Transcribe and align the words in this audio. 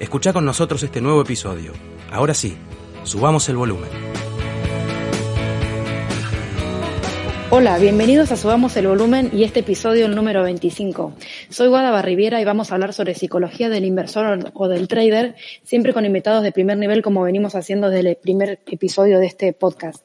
Escucha 0.00 0.32
con 0.32 0.44
nosotros 0.44 0.80
este 0.84 1.00
nuevo 1.00 1.22
episodio. 1.22 1.72
Ahora 2.12 2.32
sí, 2.32 2.56
subamos 3.02 3.48
el 3.48 3.56
volumen. 3.56 3.90
Hola, 7.50 7.78
bienvenidos 7.78 8.30
a 8.30 8.36
Subamos 8.36 8.76
el 8.76 8.86
Volumen 8.86 9.30
y 9.32 9.42
este 9.42 9.60
episodio 9.60 10.06
el 10.06 10.14
número 10.14 10.44
25. 10.44 11.14
Soy 11.48 11.66
Guada 11.68 11.90
Barriviera 11.90 12.40
y 12.40 12.44
vamos 12.44 12.70
a 12.70 12.74
hablar 12.74 12.92
sobre 12.92 13.14
psicología 13.14 13.68
del 13.70 13.86
inversor 13.86 14.52
o 14.54 14.68
del 14.68 14.86
trader, 14.86 15.34
siempre 15.64 15.92
con 15.92 16.04
invitados 16.04 16.44
de 16.44 16.52
primer 16.52 16.78
nivel 16.78 17.02
como 17.02 17.22
venimos 17.22 17.56
haciendo 17.56 17.90
desde 17.90 18.10
el 18.10 18.16
primer 18.16 18.60
episodio 18.66 19.18
de 19.18 19.26
este 19.26 19.52
podcast. 19.52 20.04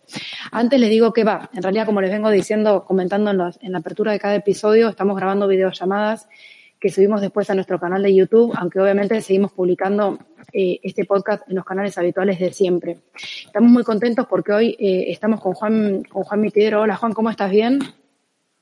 Antes 0.51 0.79
les 0.79 0.89
digo 0.89 1.13
que 1.13 1.23
va, 1.23 1.51
en 1.53 1.61
realidad 1.61 1.85
como 1.85 2.01
les 2.01 2.11
vengo 2.11 2.31
diciendo, 2.31 2.85
comentando 2.85 3.29
en, 3.29 3.39
en 3.61 3.71
la 3.73 3.77
apertura 3.77 4.13
de 4.13 4.19
cada 4.19 4.35
episodio, 4.35 4.89
estamos 4.89 5.15
grabando 5.17 5.47
videollamadas 5.47 6.27
que 6.83 6.89
subimos 6.89 7.21
después 7.21 7.49
a 7.49 7.55
nuestro 7.55 7.79
canal 7.79 8.03
de 8.03 8.13
YouTube, 8.13 8.53
aunque 8.57 8.77
obviamente 8.81 9.21
seguimos 9.21 9.53
publicando 9.53 10.19
eh, 10.51 10.81
este 10.83 11.05
podcast 11.05 11.47
en 11.47 11.55
los 11.55 11.63
canales 11.63 11.97
habituales 11.97 12.37
de 12.39 12.51
siempre. 12.51 12.99
Estamos 13.45 13.71
muy 13.71 13.85
contentos 13.85 14.27
porque 14.29 14.51
hoy 14.51 14.75
eh, 14.77 15.05
estamos 15.07 15.39
con 15.39 15.53
Juan, 15.53 16.03
con 16.03 16.23
Juan 16.23 16.41
Mitidero. 16.41 16.81
Hola 16.81 16.97
Juan, 16.97 17.13
¿cómo 17.13 17.29
estás? 17.29 17.51
¿Bien? 17.51 17.79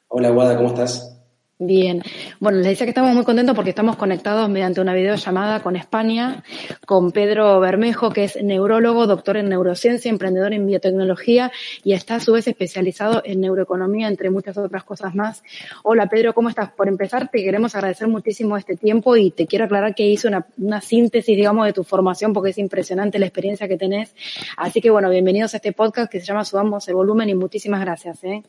Hola 0.08 0.30
Guada, 0.30 0.56
¿cómo 0.56 0.70
estás? 0.70 1.20
Bien. 1.64 2.02
Bueno, 2.40 2.58
les 2.58 2.70
decía 2.70 2.88
que 2.88 2.90
estamos 2.90 3.14
muy 3.14 3.24
contentos 3.24 3.56
porque 3.56 3.70
estamos 3.70 3.96
conectados 3.96 4.50
mediante 4.50 4.82
una 4.82 4.96
videollamada 4.96 5.62
con 5.62 5.76
España, 5.76 6.44
con 6.88 7.12
Pedro 7.12 7.60
Bermejo, 7.60 8.10
que 8.10 8.24
es 8.24 8.42
neurólogo, 8.42 9.06
doctor 9.06 9.38
en 9.38 9.50
neurociencia, 9.50 10.10
emprendedor 10.10 10.54
en 10.54 10.66
biotecnología 10.66 11.52
y 11.84 11.94
está 11.94 12.16
a 12.16 12.20
su 12.20 12.34
vez 12.34 12.48
especializado 12.48 13.22
en 13.24 13.42
neuroeconomía, 13.42 14.08
entre 14.08 14.32
muchas 14.32 14.58
otras 14.58 14.84
cosas 14.84 15.14
más. 15.14 15.44
Hola 15.84 16.08
Pedro, 16.08 16.34
¿cómo 16.34 16.50
estás? 16.50 16.72
Por 16.72 16.88
empezar, 16.88 17.30
te 17.30 17.44
queremos 17.44 17.76
agradecer 17.76 18.08
muchísimo 18.08 18.58
este 18.58 18.76
tiempo 18.76 19.16
y 19.16 19.30
te 19.30 19.46
quiero 19.46 19.66
aclarar 19.66 19.94
que 19.94 20.08
hice 20.08 20.28
una, 20.28 20.48
una 20.58 20.82
síntesis, 20.82 21.38
digamos, 21.38 21.68
de 21.68 21.74
tu 21.74 21.84
formación 21.84 22.34
porque 22.34 22.50
es 22.50 22.58
impresionante 22.58 23.20
la 23.20 23.28
experiencia 23.28 23.68
que 23.68 23.78
tenés. 23.78 24.16
Así 24.58 24.82
que 24.82 24.90
bueno, 24.90 25.12
bienvenidos 25.12 25.54
a 25.54 25.58
este 25.58 25.74
podcast 25.74 26.12
que 26.12 26.22
se 26.22 26.26
llama 26.26 26.44
Subamos 26.44 26.88
el 26.88 26.96
Volumen 26.96 27.30
y 27.30 27.36
muchísimas 27.36 27.82
gracias. 27.82 28.24
¿eh? 28.24 28.42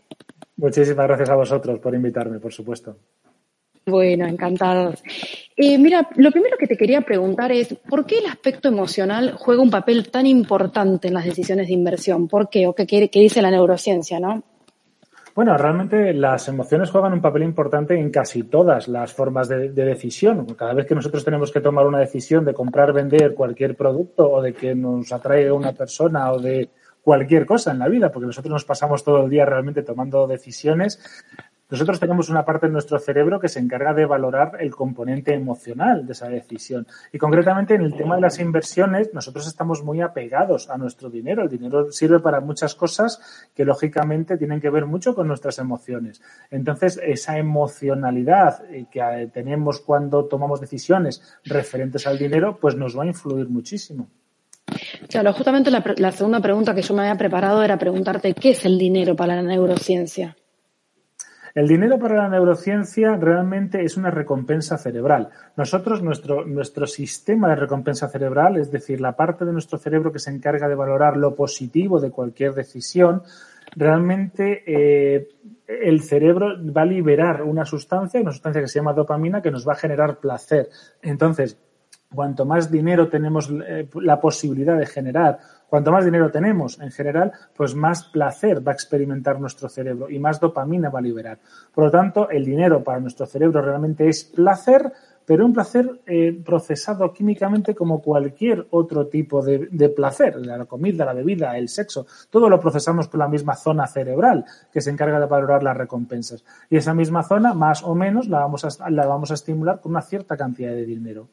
Muchísimas 0.62 1.08
gracias 1.08 1.28
a 1.28 1.34
vosotros 1.34 1.80
por 1.80 1.92
invitarme, 1.92 2.38
por 2.38 2.52
supuesto. 2.52 2.96
Bueno, 3.84 4.28
encantados. 4.28 5.02
Eh, 5.56 5.76
mira, 5.76 6.08
lo 6.14 6.30
primero 6.30 6.56
que 6.56 6.68
te 6.68 6.76
quería 6.76 7.00
preguntar 7.00 7.50
es, 7.50 7.74
¿por 7.90 8.06
qué 8.06 8.18
el 8.18 8.26
aspecto 8.26 8.68
emocional 8.68 9.34
juega 9.36 9.60
un 9.60 9.72
papel 9.72 10.08
tan 10.08 10.24
importante 10.24 11.08
en 11.08 11.14
las 11.14 11.24
decisiones 11.24 11.66
de 11.66 11.72
inversión? 11.72 12.28
¿Por 12.28 12.48
qué? 12.48 12.68
¿O 12.68 12.76
qué, 12.76 12.86
qué 12.86 13.20
dice 13.20 13.42
la 13.42 13.50
neurociencia, 13.50 14.20
no? 14.20 14.40
Bueno, 15.34 15.56
realmente 15.56 16.14
las 16.14 16.46
emociones 16.46 16.92
juegan 16.92 17.14
un 17.14 17.20
papel 17.20 17.42
importante 17.42 17.98
en 17.98 18.12
casi 18.12 18.44
todas 18.44 18.86
las 18.86 19.12
formas 19.12 19.48
de, 19.48 19.70
de, 19.70 19.84
decisión. 19.84 20.46
Cada 20.54 20.74
vez 20.74 20.86
que 20.86 20.94
nosotros 20.94 21.24
tenemos 21.24 21.50
que 21.50 21.60
tomar 21.60 21.88
una 21.88 21.98
decisión 21.98 22.44
de 22.44 22.54
comprar, 22.54 22.92
vender 22.92 23.34
cualquier 23.34 23.74
producto 23.74 24.30
o 24.30 24.40
de 24.40 24.52
que 24.52 24.76
nos 24.76 25.12
atraiga 25.12 25.54
una 25.54 25.72
persona 25.72 26.30
o 26.30 26.38
de 26.38 26.68
cualquier 27.02 27.46
cosa 27.46 27.72
en 27.72 27.80
la 27.80 27.88
vida, 27.88 28.10
porque 28.10 28.26
nosotros 28.26 28.52
nos 28.52 28.64
pasamos 28.64 29.04
todo 29.04 29.24
el 29.24 29.30
día 29.30 29.44
realmente 29.44 29.82
tomando 29.82 30.26
decisiones. 30.26 31.00
Nosotros 31.72 31.98
tenemos 31.98 32.28
una 32.28 32.44
parte 32.44 32.66
de 32.66 32.72
nuestro 32.72 32.98
cerebro 32.98 33.40
que 33.40 33.48
se 33.48 33.58
encarga 33.58 33.94
de 33.94 34.04
valorar 34.04 34.58
el 34.60 34.76
componente 34.76 35.32
emocional 35.32 36.06
de 36.06 36.12
esa 36.12 36.28
decisión. 36.28 36.86
Y 37.12 37.18
concretamente 37.18 37.74
en 37.74 37.80
el 37.80 37.96
tema 37.96 38.16
de 38.16 38.20
las 38.20 38.38
inversiones, 38.40 39.14
nosotros 39.14 39.46
estamos 39.46 39.82
muy 39.82 40.02
apegados 40.02 40.68
a 40.68 40.76
nuestro 40.76 41.08
dinero. 41.08 41.42
El 41.42 41.48
dinero 41.48 41.90
sirve 41.90 42.20
para 42.20 42.40
muchas 42.40 42.74
cosas 42.74 43.48
que 43.54 43.64
lógicamente 43.64 44.36
tienen 44.36 44.60
que 44.60 44.68
ver 44.68 44.84
mucho 44.84 45.14
con 45.14 45.26
nuestras 45.26 45.58
emociones. 45.58 46.20
Entonces, 46.50 47.00
esa 47.02 47.38
emocionalidad 47.38 48.62
que 48.90 49.30
tenemos 49.32 49.80
cuando 49.80 50.26
tomamos 50.26 50.60
decisiones 50.60 51.38
referentes 51.42 52.06
al 52.06 52.18
dinero, 52.18 52.58
pues 52.60 52.76
nos 52.76 52.98
va 52.98 53.04
a 53.04 53.06
influir 53.06 53.48
muchísimo. 53.48 54.10
Claro, 55.08 55.32
justamente 55.32 55.70
la, 55.70 55.84
la, 55.96 56.12
segunda 56.12 56.40
pregunta 56.40 56.74
que 56.74 56.82
yo 56.82 56.94
me 56.94 57.02
había 57.02 57.16
preparado 57.16 57.62
era 57.62 57.78
preguntarte 57.78 58.34
qué 58.34 58.50
es 58.50 58.64
el 58.64 58.78
dinero 58.78 59.14
para 59.16 59.36
la 59.36 59.42
neurociencia. 59.42 60.36
El 61.54 61.68
dinero 61.68 61.98
para 61.98 62.16
la 62.16 62.28
neurociencia 62.30 63.14
realmente 63.16 63.84
es 63.84 63.98
una 63.98 64.10
recompensa 64.10 64.78
cerebral. 64.78 65.28
Nosotros, 65.56 66.02
nuestro, 66.02 66.46
nuestro 66.46 66.86
sistema 66.86 67.50
de 67.50 67.56
recompensa 67.56 68.08
cerebral, 68.08 68.56
es 68.56 68.70
decir, 68.70 69.02
la 69.02 69.16
parte 69.16 69.44
de 69.44 69.52
nuestro 69.52 69.78
cerebro 69.78 70.12
que 70.12 70.18
se 70.18 70.30
encarga 70.30 70.66
de 70.66 70.74
valorar 70.74 71.18
lo 71.18 71.34
positivo 71.34 72.00
de 72.00 72.10
cualquier 72.10 72.54
decisión, 72.54 73.22
realmente 73.76 74.64
eh, 74.66 75.28
el 75.66 76.00
cerebro 76.00 76.56
va 76.72 76.82
a 76.82 76.86
liberar 76.86 77.42
una 77.42 77.66
sustancia, 77.66 78.20
una 78.20 78.32
sustancia 78.32 78.62
que 78.62 78.68
se 78.68 78.78
llama 78.78 78.94
dopamina, 78.94 79.42
que 79.42 79.50
nos 79.50 79.68
va 79.68 79.72
a 79.72 79.76
generar 79.76 80.20
placer. 80.20 80.70
Entonces, 81.02 81.58
cuanto 82.14 82.44
más 82.44 82.70
dinero 82.70 83.08
tenemos 83.08 83.50
eh, 83.66 83.88
la 83.94 84.20
posibilidad 84.20 84.78
de 84.78 84.86
generar, 84.86 85.38
cuanto 85.68 85.90
más 85.90 86.04
dinero 86.04 86.30
tenemos 86.30 86.78
en 86.80 86.90
general, 86.90 87.32
pues 87.56 87.74
más 87.74 88.04
placer 88.04 88.66
va 88.66 88.72
a 88.72 88.74
experimentar 88.74 89.40
nuestro 89.40 89.68
cerebro 89.68 90.10
y 90.10 90.18
más 90.18 90.38
dopamina 90.38 90.90
va 90.90 90.98
a 90.98 91.02
liberar. 91.02 91.38
Por 91.74 91.84
lo 91.84 91.90
tanto, 91.90 92.28
el 92.28 92.44
dinero 92.44 92.84
para 92.84 93.00
nuestro 93.00 93.26
cerebro 93.26 93.62
realmente 93.62 94.08
es 94.08 94.24
placer, 94.24 94.92
pero 95.24 95.46
un 95.46 95.52
placer 95.52 96.00
eh, 96.06 96.38
procesado 96.44 97.12
químicamente 97.12 97.74
como 97.74 98.02
cualquier 98.02 98.66
otro 98.70 99.06
tipo 99.06 99.42
de, 99.42 99.68
de, 99.70 99.88
placer, 99.88 100.44
la 100.44 100.64
comida, 100.66 101.04
la 101.04 101.14
bebida, 101.14 101.56
el 101.56 101.68
sexo, 101.68 102.06
todo 102.28 102.48
lo 102.48 102.60
procesamos 102.60 103.08
por 103.08 103.20
la 103.20 103.28
misma 103.28 103.54
zona 103.54 103.86
cerebral 103.86 104.44
que 104.72 104.80
se 104.80 104.90
encarga 104.90 105.20
de 105.20 105.26
valorar 105.26 105.62
las 105.62 105.76
recompensas. 105.76 106.44
Y 106.68 106.76
esa 106.76 106.92
misma 106.92 107.22
zona, 107.22 107.54
más 107.54 107.82
o 107.82 107.94
menos, 107.94 108.28
la 108.28 108.40
vamos 108.40 108.64
a, 108.64 108.90
la 108.90 109.06
vamos 109.06 109.30
a 109.30 109.34
estimular 109.34 109.80
con 109.80 109.92
una 109.92 110.02
cierta 110.02 110.36
cantidad 110.36 110.72
de 110.72 110.84
dinero. 110.84 111.28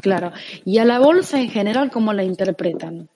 Claro. 0.00 0.32
¿Y 0.64 0.78
a 0.78 0.84
la 0.84 0.98
bolsa 0.98 1.40
en 1.40 1.50
general 1.50 1.90
cómo 1.90 2.12
la 2.12 2.24
interpretan? 2.24 3.08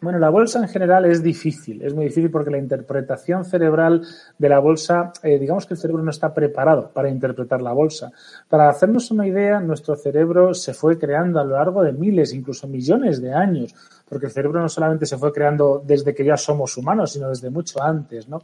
Bueno, 0.00 0.20
la 0.20 0.30
bolsa 0.30 0.60
en 0.60 0.68
general 0.68 1.06
es 1.06 1.24
difícil, 1.24 1.82
es 1.82 1.92
muy 1.92 2.04
difícil 2.04 2.30
porque 2.30 2.52
la 2.52 2.58
interpretación 2.58 3.44
cerebral 3.44 4.06
de 4.38 4.48
la 4.48 4.60
bolsa, 4.60 5.12
eh, 5.24 5.40
digamos 5.40 5.66
que 5.66 5.74
el 5.74 5.80
cerebro 5.80 6.04
no 6.04 6.10
está 6.12 6.32
preparado 6.32 6.92
para 6.92 7.10
interpretar 7.10 7.60
la 7.62 7.72
bolsa. 7.72 8.12
Para 8.48 8.68
hacernos 8.68 9.10
una 9.10 9.26
idea, 9.26 9.58
nuestro 9.58 9.96
cerebro 9.96 10.54
se 10.54 10.72
fue 10.72 10.96
creando 11.00 11.40
a 11.40 11.44
lo 11.44 11.56
largo 11.56 11.82
de 11.82 11.92
miles, 11.92 12.32
incluso 12.32 12.68
millones 12.68 13.20
de 13.20 13.32
años, 13.32 13.74
porque 14.08 14.26
el 14.26 14.32
cerebro 14.32 14.60
no 14.60 14.68
solamente 14.68 15.06
se 15.06 15.18
fue 15.18 15.32
creando 15.32 15.82
desde 15.84 16.14
que 16.14 16.24
ya 16.24 16.36
somos 16.36 16.76
humanos, 16.76 17.12
sino 17.12 17.28
desde 17.28 17.50
mucho 17.50 17.82
antes, 17.82 18.28
¿no? 18.28 18.42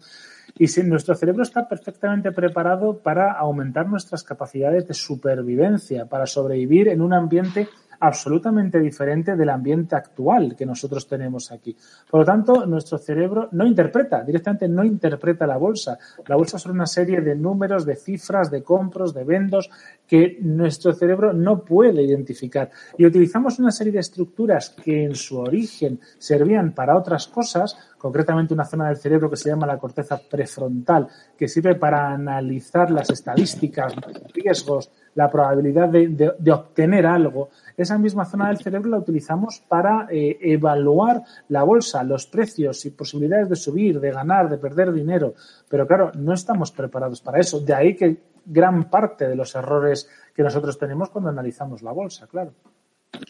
Y 0.57 0.69
si 0.69 0.83
nuestro 0.83 1.15
cerebro 1.15 1.43
está 1.43 1.69
perfectamente 1.69 2.31
preparado 2.31 2.99
para 2.99 3.33
aumentar 3.33 3.89
nuestras 3.89 4.23
capacidades 4.23 4.87
de 4.87 4.95
supervivencia, 4.95 6.07
para 6.07 6.27
sobrevivir 6.27 6.89
en 6.89 7.01
un 7.01 7.13
ambiente 7.13 7.69
absolutamente 8.01 8.81
diferente 8.81 9.37
del 9.37 9.51
ambiente 9.51 9.97
actual 9.97 10.55
que 10.57 10.67
nosotros 10.67 11.07
tenemos 11.07 11.51
aquí. 11.53 11.77
Por 12.11 12.21
lo 12.21 12.27
tanto, 12.27 12.67
nuestro 12.67 12.99
cerebro 12.99 13.49
no 13.53 13.67
interpreta, 13.67 14.23
directamente 14.23 14.69
no 14.69 14.85
interpreta 14.85 15.47
la 15.47 15.57
bolsa. 15.57 15.99
La 16.27 16.37
bolsa 16.37 16.59
son 16.59 16.73
una 16.73 16.87
serie 16.87 17.21
de 17.21 17.35
números, 17.35 17.85
de 17.85 17.97
cifras, 17.97 18.51
de 18.51 18.63
compros, 18.63 19.15
de 19.15 19.25
vendos 19.25 19.71
que 20.07 20.39
nuestro 20.41 20.93
cerebro 20.93 21.33
no 21.33 21.65
puede 21.65 22.03
identificar. 22.03 22.71
Y 22.99 23.07
utilizamos 23.07 23.59
una 23.59 23.71
serie 23.71 23.93
de 23.93 24.01
estructuras 24.01 24.71
que 24.71 25.05
en 25.05 25.15
su 25.15 25.39
origen 25.39 26.01
servían 26.19 26.73
para 26.73 26.97
otras 26.97 27.27
cosas, 27.29 27.77
concretamente 27.99 28.55
una 28.55 28.65
zona 28.65 28.89
del 28.89 28.97
cerebro 28.97 29.31
que 29.31 29.37
se 29.37 29.49
llama 29.49 29.67
la 29.67 29.79
corteza 29.79 30.19
prefrontal, 30.19 31.09
que 31.37 31.49
sirve 31.49 31.75
para 31.75 32.11
analizar 32.11 32.91
las 32.91 33.11
estadísticas, 33.11 33.95
riesgos, 34.33 34.91
la 35.15 35.31
probabilidad 35.31 35.89
de, 35.89 36.53
obtener 36.53 37.07
algo. 37.07 37.51
Esa 37.77 37.99
misma 37.99 38.25
zona 38.25 38.49
del 38.49 38.59
cerebro 38.59 38.91
la 38.91 38.99
utilizamos 38.99 39.61
para 39.69 40.07
eh, 40.11 40.39
evaluar 40.41 41.23
la 41.49 41.63
bolsa, 41.63 42.05
los 42.05 42.27
precios 42.27 42.85
y 42.87 42.91
posibilidades 42.91 43.49
de 43.49 43.57
subir, 43.57 44.01
de 44.01 44.11
ganar, 44.11 44.49
de 44.49 44.59
perder 44.59 44.93
dinero. 44.93 45.35
Pero 45.69 45.87
claro, 45.87 46.13
no 46.15 46.35
estamos 46.35 46.73
preparados 46.73 47.21
para 47.21 47.41
eso. 47.41 47.61
De 47.61 47.75
ahí 47.75 47.95
que 47.95 48.17
gran 48.45 48.91
parte 48.91 49.29
de 49.29 49.37
los 49.37 49.55
errores 49.55 50.09
que 50.35 50.43
nosotros 50.43 50.79
tenemos 50.79 51.11
cuando 51.11 51.31
analizamos 51.31 51.83
la 51.83 51.93
bolsa, 51.93 52.27
claro. 52.27 52.53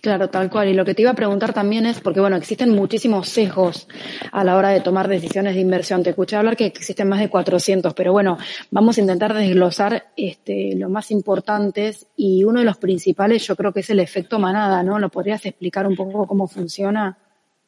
Claro, 0.00 0.28
tal 0.28 0.50
cual. 0.50 0.68
Y 0.68 0.74
lo 0.74 0.84
que 0.84 0.94
te 0.94 1.02
iba 1.02 1.10
a 1.10 1.14
preguntar 1.14 1.52
también 1.52 1.86
es, 1.86 2.00
porque 2.00 2.20
bueno, 2.20 2.36
existen 2.36 2.70
muchísimos 2.70 3.28
sesgos 3.28 3.88
a 4.32 4.44
la 4.44 4.56
hora 4.56 4.70
de 4.70 4.80
tomar 4.80 5.08
decisiones 5.08 5.54
de 5.54 5.60
inversión. 5.60 6.02
Te 6.02 6.10
escuché 6.10 6.36
hablar 6.36 6.56
que 6.56 6.66
existen 6.66 7.08
más 7.08 7.20
de 7.20 7.28
400, 7.28 7.94
pero 7.94 8.12
bueno, 8.12 8.38
vamos 8.70 8.98
a 8.98 9.00
intentar 9.00 9.34
desglosar 9.34 10.12
este, 10.16 10.74
los 10.76 10.90
más 10.90 11.10
importantes 11.10 12.06
y 12.16 12.44
uno 12.44 12.60
de 12.60 12.66
los 12.66 12.76
principales 12.76 13.46
yo 13.46 13.56
creo 13.56 13.72
que 13.72 13.80
es 13.80 13.90
el 13.90 14.00
efecto 14.00 14.38
manada, 14.38 14.82
¿no? 14.82 14.98
¿Lo 14.98 15.08
podrías 15.08 15.44
explicar 15.46 15.86
un 15.86 15.96
poco 15.96 16.26
cómo 16.26 16.46
funciona? 16.46 17.18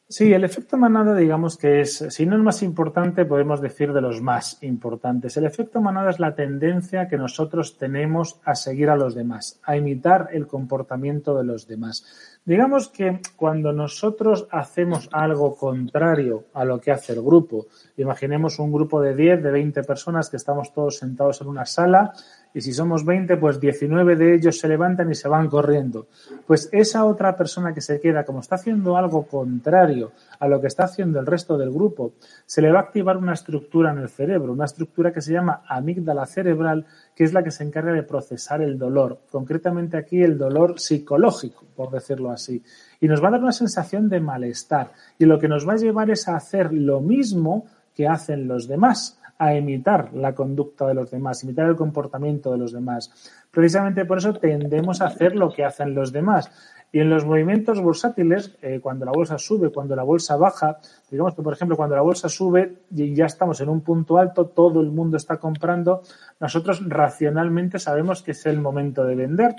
Sí, 0.09 0.33
el 0.33 0.45
efecto 0.45 0.77
manada, 0.77 1.17
digamos 1.17 1.57
que 1.57 1.81
es, 1.81 1.97
si 2.11 2.27
no 2.27 2.37
el 2.37 2.43
más 2.45 2.63
importante, 2.63 3.25
podemos 3.25 3.61
decir 3.61 3.93
de 3.93 4.01
los 4.01 4.23
más 4.23 4.63
importantes. 4.63 5.37
El 5.37 5.47
efecto 5.47 5.81
manada 5.81 6.11
es 6.11 6.21
la 6.21 6.37
tendencia 6.37 7.09
que 7.09 7.17
nosotros 7.17 7.77
tenemos 7.77 8.41
a 8.45 8.55
seguir 8.55 8.89
a 8.89 8.95
los 8.95 9.17
demás, 9.17 9.59
a 9.65 9.77
imitar 9.77 10.29
el 10.33 10.47
comportamiento 10.47 11.37
de 11.37 11.43
los 11.43 11.67
demás. 11.67 12.36
Digamos 12.47 12.89
que 12.91 13.21
cuando 13.35 13.73
nosotros 13.73 14.47
hacemos 14.53 15.09
algo 15.11 15.57
contrario 15.57 16.45
a 16.55 16.65
lo 16.65 16.81
que 16.81 16.93
hace 16.93 17.13
el 17.13 17.21
grupo, 17.21 17.67
imaginemos 17.97 18.61
un 18.61 18.73
grupo 18.73 19.01
de 19.01 19.17
10, 19.17 19.43
de 19.43 19.51
20 19.51 19.83
personas 19.83 20.31
que 20.31 20.37
estamos 20.37 20.73
todos 20.73 20.97
sentados 20.97 21.41
en 21.41 21.49
una 21.49 21.67
sala 21.67 22.13
y 22.55 22.61
si 22.61 22.73
somos 22.73 23.05
20, 23.05 23.37
pues 23.37 23.61
19 23.61 24.17
de 24.17 24.37
ellos 24.37 24.59
se 24.61 24.69
levantan 24.69 25.11
y 25.11 25.15
se 25.15 25.29
van 25.29 25.49
corriendo. 25.49 26.07
Pues 26.47 26.71
esa 26.73 27.05
otra 27.05 27.37
persona 27.37 27.75
que 27.75 27.81
se 27.81 28.01
queda, 28.01 28.25
como 28.25 28.41
está 28.41 28.55
haciendo 28.55 28.97
algo 28.97 29.27
contrario 29.27 30.13
a 30.39 30.47
lo 30.49 30.61
que 30.61 30.69
está 30.69 30.85
haciendo 30.85 31.19
el 31.19 31.27
resto 31.27 31.59
del 31.59 31.71
grupo, 31.71 32.13
se 32.47 32.63
le 32.63 32.71
va 32.71 32.79
a 32.79 32.83
activar 32.83 33.17
una 33.17 33.35
estructura 33.35 33.91
en 33.91 33.99
el 33.99 34.09
cerebro, 34.09 34.53
una 34.53 34.65
estructura 34.65 35.13
que 35.13 35.21
se 35.21 35.33
llama 35.33 35.65
amígdala 35.69 36.25
cerebral, 36.25 36.87
que 37.17 37.25
es 37.25 37.33
la 37.33 37.43
que 37.43 37.51
se 37.51 37.65
encarga 37.65 37.93
de 37.93 38.03
procesar 38.03 38.61
el 38.61 38.79
dolor, 38.79 39.21
concretamente 39.31 39.97
aquí 39.97 40.23
el 40.23 40.37
dolor 40.37 40.79
psicológico, 40.79 41.65
por 41.75 41.91
decirlo 41.91 42.31
así. 42.31 42.63
Y 43.01 43.09
nos 43.09 43.25
va 43.25 43.29
a 43.29 43.31
dar 43.33 43.43
una 43.43 43.53
sensación 43.53 44.11
de 44.11 44.21
malestar. 44.21 44.93
Y 45.19 45.25
lo 45.25 45.39
que 45.39 45.49
nos 45.49 45.67
va 45.67 45.73
a 45.73 45.77
llevar 45.77 46.11
es 46.11 46.29
a 46.29 46.37
hacer 46.37 46.75
lo 46.75 47.01
mismo 47.01 47.65
que 47.95 48.07
hacen 48.07 48.47
los 48.47 48.69
demás 48.69 49.19
a 49.39 49.55
imitar 49.55 50.13
la 50.15 50.35
conducta 50.35 50.87
de 50.87 50.95
los 50.95 51.11
demás, 51.11 51.43
imitar 51.45 51.69
el 51.69 51.77
comportamiento 51.77 52.53
de 52.53 52.59
los 52.59 52.73
demás. 52.73 53.11
Precisamente 53.51 54.05
por 54.05 54.19
eso 54.19 54.35
tendemos 54.35 55.01
a 55.01 55.07
hacer 55.07 55.37
lo 55.37 55.51
que 55.51 55.65
hacen 55.65 55.95
los 55.95 56.13
demás. 56.13 56.51
Y 56.93 57.01
en 57.01 57.11
los 57.11 57.25
movimientos 57.25 57.81
bursátiles, 57.81 58.57
eh, 58.63 58.81
cuando 58.81 59.05
la 59.05 59.13
bolsa 59.13 59.39
sube, 59.39 59.71
cuando 59.71 59.97
la 59.97 60.03
bolsa 60.03 60.37
baja, 60.37 60.79
digamos 61.11 61.35
que, 61.35 61.43
por 61.43 61.53
ejemplo, 61.53 61.77
cuando 61.77 61.97
la 61.97 62.03
bolsa 62.03 62.29
sube 62.29 62.79
y 62.91 63.15
ya 63.15 63.27
estamos 63.27 63.61
en 63.61 63.69
un 63.69 63.81
punto 63.81 64.19
alto, 64.19 64.47
todo 64.47 64.81
el 64.81 64.91
mundo 64.91 65.17
está 65.17 65.37
comprando, 65.39 66.03
nosotros 66.41 66.83
racionalmente 66.89 67.79
sabemos 67.79 68.23
que 68.23 68.31
es 68.31 68.47
el 68.47 68.61
momento 68.61 69.05
de 69.05 69.15
vender 69.15 69.57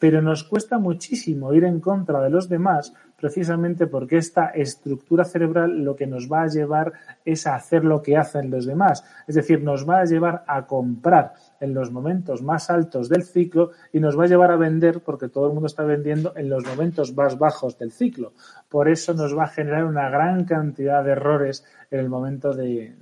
pero 0.00 0.22
nos 0.22 0.44
cuesta 0.44 0.78
muchísimo 0.78 1.52
ir 1.54 1.64
en 1.64 1.80
contra 1.80 2.20
de 2.22 2.30
los 2.30 2.48
demás 2.48 2.92
precisamente 3.18 3.88
porque 3.88 4.16
esta 4.16 4.46
estructura 4.46 5.24
cerebral 5.24 5.82
lo 5.82 5.96
que 5.96 6.06
nos 6.06 6.30
va 6.30 6.42
a 6.42 6.46
llevar 6.46 6.92
es 7.24 7.46
a 7.46 7.56
hacer 7.56 7.84
lo 7.84 8.00
que 8.00 8.16
hacen 8.16 8.50
los 8.50 8.64
demás, 8.64 9.04
es 9.26 9.34
decir, 9.34 9.62
nos 9.62 9.88
va 9.88 10.00
a 10.00 10.04
llevar 10.04 10.44
a 10.46 10.66
comprar 10.66 11.32
en 11.60 11.74
los 11.74 11.90
momentos 11.90 12.42
más 12.42 12.70
altos 12.70 13.08
del 13.08 13.24
ciclo 13.24 13.72
y 13.92 13.98
nos 13.98 14.18
va 14.18 14.24
a 14.24 14.28
llevar 14.28 14.52
a 14.52 14.56
vender 14.56 15.02
porque 15.02 15.28
todo 15.28 15.48
el 15.48 15.52
mundo 15.52 15.66
está 15.66 15.82
vendiendo 15.82 16.32
en 16.36 16.48
los 16.48 16.64
momentos 16.64 17.14
más 17.14 17.38
bajos 17.38 17.76
del 17.76 17.90
ciclo. 17.90 18.32
Por 18.68 18.88
eso 18.88 19.14
nos 19.14 19.36
va 19.36 19.44
a 19.44 19.48
generar 19.48 19.84
una 19.84 20.08
gran 20.08 20.44
cantidad 20.44 21.02
de 21.02 21.12
errores 21.12 21.64
en 21.90 22.00
el 22.00 22.08
momento 22.08 22.52
de, 22.52 22.94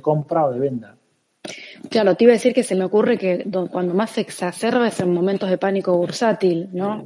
compra 0.00 0.46
o 0.46 0.52
de 0.52 0.60
venta. 0.60 0.97
Claro, 1.90 2.14
te 2.14 2.24
iba 2.24 2.32
a 2.32 2.36
decir 2.36 2.52
que 2.52 2.62
se 2.62 2.74
me 2.74 2.84
ocurre 2.84 3.18
que 3.18 3.44
cuando 3.70 3.94
más 3.94 4.10
se 4.10 4.20
exacerba 4.20 4.88
es 4.88 5.00
en 5.00 5.12
momentos 5.12 5.48
de 5.48 5.58
pánico 5.58 5.96
bursátil, 5.96 6.68
¿no? 6.72 7.04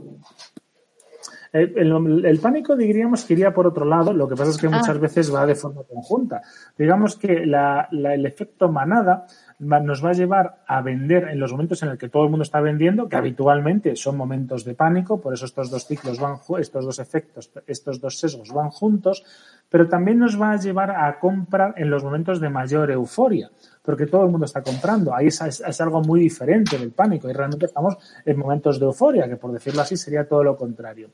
El, 1.53 2.39
pánico 2.41 2.75
diríamos 2.75 3.27
que 3.27 3.35
iría 3.35 3.53
por 3.53 3.67
otro 3.67 3.85
lado, 3.85 4.15
lo 4.15 4.27
que 4.27 4.35
pasa 4.35 4.51
es 4.51 4.57
que 4.57 4.69
muchas 4.69 4.97
ah. 4.97 4.99
veces 4.99 5.35
va 5.35 5.45
de 5.45 5.55
forma 5.55 5.83
conjunta. 5.83 6.41
Digamos 6.79 7.17
que 7.17 7.43
el 7.43 8.27
efecto 8.27 8.71
manada 8.71 9.27
nos 9.59 10.03
va 10.03 10.11
a 10.11 10.15
llevar 10.15 10.63
a 10.67 10.81
vender 10.81 11.29
en 11.29 11.39
los 11.39 11.53
momentos 11.53 11.83
en 11.83 11.91
el 11.91 11.99
que 11.99 12.09
todo 12.09 12.25
el 12.25 12.31
mundo 12.31 12.43
está 12.43 12.61
vendiendo, 12.63 13.07
que 13.07 13.17
habitualmente 13.17 13.97
son 13.97 14.17
momentos 14.17 14.65
de 14.65 14.75
pánico, 14.75 15.21
por 15.21 15.35
eso 15.35 15.45
estos 15.45 15.71
dos 15.71 15.87
ciclos 15.87 16.19
van, 16.19 16.37
estos 16.59 16.87
dos 16.87 16.99
efectos, 16.99 17.51
estos 17.67 18.01
dos 18.01 18.19
sesgos 18.19 18.51
van 18.51 18.71
juntos, 18.71 19.23
pero 19.69 19.89
también 19.89 20.19
nos 20.21 20.41
va 20.41 20.53
a 20.53 20.57
llevar 20.57 20.91
a 20.91 21.19
comprar 21.19 21.75
en 21.77 21.91
los 21.91 22.03
momentos 22.03 22.41
de 22.41 22.49
mayor 22.49 22.91
euforia 22.91 23.51
porque 23.83 24.07
todo 24.07 24.25
el 24.25 24.31
mundo 24.31 24.47
está 24.47 24.63
comprando. 24.63 25.15
Ahí 25.15 25.27
es, 25.27 25.81
algo 25.81 26.01
muy 26.03 26.21
diferente 26.21 26.79
del 26.79 26.93
pánico 26.93 27.29
y 27.29 27.33
realmente 27.33 27.67
estamos 27.67 27.97
en 28.25 28.39
momentos 28.39 28.79
de 28.79 28.87
euforia, 28.87 29.29
que 29.29 29.37
por 29.37 29.53
decirlo 29.53 29.83
así 29.83 29.97
sería 29.97 30.27
todo 30.27 30.45
lo 30.45 30.57
contrario. 30.57 31.11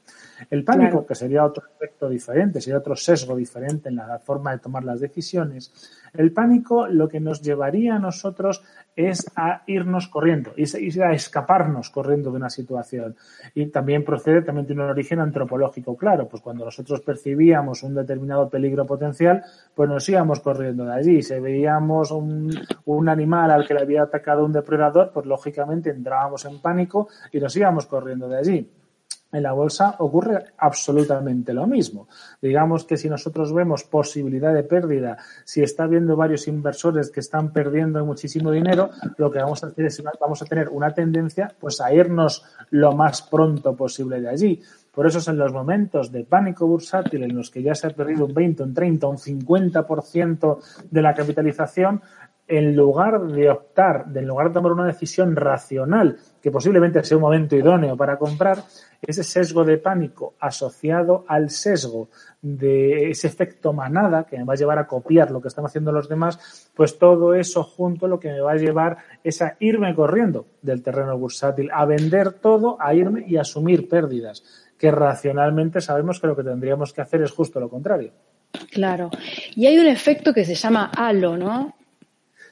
El 0.50 0.64
pánico, 0.64 1.06
que 1.06 1.14
sería 1.14 1.44
otro 1.44 1.64
efecto 1.74 2.08
diferente, 2.08 2.60
sería 2.60 2.78
otro 2.78 2.94
sesgo 2.94 3.34
diferente 3.34 3.88
en 3.88 3.96
la 3.96 4.18
forma 4.18 4.52
de 4.52 4.58
tomar 4.58 4.84
las 4.84 5.00
decisiones, 5.00 5.72
el 6.14 6.32
pánico 6.32 6.86
lo 6.86 7.08
que 7.08 7.20
nos 7.20 7.42
llevaría 7.42 7.96
a 7.96 7.98
nosotros 7.98 8.62
es 8.96 9.30
a 9.36 9.62
irnos 9.66 10.08
corriendo, 10.08 10.52
y 10.56 11.00
a 11.00 11.12
escaparnos 11.12 11.90
corriendo 11.90 12.30
de 12.30 12.36
una 12.36 12.50
situación. 12.50 13.14
Y 13.54 13.66
también 13.66 14.04
procede, 14.04 14.42
también 14.42 14.66
tiene 14.66 14.82
un 14.82 14.90
origen 14.90 15.20
antropológico 15.20 15.96
claro, 15.96 16.28
pues 16.28 16.42
cuando 16.42 16.64
nosotros 16.64 17.00
percibíamos 17.02 17.82
un 17.84 17.94
determinado 17.94 18.48
peligro 18.48 18.86
potencial, 18.86 19.44
pues 19.74 19.88
nos 19.88 20.08
íbamos 20.08 20.40
corriendo 20.40 20.84
de 20.84 20.94
allí. 20.94 21.22
Si 21.22 21.38
veíamos 21.38 22.10
un, 22.10 22.50
un 22.86 23.08
animal 23.08 23.52
al 23.52 23.66
que 23.66 23.74
le 23.74 23.82
había 23.82 24.02
atacado 24.02 24.44
un 24.44 24.52
depredador, 24.52 25.12
pues 25.12 25.26
lógicamente 25.26 25.90
entrábamos 25.90 26.44
en 26.44 26.60
pánico 26.60 27.08
y 27.32 27.38
nos 27.38 27.54
íbamos 27.56 27.86
corriendo 27.86 28.28
de 28.28 28.38
allí. 28.38 28.70
En 29.30 29.42
la 29.42 29.52
bolsa 29.52 29.96
ocurre 29.98 30.42
absolutamente 30.56 31.52
lo 31.52 31.66
mismo. 31.66 32.08
Digamos 32.40 32.84
que 32.84 32.96
si 32.96 33.10
nosotros 33.10 33.52
vemos 33.52 33.84
posibilidad 33.84 34.54
de 34.54 34.62
pérdida, 34.62 35.18
si 35.44 35.62
está 35.62 35.84
habiendo 35.84 36.16
varios 36.16 36.48
inversores 36.48 37.10
que 37.10 37.20
están 37.20 37.52
perdiendo 37.52 38.04
muchísimo 38.06 38.50
dinero, 38.50 38.90
lo 39.18 39.30
que 39.30 39.40
vamos 39.40 39.62
a 39.62 39.66
hacer 39.66 39.84
es 39.84 40.02
vamos 40.18 40.40
a 40.40 40.46
tener 40.46 40.70
una 40.70 40.94
tendencia 40.94 41.52
pues 41.60 41.80
a 41.80 41.92
irnos 41.92 42.42
lo 42.70 42.92
más 42.92 43.20
pronto 43.22 43.76
posible 43.76 44.20
de 44.20 44.28
allí. 44.30 44.62
Por 44.98 45.06
eso 45.06 45.18
es 45.18 45.28
en 45.28 45.38
los 45.38 45.52
momentos 45.52 46.10
de 46.10 46.24
pánico 46.24 46.66
bursátil 46.66 47.22
en 47.22 47.36
los 47.36 47.50
que 47.50 47.62
ya 47.62 47.72
se 47.72 47.86
ha 47.86 47.90
perdido 47.90 48.24
un 48.24 48.34
20, 48.34 48.62
un 48.64 48.74
30, 48.74 49.06
un 49.06 49.16
50% 49.16 50.58
de 50.90 51.02
la 51.02 51.14
capitalización, 51.14 52.02
en 52.48 52.74
lugar 52.74 53.20
de 53.26 53.50
optar, 53.50 54.06
en 54.14 54.26
lugar 54.26 54.48
de 54.48 54.54
tomar 54.54 54.72
una 54.72 54.86
decisión 54.86 55.36
racional, 55.36 56.16
que 56.40 56.50
posiblemente 56.50 57.04
sea 57.04 57.18
un 57.18 57.22
momento 57.22 57.54
idóneo 57.54 57.96
para 57.96 58.16
comprar, 58.18 58.58
ese 59.00 59.22
sesgo 59.22 59.64
de 59.64 59.78
pánico 59.78 60.34
asociado 60.40 61.24
al 61.28 61.50
sesgo 61.50 62.08
de 62.42 63.10
ese 63.10 63.28
efecto 63.28 63.72
manada 63.72 64.24
que 64.24 64.36
me 64.38 64.44
va 64.44 64.54
a 64.54 64.56
llevar 64.56 64.78
a 64.78 64.86
copiar 64.86 65.30
lo 65.30 65.40
que 65.40 65.48
están 65.48 65.66
haciendo 65.66 65.92
los 65.92 66.08
demás, 66.08 66.70
pues 66.74 66.98
todo 66.98 67.34
eso 67.34 67.62
junto 67.62 68.08
lo 68.08 68.18
que 68.18 68.32
me 68.32 68.40
va 68.40 68.52
a 68.52 68.56
llevar 68.56 68.98
es 69.22 69.40
a 69.42 69.56
irme 69.60 69.94
corriendo 69.94 70.46
del 70.62 70.82
terreno 70.82 71.16
bursátil, 71.16 71.70
a 71.72 71.84
vender 71.84 72.32
todo, 72.32 72.76
a 72.80 72.94
irme 72.94 73.24
y 73.26 73.36
asumir 73.36 73.88
pérdidas, 73.88 74.42
que 74.78 74.90
racionalmente 74.90 75.80
sabemos 75.80 76.20
que 76.20 76.26
lo 76.26 76.36
que 76.36 76.44
tendríamos 76.44 76.92
que 76.92 77.02
hacer 77.02 77.22
es 77.22 77.30
justo 77.30 77.60
lo 77.60 77.68
contrario. 77.68 78.12
Claro. 78.72 79.10
Y 79.54 79.66
hay 79.66 79.78
un 79.78 79.86
efecto 79.86 80.32
que 80.32 80.44
se 80.44 80.54
llama 80.54 80.90
halo, 80.96 81.36
¿no? 81.36 81.74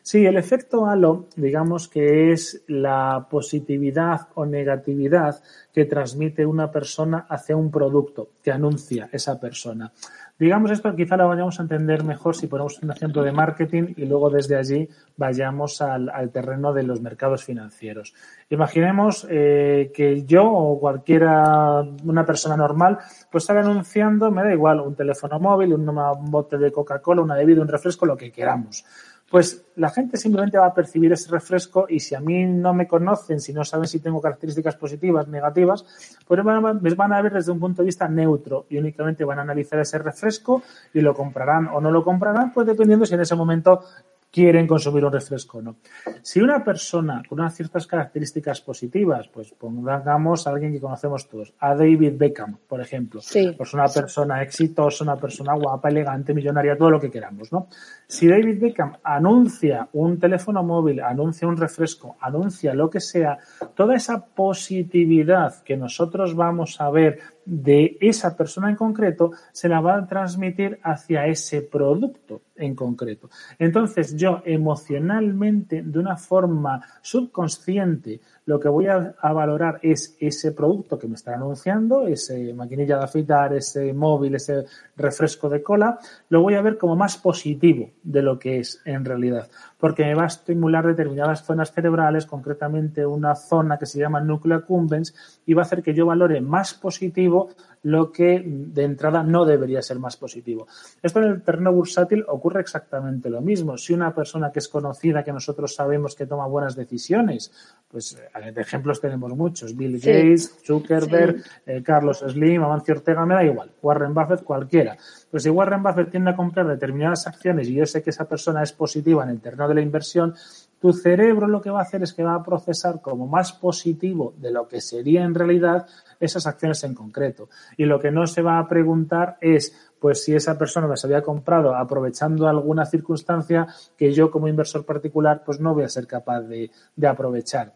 Sí, 0.06 0.24
el 0.24 0.36
efecto 0.36 0.86
halo, 0.86 1.26
digamos 1.34 1.88
que 1.88 2.30
es 2.30 2.62
la 2.68 3.26
positividad 3.28 4.28
o 4.34 4.46
negatividad 4.46 5.42
que 5.74 5.84
transmite 5.84 6.46
una 6.46 6.70
persona 6.70 7.26
hacia 7.28 7.56
un 7.56 7.72
producto 7.72 8.28
que 8.40 8.52
anuncia 8.52 9.08
esa 9.10 9.40
persona. 9.40 9.90
Digamos 10.38 10.70
esto, 10.70 10.94
quizá 10.94 11.16
lo 11.16 11.26
vayamos 11.26 11.58
a 11.58 11.62
entender 11.62 12.04
mejor 12.04 12.36
si 12.36 12.46
ponemos 12.46 12.80
un 12.84 12.92
ejemplo 12.92 13.24
de 13.24 13.32
marketing 13.32 13.94
y 13.96 14.04
luego 14.04 14.30
desde 14.30 14.54
allí 14.54 14.88
vayamos 15.16 15.82
al, 15.82 16.30
terreno 16.30 16.72
de 16.72 16.84
los 16.84 17.00
mercados 17.00 17.42
financieros. 17.42 18.14
Imaginemos 18.48 19.26
eh, 19.28 19.90
que 19.92 20.22
yo 20.22 20.44
o 20.44 20.78
cualquiera, 20.78 21.80
una 22.04 22.24
persona 22.24 22.56
normal, 22.56 22.98
pues 23.32 23.42
sale 23.42 23.58
anunciando, 23.58 24.30
me 24.30 24.44
da 24.44 24.52
igual, 24.52 24.78
un 24.82 24.94
teléfono 24.94 25.40
móvil, 25.40 25.74
un 25.74 26.30
bote 26.30 26.58
de 26.58 26.70
Coca-Cola, 26.70 27.22
una 27.22 27.34
bebida, 27.34 27.60
un 27.60 27.66
refresco, 27.66 28.06
lo 28.06 28.16
que 28.16 28.30
queramos 28.30 28.84
pues 29.30 29.64
la 29.74 29.90
gente 29.90 30.16
simplemente 30.16 30.58
va 30.58 30.66
a 30.66 30.74
percibir 30.74 31.12
ese 31.12 31.30
refresco 31.30 31.86
y 31.88 32.00
si 32.00 32.14
a 32.14 32.20
mí 32.20 32.46
no 32.46 32.72
me 32.72 32.86
conocen, 32.86 33.40
si 33.40 33.52
no 33.52 33.64
saben 33.64 33.88
si 33.88 34.00
tengo 34.00 34.20
características 34.20 34.76
positivas, 34.76 35.26
negativas, 35.28 35.84
pues 36.26 36.44
me 36.44 36.94
van 36.94 37.12
a 37.12 37.22
ver 37.22 37.32
desde 37.32 37.52
un 37.52 37.60
punto 37.60 37.82
de 37.82 37.86
vista 37.86 38.08
neutro 38.08 38.66
y 38.70 38.78
únicamente 38.78 39.24
van 39.24 39.38
a 39.40 39.42
analizar 39.42 39.80
ese 39.80 39.98
refresco 39.98 40.62
y 40.94 41.00
lo 41.00 41.14
comprarán 41.14 41.68
o 41.68 41.80
no 41.80 41.90
lo 41.90 42.04
comprarán, 42.04 42.52
pues 42.52 42.66
dependiendo 42.66 43.04
si 43.04 43.14
en 43.14 43.20
ese 43.20 43.34
momento 43.34 43.82
quieren 44.30 44.66
consumir 44.66 45.02
un 45.02 45.12
refresco 45.12 45.58
o 45.58 45.62
no. 45.62 45.76
Si 46.20 46.42
una 46.42 46.62
persona 46.62 47.22
con 47.26 47.40
unas 47.40 47.54
ciertas 47.54 47.86
características 47.86 48.60
positivas, 48.60 49.28
pues 49.28 49.52
pongamos 49.52 50.46
a 50.46 50.50
alguien 50.50 50.72
que 50.72 50.80
conocemos 50.80 51.26
todos, 51.26 51.54
a 51.58 51.74
David 51.74 52.14
Beckham, 52.18 52.58
por 52.68 52.80
ejemplo, 52.80 53.22
pues 53.56 53.72
una 53.72 53.86
persona 53.88 54.42
exitosa, 54.42 55.04
una 55.04 55.16
persona 55.16 55.54
guapa, 55.54 55.88
elegante, 55.88 56.34
millonaria, 56.34 56.76
todo 56.76 56.90
lo 56.90 57.00
que 57.00 57.10
queramos, 57.10 57.50
¿no? 57.50 57.68
Si 58.08 58.28
David 58.28 58.60
Beckham 58.60 58.92
anuncia 59.02 59.88
un 59.94 60.20
teléfono 60.20 60.62
móvil, 60.62 61.00
anuncia 61.00 61.48
un 61.48 61.56
refresco, 61.56 62.16
anuncia 62.20 62.72
lo 62.72 62.88
que 62.88 63.00
sea, 63.00 63.36
toda 63.74 63.96
esa 63.96 64.24
positividad 64.24 65.62
que 65.64 65.76
nosotros 65.76 66.36
vamos 66.36 66.80
a 66.80 66.88
ver 66.90 67.18
de 67.46 67.96
esa 68.00 68.36
persona 68.36 68.68
en 68.70 68.76
concreto 68.76 69.30
se 69.52 69.68
la 69.68 69.80
va 69.80 69.96
a 69.96 70.06
transmitir 70.06 70.78
hacia 70.82 71.26
ese 71.26 71.62
producto 71.62 72.42
en 72.56 72.74
concreto. 72.74 73.30
Entonces 73.58 74.16
yo 74.16 74.42
emocionalmente, 74.44 75.82
de 75.82 75.98
una 75.98 76.16
forma 76.16 76.80
subconsciente, 77.00 78.20
lo 78.46 78.58
que 78.58 78.68
voy 78.68 78.86
a, 78.86 79.14
valorar 79.32 79.78
es 79.82 80.16
ese 80.18 80.52
producto 80.52 80.98
que 80.98 81.06
me 81.06 81.14
está 81.14 81.34
anunciando, 81.34 82.06
ese 82.06 82.52
maquinilla 82.52 82.98
de 82.98 83.04
afeitar, 83.04 83.54
ese 83.54 83.92
móvil, 83.92 84.34
ese 84.34 84.64
refresco 84.96 85.48
de 85.48 85.62
cola, 85.62 85.98
lo 86.28 86.42
voy 86.42 86.54
a 86.54 86.62
ver 86.62 86.78
como 86.78 86.96
más 86.96 87.16
positivo 87.16 87.90
de 88.06 88.22
lo 88.22 88.38
que 88.38 88.60
es 88.60 88.80
en 88.84 89.04
realidad, 89.04 89.50
porque 89.78 90.04
me 90.04 90.14
va 90.14 90.24
a 90.24 90.26
estimular 90.26 90.86
determinadas 90.86 91.44
zonas 91.44 91.72
cerebrales, 91.72 92.26
concretamente 92.26 93.04
una 93.04 93.34
zona 93.34 93.78
que 93.78 93.86
se 93.86 93.98
llama 93.98 94.20
núcleo 94.20 94.56
accumbens, 94.56 95.14
y 95.44 95.54
va 95.54 95.62
a 95.62 95.64
hacer 95.66 95.82
que 95.82 95.94
yo 95.94 96.06
valore 96.06 96.40
más 96.40 96.74
positivo 96.74 97.50
lo 97.86 98.10
que 98.10 98.42
de 98.44 98.82
entrada 98.82 99.22
no 99.22 99.44
debería 99.44 99.80
ser 99.80 100.00
más 100.00 100.16
positivo. 100.16 100.66
Esto 101.00 101.22
en 101.22 101.30
el 101.30 101.42
terreno 101.42 101.72
bursátil 101.72 102.24
ocurre 102.26 102.60
exactamente 102.60 103.30
lo 103.30 103.40
mismo. 103.40 103.78
Si 103.78 103.92
una 103.92 104.12
persona 104.12 104.50
que 104.50 104.58
es 104.58 104.68
conocida, 104.68 105.22
que 105.22 105.32
nosotros 105.32 105.72
sabemos 105.72 106.16
que 106.16 106.26
toma 106.26 106.48
buenas 106.48 106.74
decisiones, 106.74 107.52
pues 107.88 108.18
eh, 108.42 108.52
de 108.52 108.60
ejemplos 108.60 109.00
tenemos 109.00 109.36
muchos, 109.36 109.76
Bill 109.76 110.00
Gates, 110.00 110.56
Zuckerberg, 110.64 111.44
eh, 111.64 111.80
Carlos 111.84 112.24
Slim, 112.26 112.64
Amancio 112.64 112.94
Ortega, 112.94 113.24
me 113.24 113.34
da 113.34 113.44
igual, 113.44 113.70
Warren 113.80 114.12
Buffett, 114.12 114.42
cualquiera. 114.42 114.96
Pues 115.30 115.44
si 115.44 115.50
Warren 115.50 115.82
Buffett 115.84 116.10
tiende 116.10 116.30
a 116.30 116.36
comprar 116.36 116.66
determinadas 116.66 117.28
acciones 117.28 117.68
y 117.68 117.74
yo 117.74 117.86
sé 117.86 118.02
que 118.02 118.10
esa 118.10 118.24
persona 118.24 118.64
es 118.64 118.72
positiva 118.72 119.22
en 119.22 119.30
el 119.30 119.40
terreno 119.40 119.65
de 119.68 119.74
la 119.74 119.80
inversión, 119.80 120.34
tu 120.80 120.92
cerebro 120.92 121.48
lo 121.48 121.60
que 121.60 121.70
va 121.70 121.80
a 121.80 121.82
hacer 121.82 122.02
es 122.02 122.12
que 122.12 122.22
va 122.22 122.34
a 122.34 122.42
procesar 122.42 123.00
como 123.00 123.26
más 123.26 123.52
positivo 123.52 124.34
de 124.36 124.50
lo 124.50 124.68
que 124.68 124.80
sería 124.80 125.24
en 125.24 125.34
realidad 125.34 125.86
esas 126.20 126.46
acciones 126.46 126.84
en 126.84 126.94
concreto. 126.94 127.48
Y 127.76 127.86
lo 127.86 127.98
que 127.98 128.10
no 128.10 128.26
se 128.26 128.42
va 128.42 128.58
a 128.58 128.68
preguntar 128.68 129.38
es, 129.40 129.74
pues 129.98 130.22
si 130.22 130.34
esa 130.34 130.58
persona 130.58 130.86
me 130.86 130.96
se 130.96 131.06
había 131.06 131.22
comprado 131.22 131.74
aprovechando 131.74 132.46
alguna 132.46 132.84
circunstancia 132.84 133.66
que 133.96 134.12
yo 134.12 134.30
como 134.30 134.48
inversor 134.48 134.84
particular 134.84 135.42
pues 135.44 135.60
no 135.60 135.74
voy 135.74 135.84
a 135.84 135.88
ser 135.88 136.06
capaz 136.06 136.42
de, 136.42 136.70
de 136.94 137.06
aprovechar. 137.06 137.72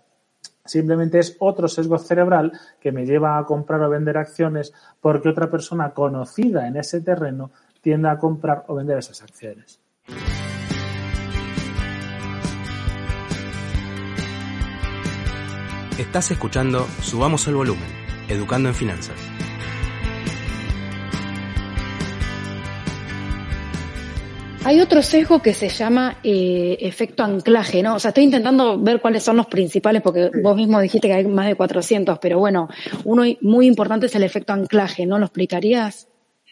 Simplemente 0.64 1.18
es 1.18 1.36
otro 1.40 1.68
sesgo 1.68 1.98
cerebral 1.98 2.52
que 2.78 2.92
me 2.92 3.06
lleva 3.06 3.38
a 3.38 3.44
comprar 3.44 3.82
o 3.82 3.90
vender 3.90 4.18
acciones 4.18 4.72
porque 5.00 5.30
otra 5.30 5.50
persona 5.50 5.94
conocida 5.94 6.68
en 6.68 6.76
ese 6.76 7.00
terreno 7.00 7.50
tiende 7.80 8.10
a 8.10 8.18
comprar 8.18 8.64
o 8.68 8.74
vender 8.74 8.98
esas 8.98 9.22
acciones. 9.22 9.80
Estás 16.00 16.30
escuchando 16.30 16.88
Subamos 17.02 17.46
el 17.46 17.56
Volumen 17.56 17.84
Educando 18.26 18.70
en 18.70 18.74
Finanzas. 18.74 19.16
Hay 24.64 24.80
otro 24.80 25.02
sesgo 25.02 25.42
que 25.42 25.52
se 25.52 25.68
llama 25.68 26.16
eh, 26.24 26.78
efecto 26.80 27.22
anclaje, 27.22 27.82
¿no? 27.82 27.96
O 27.96 27.98
sea, 27.98 28.08
estoy 28.08 28.24
intentando 28.24 28.80
ver 28.80 29.02
cuáles 29.02 29.22
son 29.22 29.36
los 29.36 29.46
principales, 29.46 30.00
porque 30.00 30.30
vos 30.42 30.56
mismo 30.56 30.80
dijiste 30.80 31.06
que 31.06 31.12
hay 31.12 31.26
más 31.26 31.48
de 31.48 31.54
400, 31.54 32.18
pero 32.18 32.38
bueno, 32.38 32.70
uno 33.04 33.24
muy 33.42 33.66
importante 33.66 34.06
es 34.06 34.14
el 34.14 34.22
efecto 34.22 34.54
anclaje, 34.54 35.04
¿no? 35.04 35.18
¿Lo 35.18 35.26
explicarías? 35.26 36.09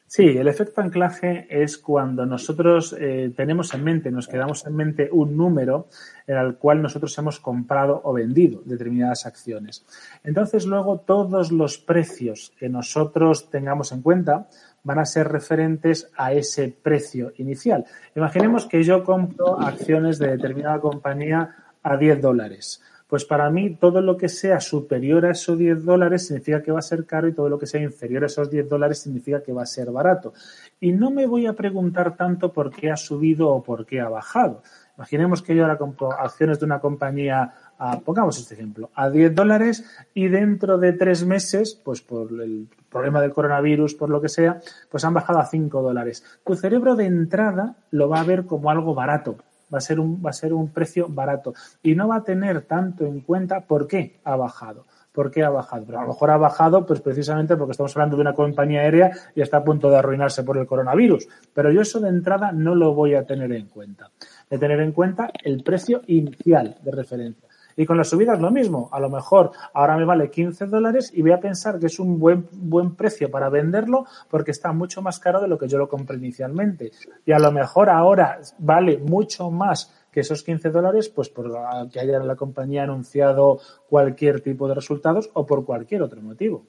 Sí, 0.09 0.27
el 0.27 0.49
efecto 0.49 0.81
anclaje 0.81 1.47
es 1.51 1.77
cuando 1.77 2.25
nosotros 2.25 2.97
eh, 2.99 3.31
tenemos 3.37 3.75
en 3.75 3.85
mente, 3.85 4.11
nos 4.11 4.27
quedamos 4.27 4.67
en 4.67 4.75
mente 4.75 5.11
un 5.13 5.37
número 5.37 5.89
en 6.27 6.39
el 6.39 6.57
cual 6.57 6.81
nosotros 6.81 7.17
hemos 7.19 7.39
comprado 7.41 8.01
o 8.03 8.15
vendido 8.15 8.63
determinadas 8.65 9.27
acciones. 9.27 9.85
Entonces, 10.25 10.65
luego 10.65 11.01
todos 11.01 11.53
los 11.53 11.77
precios 11.77 12.55
que 12.59 12.71
nosotros 12.71 13.51
tengamos 13.51 13.93
en 13.93 14.01
cuenta 14.01 14.49
van 14.83 14.99
a 14.99 15.05
ser 15.05 15.29
referentes 15.29 16.11
a 16.17 16.33
ese 16.33 16.75
precio 16.83 17.35
inicial. 17.37 17.85
Imaginemos 18.17 18.65
que 18.65 18.83
yo 18.83 19.05
compro 19.05 19.61
acciones 19.61 20.19
de 20.19 20.29
determinada 20.29 20.81
compañía 20.81 21.55
a 21.83 21.99
10 21.99 22.23
dólares. 22.23 22.83
Pues 23.09 23.25
para 23.25 23.49
mí 23.49 23.75
todo 23.75 24.03
lo 24.03 24.19
que 24.19 24.29
sea 24.29 24.61
superior 24.61 25.25
a 25.25 25.31
esos 25.31 25.57
10 25.57 25.83
dólares 25.83 26.27
significa 26.27 26.63
que 26.63 26.71
va 26.71 26.81
a 26.81 26.83
ser 26.83 27.07
caro 27.07 27.27
y 27.27 27.33
todo 27.33 27.49
lo 27.49 27.59
que 27.59 27.67
sea 27.67 27.81
inferior 27.81 28.23
a 28.23 28.27
esos 28.27 28.51
10 28.51 28.69
dólares 28.69 28.99
significa 28.99 29.43
que 29.43 29.51
va 29.51 29.63
a 29.63 29.67
ser 29.67 29.91
barato. 29.91 30.35
Y 30.79 30.93
no 30.93 31.11
me 31.11 31.27
voy 31.27 31.47
a 31.47 31.55
preguntar 31.55 32.17
tanto 32.17 32.53
por 32.53 32.71
qué 32.71 32.91
ha 32.91 32.97
subido 32.97 33.49
o 33.49 33.63
por 33.63 33.87
qué 33.87 34.01
ha 34.01 34.11
bajado. 34.11 34.63
Imaginemos 34.99 35.41
que 35.41 35.55
yo 35.55 35.63
ahora 35.63 35.79
compro 35.79 36.13
acciones 36.13 36.61
de 36.61 36.67
una 36.67 36.81
compañía, 36.81 37.55
a, 37.79 38.01
pongamos 38.01 38.39
este 38.39 38.55
ejemplo, 38.55 38.91
a 38.95 39.09
10 39.09 39.35
dólares 39.35 39.85
y 40.13 40.29
dentro 40.29 40.77
de 40.77 40.93
tres 40.93 41.25
meses, 41.25 41.81
pues 41.83 42.03
por 42.03 42.29
el 42.43 42.69
problema 42.91 43.23
del 43.23 43.33
coronavirus, 43.33 43.95
por 43.95 44.11
lo 44.11 44.21
que 44.21 44.29
sea, 44.29 44.61
pues 44.91 45.05
han 45.05 45.15
bajado 45.15 45.39
a 45.39 45.47
5 45.47 45.81
dólares. 45.81 46.25
Tu 46.45 46.57
cerebro 46.57 46.95
de 46.95 47.07
entrada 47.07 47.77
lo 47.91 48.11
va 48.11 48.21
a 48.21 48.25
ver 48.25 48.45
como 48.45 48.71
algo 48.71 48.93
barato, 48.93 49.37
va 49.73 49.79
a 49.79 49.81
ser 49.81 50.01
un, 50.01 50.23
va 50.25 50.31
a 50.31 50.33
ser 50.33 50.53
un 50.53 50.69
precio 50.69 51.09
barato 51.09 51.55
y 51.83 51.95
no 51.95 52.09
va 52.09 52.17
a 52.17 52.25
tener 52.25 52.63
tanto 52.63 53.05
en 53.05 53.21
cuenta 53.21 53.61
por 53.61 53.87
qué 53.87 54.21
ha 54.25 54.37
bajado. 54.37 54.87
¿Por 55.13 55.33
qué 55.33 55.43
ha 55.43 55.51
bajado? 55.51 55.85
Pero 55.85 55.99
a 55.99 56.03
lo 56.03 56.09
mejor 56.09 56.31
ha 56.31 56.37
bajado 56.37 56.87
pues 56.87 57.01
precisamente 57.01 57.57
porque 57.57 57.73
estamos 57.73 57.97
hablando 57.97 58.17
de 58.17 58.23
una 58.23 58.35
compañía 58.35 58.83
aérea 58.83 59.11
y 59.35 59.41
está 59.41 59.57
a 59.57 59.65
punto 59.65 59.91
de 59.91 59.97
arruinarse 59.97 60.45
por 60.45 60.59
el 60.59 60.67
coronavirus. 60.67 61.27
Pero 61.53 61.73
yo 61.73 61.81
eso 61.81 61.99
de 61.99 62.09
entrada 62.09 62.53
no 62.53 62.77
lo 62.77 62.95
voy 62.95 63.15
a 63.15 63.25
tener 63.25 63.51
en 63.53 63.67
cuenta. 63.67 64.11
De 64.49 64.59
tener 64.59 64.81
en 64.81 64.93
cuenta 64.93 65.31
el 65.43 65.65
precio 65.65 66.03
inicial 66.07 66.77
de 66.83 66.93
referencia. 66.93 67.48
Y 67.79 67.87
con 67.87 67.97
las 67.97 68.09
subidas 68.09 68.41
lo 68.41 68.51
mismo. 68.51 68.89
A 68.91 68.99
lo 68.99 69.09
mejor 69.09 69.53
ahora 69.73 69.97
me 69.97 70.05
vale 70.05 70.31
15 70.31 70.67
dólares 70.67 71.13
y 71.15 71.23
voy 71.23 71.31
a 71.31 71.39
pensar 71.39 71.79
que 71.79 71.87
es 71.87 72.01
un 72.01 72.19
buen, 72.19 72.49
buen 72.51 72.97
precio 72.97 73.31
para 73.31 73.49
venderlo 73.49 74.05
porque 74.29 74.51
está 74.51 74.73
mucho 74.73 75.01
más 75.01 75.21
caro 75.21 75.41
de 75.41 75.47
lo 75.47 75.57
que 75.57 75.69
yo 75.69 75.79
lo 75.79 75.89
compré 75.89 76.17
inicialmente. 76.17 76.91
Y 77.25 77.31
a 77.31 77.39
lo 77.39 77.53
mejor 77.53 77.89
ahora 77.89 78.41
vale 78.59 78.99
mucho 78.99 79.53
más 79.53 79.95
que 80.11 80.21
esos 80.21 80.43
15 80.43 80.71
dólares, 80.71 81.09
pues 81.09 81.29
por 81.29 81.53
que 81.93 82.01
haya 82.01 82.19
la 82.19 82.35
compañía 82.35 82.83
anunciado 82.83 83.61
cualquier 83.89 84.41
tipo 84.41 84.67
de 84.67 84.75
resultados 84.75 85.31
o 85.35 85.47
por 85.47 85.65
cualquier 85.65 86.03
otro 86.03 86.21
motivo. 86.21 86.67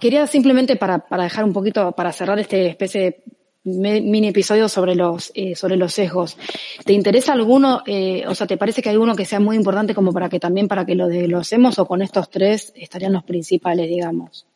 Quería 0.00 0.26
simplemente 0.26 0.76
para, 0.76 1.00
para 1.00 1.24
dejar 1.24 1.44
un 1.44 1.52
poquito, 1.52 1.92
para 1.92 2.10
cerrar 2.10 2.38
este 2.38 2.68
especie 2.68 3.22
mini 3.64 4.28
episodio 4.28 4.68
sobre 4.68 4.94
los, 4.94 5.32
eh, 5.34 5.54
sobre 5.54 5.76
los 5.76 5.92
sesgos. 5.92 6.36
¿Te 6.84 6.92
interesa 6.92 7.32
alguno, 7.32 7.82
eh, 7.86 8.24
o 8.26 8.34
sea, 8.34 8.46
te 8.46 8.56
parece 8.56 8.82
que 8.82 8.90
hay 8.90 8.96
uno 8.96 9.14
que 9.14 9.24
sea 9.24 9.40
muy 9.40 9.56
importante 9.56 9.94
como 9.94 10.12
para 10.12 10.28
que 10.28 10.40
también 10.40 10.68
para 10.68 10.86
que 10.86 10.94
lo 10.94 11.08
desglosemos 11.08 11.78
o 11.78 11.86
con 11.86 12.02
estos 12.02 12.30
tres 12.30 12.72
estarían 12.76 13.12
los 13.12 13.24
principales, 13.24 13.88
digamos? 13.88 14.46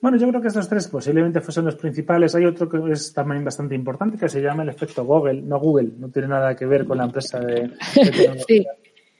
Bueno, 0.00 0.16
yo 0.18 0.28
creo 0.28 0.40
que 0.40 0.48
estos 0.48 0.68
tres 0.68 0.88
posiblemente 0.88 1.40
fuesen 1.40 1.64
los 1.64 1.76
principales. 1.76 2.34
Hay 2.34 2.44
otro 2.44 2.68
que 2.68 2.92
es 2.92 3.12
también 3.12 3.44
bastante 3.44 3.76
importante 3.76 4.18
que 4.18 4.28
se 4.28 4.42
llama 4.42 4.64
el 4.64 4.70
efecto 4.70 5.04
Google, 5.04 5.42
no 5.42 5.60
Google, 5.60 5.92
no 5.96 6.08
tiene 6.08 6.28
nada 6.28 6.56
que 6.56 6.66
ver 6.66 6.84
con 6.84 6.98
la 6.98 7.04
empresa 7.04 7.38
de, 7.38 7.70
sí. 8.48 8.66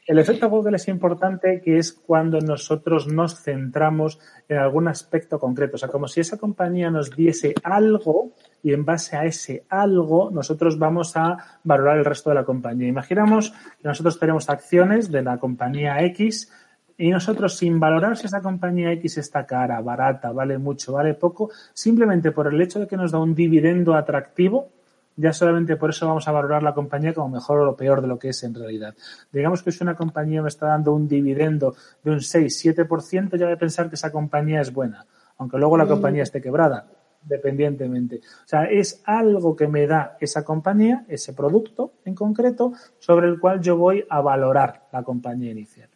El 0.04 0.18
efecto 0.18 0.50
Google 0.50 0.76
es 0.76 0.88
importante 0.88 1.60
que 1.64 1.78
es 1.78 1.92
cuando 1.92 2.40
nosotros 2.40 3.06
nos 3.06 3.40
centramos 3.40 4.18
en 4.48 4.58
algún 4.58 4.88
aspecto 4.88 5.38
concreto. 5.38 5.76
O 5.76 5.78
sea, 5.78 5.88
como 5.88 6.08
si 6.08 6.20
esa 6.20 6.38
compañía 6.38 6.90
nos 6.90 7.14
diese 7.14 7.54
algo 7.62 8.32
y 8.62 8.72
en 8.72 8.84
base 8.84 9.16
a 9.16 9.24
ese 9.24 9.64
algo 9.68 10.30
nosotros 10.30 10.78
vamos 10.78 11.16
a 11.16 11.36
valorar 11.64 11.98
el 11.98 12.04
resto 12.04 12.30
de 12.30 12.36
la 12.36 12.44
compañía. 12.44 12.88
Imaginamos 12.88 13.50
que 13.50 13.88
nosotros 13.88 14.18
tenemos 14.18 14.48
acciones 14.48 15.10
de 15.10 15.22
la 15.22 15.38
compañía 15.38 16.02
X 16.04 16.50
y 16.96 17.10
nosotros 17.10 17.56
sin 17.56 17.80
valorar 17.80 18.16
si 18.16 18.26
esa 18.26 18.40
compañía 18.40 18.92
X 18.92 19.18
está 19.18 19.44
cara, 19.44 19.80
barata, 19.80 20.30
vale 20.30 20.58
mucho, 20.58 20.92
vale 20.92 21.14
poco, 21.14 21.50
simplemente 21.72 22.30
por 22.30 22.52
el 22.52 22.60
hecho 22.60 22.78
de 22.78 22.86
que 22.86 22.96
nos 22.96 23.10
da 23.10 23.18
un 23.18 23.34
dividendo 23.34 23.94
atractivo, 23.94 24.68
ya 25.16 25.32
solamente 25.32 25.76
por 25.76 25.90
eso 25.90 26.06
vamos 26.06 26.26
a 26.28 26.32
valorar 26.32 26.62
la 26.62 26.74
compañía 26.74 27.12
como 27.12 27.28
mejor 27.28 27.60
o 27.60 27.64
lo 27.64 27.76
peor 27.76 28.00
de 28.00 28.08
lo 28.08 28.18
que 28.18 28.28
es 28.28 28.42
en 28.44 28.54
realidad. 28.54 28.94
Digamos 29.32 29.62
que 29.62 29.72
si 29.72 29.82
una 29.82 29.96
compañía 29.96 30.42
me 30.42 30.48
está 30.48 30.66
dando 30.66 30.94
un 30.94 31.08
dividendo 31.08 31.74
de 32.02 32.12
un 32.12 32.18
6-7%, 32.18 33.36
ya 33.36 33.46
voy 33.46 33.54
a 33.54 33.58
pensar 33.58 33.88
que 33.88 33.96
esa 33.96 34.12
compañía 34.12 34.60
es 34.60 34.72
buena, 34.72 35.04
aunque 35.38 35.58
luego 35.58 35.76
la 35.76 35.84
mm. 35.84 35.88
compañía 35.88 36.22
esté 36.22 36.40
quebrada, 36.40 36.86
dependientemente. 37.24 38.16
O 38.16 38.48
sea, 38.48 38.64
es 38.64 39.02
algo 39.04 39.54
que 39.56 39.68
me 39.68 39.86
da 39.86 40.16
esa 40.20 40.44
compañía, 40.44 41.04
ese 41.08 41.32
producto 41.32 41.92
en 42.04 42.14
concreto, 42.14 42.72
sobre 42.98 43.28
el 43.28 43.38
cual 43.38 43.60
yo 43.60 43.76
voy 43.76 44.04
a 44.08 44.20
valorar 44.20 44.88
la 44.92 45.02
compañía 45.02 45.50
inicial. 45.50 45.88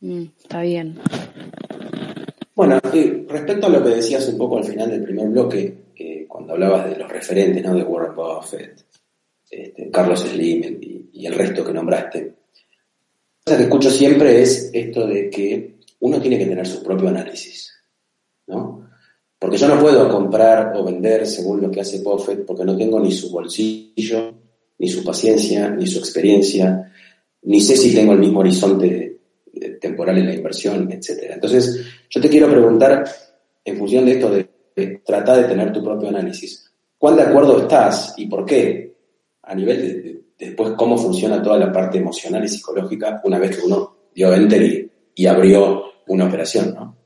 Mm, 0.00 0.24
está 0.42 0.62
bien. 0.62 0.98
Bueno, 2.54 2.80
respecto 2.82 3.66
a 3.66 3.70
lo 3.70 3.82
que 3.82 3.90
decías 3.90 4.28
un 4.28 4.38
poco 4.38 4.58
al 4.58 4.64
final 4.64 4.90
del 4.90 5.02
primer 5.02 5.28
bloque, 5.28 5.86
cuando 6.36 6.52
hablabas 6.52 6.90
de 6.90 6.96
los 6.96 7.10
referentes, 7.10 7.64
¿no? 7.64 7.74
De 7.74 7.82
Warren 7.82 8.14
Buffett, 8.14 8.84
este, 9.50 9.90
Carlos 9.90 10.20
Slim 10.20 10.78
y, 10.80 11.26
el 11.26 11.34
resto 11.34 11.64
que 11.64 11.72
nombraste. 11.72 12.34
Lo 13.46 13.56
que 13.56 13.62
escucho 13.62 13.90
siempre 13.90 14.42
es 14.42 14.70
esto 14.72 15.06
de 15.06 15.28
que 15.30 15.76
uno 16.00 16.20
tiene 16.20 16.38
que 16.38 16.46
tener 16.46 16.66
su 16.66 16.82
propio 16.82 17.08
análisis, 17.08 17.72
¿no? 18.46 18.85
Porque 19.38 19.58
yo 19.58 19.68
no 19.68 19.78
puedo 19.78 20.08
comprar 20.08 20.72
o 20.76 20.84
vender 20.84 21.26
según 21.26 21.60
lo 21.60 21.70
que 21.70 21.80
hace 21.80 22.02
Buffett 22.02 22.44
porque 22.46 22.64
no 22.64 22.76
tengo 22.76 22.98
ni 23.00 23.12
su 23.12 23.30
bolsillo, 23.30 24.34
ni 24.78 24.88
su 24.88 25.04
paciencia, 25.04 25.70
ni 25.70 25.86
su 25.86 25.98
experiencia, 25.98 26.92
ni 27.42 27.60
sé 27.60 27.76
si 27.76 27.94
tengo 27.94 28.12
el 28.12 28.18
mismo 28.18 28.40
horizonte 28.40 29.20
temporal 29.80 30.18
en 30.18 30.26
la 30.26 30.34
inversión, 30.34 30.90
etc. 30.90 31.30
Entonces, 31.34 31.84
yo 32.08 32.20
te 32.20 32.28
quiero 32.28 32.50
preguntar, 32.50 33.04
en 33.64 33.76
función 33.76 34.04
de 34.04 34.12
esto 34.12 34.30
de 34.30 34.56
trata 35.04 35.36
de 35.36 35.44
tener 35.44 35.72
tu 35.72 35.82
propio 35.82 36.08
análisis. 36.08 36.70
¿Cuán 36.98 37.16
de 37.16 37.22
acuerdo 37.22 37.62
estás 37.62 38.14
y 38.16 38.26
por 38.26 38.44
qué? 38.44 38.94
A 39.42 39.54
nivel 39.54 39.80
de, 39.80 40.22
después 40.38 40.72
cómo 40.76 40.98
funciona 40.98 41.42
toda 41.42 41.58
la 41.58 41.72
parte 41.72 41.98
emocional 41.98 42.44
y 42.44 42.48
psicológica 42.48 43.20
una 43.24 43.38
vez 43.38 43.56
que 43.56 43.66
uno 43.66 43.96
dio 44.14 44.34
enter 44.34 44.62
y, 44.62 44.90
y 45.14 45.26
abrió 45.26 45.84
una 46.08 46.26
operación, 46.26 46.74
¿no? 46.74 46.96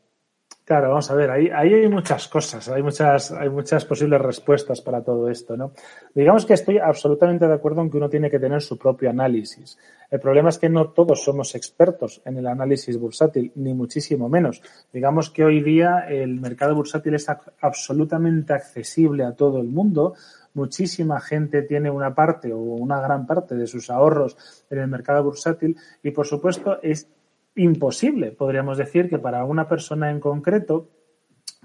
Claro, 0.70 0.90
vamos 0.90 1.10
a 1.10 1.16
ver, 1.16 1.28
ahí, 1.32 1.50
ahí, 1.52 1.74
hay 1.74 1.88
muchas 1.88 2.28
cosas, 2.28 2.68
hay 2.68 2.80
muchas, 2.80 3.32
hay 3.32 3.48
muchas 3.48 3.84
posibles 3.84 4.20
respuestas 4.20 4.80
para 4.80 5.02
todo 5.02 5.28
esto, 5.28 5.56
¿no? 5.56 5.72
Digamos 6.14 6.46
que 6.46 6.54
estoy 6.54 6.78
absolutamente 6.78 7.44
de 7.48 7.54
acuerdo 7.54 7.80
en 7.80 7.90
que 7.90 7.96
uno 7.96 8.08
tiene 8.08 8.30
que 8.30 8.38
tener 8.38 8.62
su 8.62 8.78
propio 8.78 9.10
análisis. 9.10 9.76
El 10.08 10.20
problema 10.20 10.50
es 10.50 10.58
que 10.58 10.68
no 10.68 10.90
todos 10.90 11.24
somos 11.24 11.56
expertos 11.56 12.22
en 12.24 12.36
el 12.36 12.46
análisis 12.46 12.96
bursátil, 13.00 13.50
ni 13.56 13.74
muchísimo 13.74 14.28
menos. 14.28 14.62
Digamos 14.92 15.30
que 15.30 15.42
hoy 15.42 15.60
día 15.60 16.06
el 16.08 16.38
mercado 16.40 16.76
bursátil 16.76 17.16
es 17.16 17.26
absolutamente 17.60 18.52
accesible 18.52 19.24
a 19.24 19.34
todo 19.34 19.58
el 19.58 19.66
mundo, 19.66 20.14
muchísima 20.54 21.20
gente 21.20 21.62
tiene 21.62 21.90
una 21.90 22.14
parte 22.14 22.52
o 22.52 22.58
una 22.58 23.00
gran 23.00 23.26
parte 23.26 23.56
de 23.56 23.66
sus 23.66 23.90
ahorros 23.90 24.36
en 24.70 24.78
el 24.78 24.86
mercado 24.86 25.24
bursátil 25.24 25.76
y 26.04 26.12
por 26.12 26.28
supuesto 26.28 26.78
es 26.80 27.08
imposible, 27.56 28.32
podríamos 28.32 28.78
decir, 28.78 29.08
que 29.08 29.18
para 29.18 29.44
una 29.44 29.68
persona 29.68 30.10
en 30.10 30.20
concreto, 30.20 30.88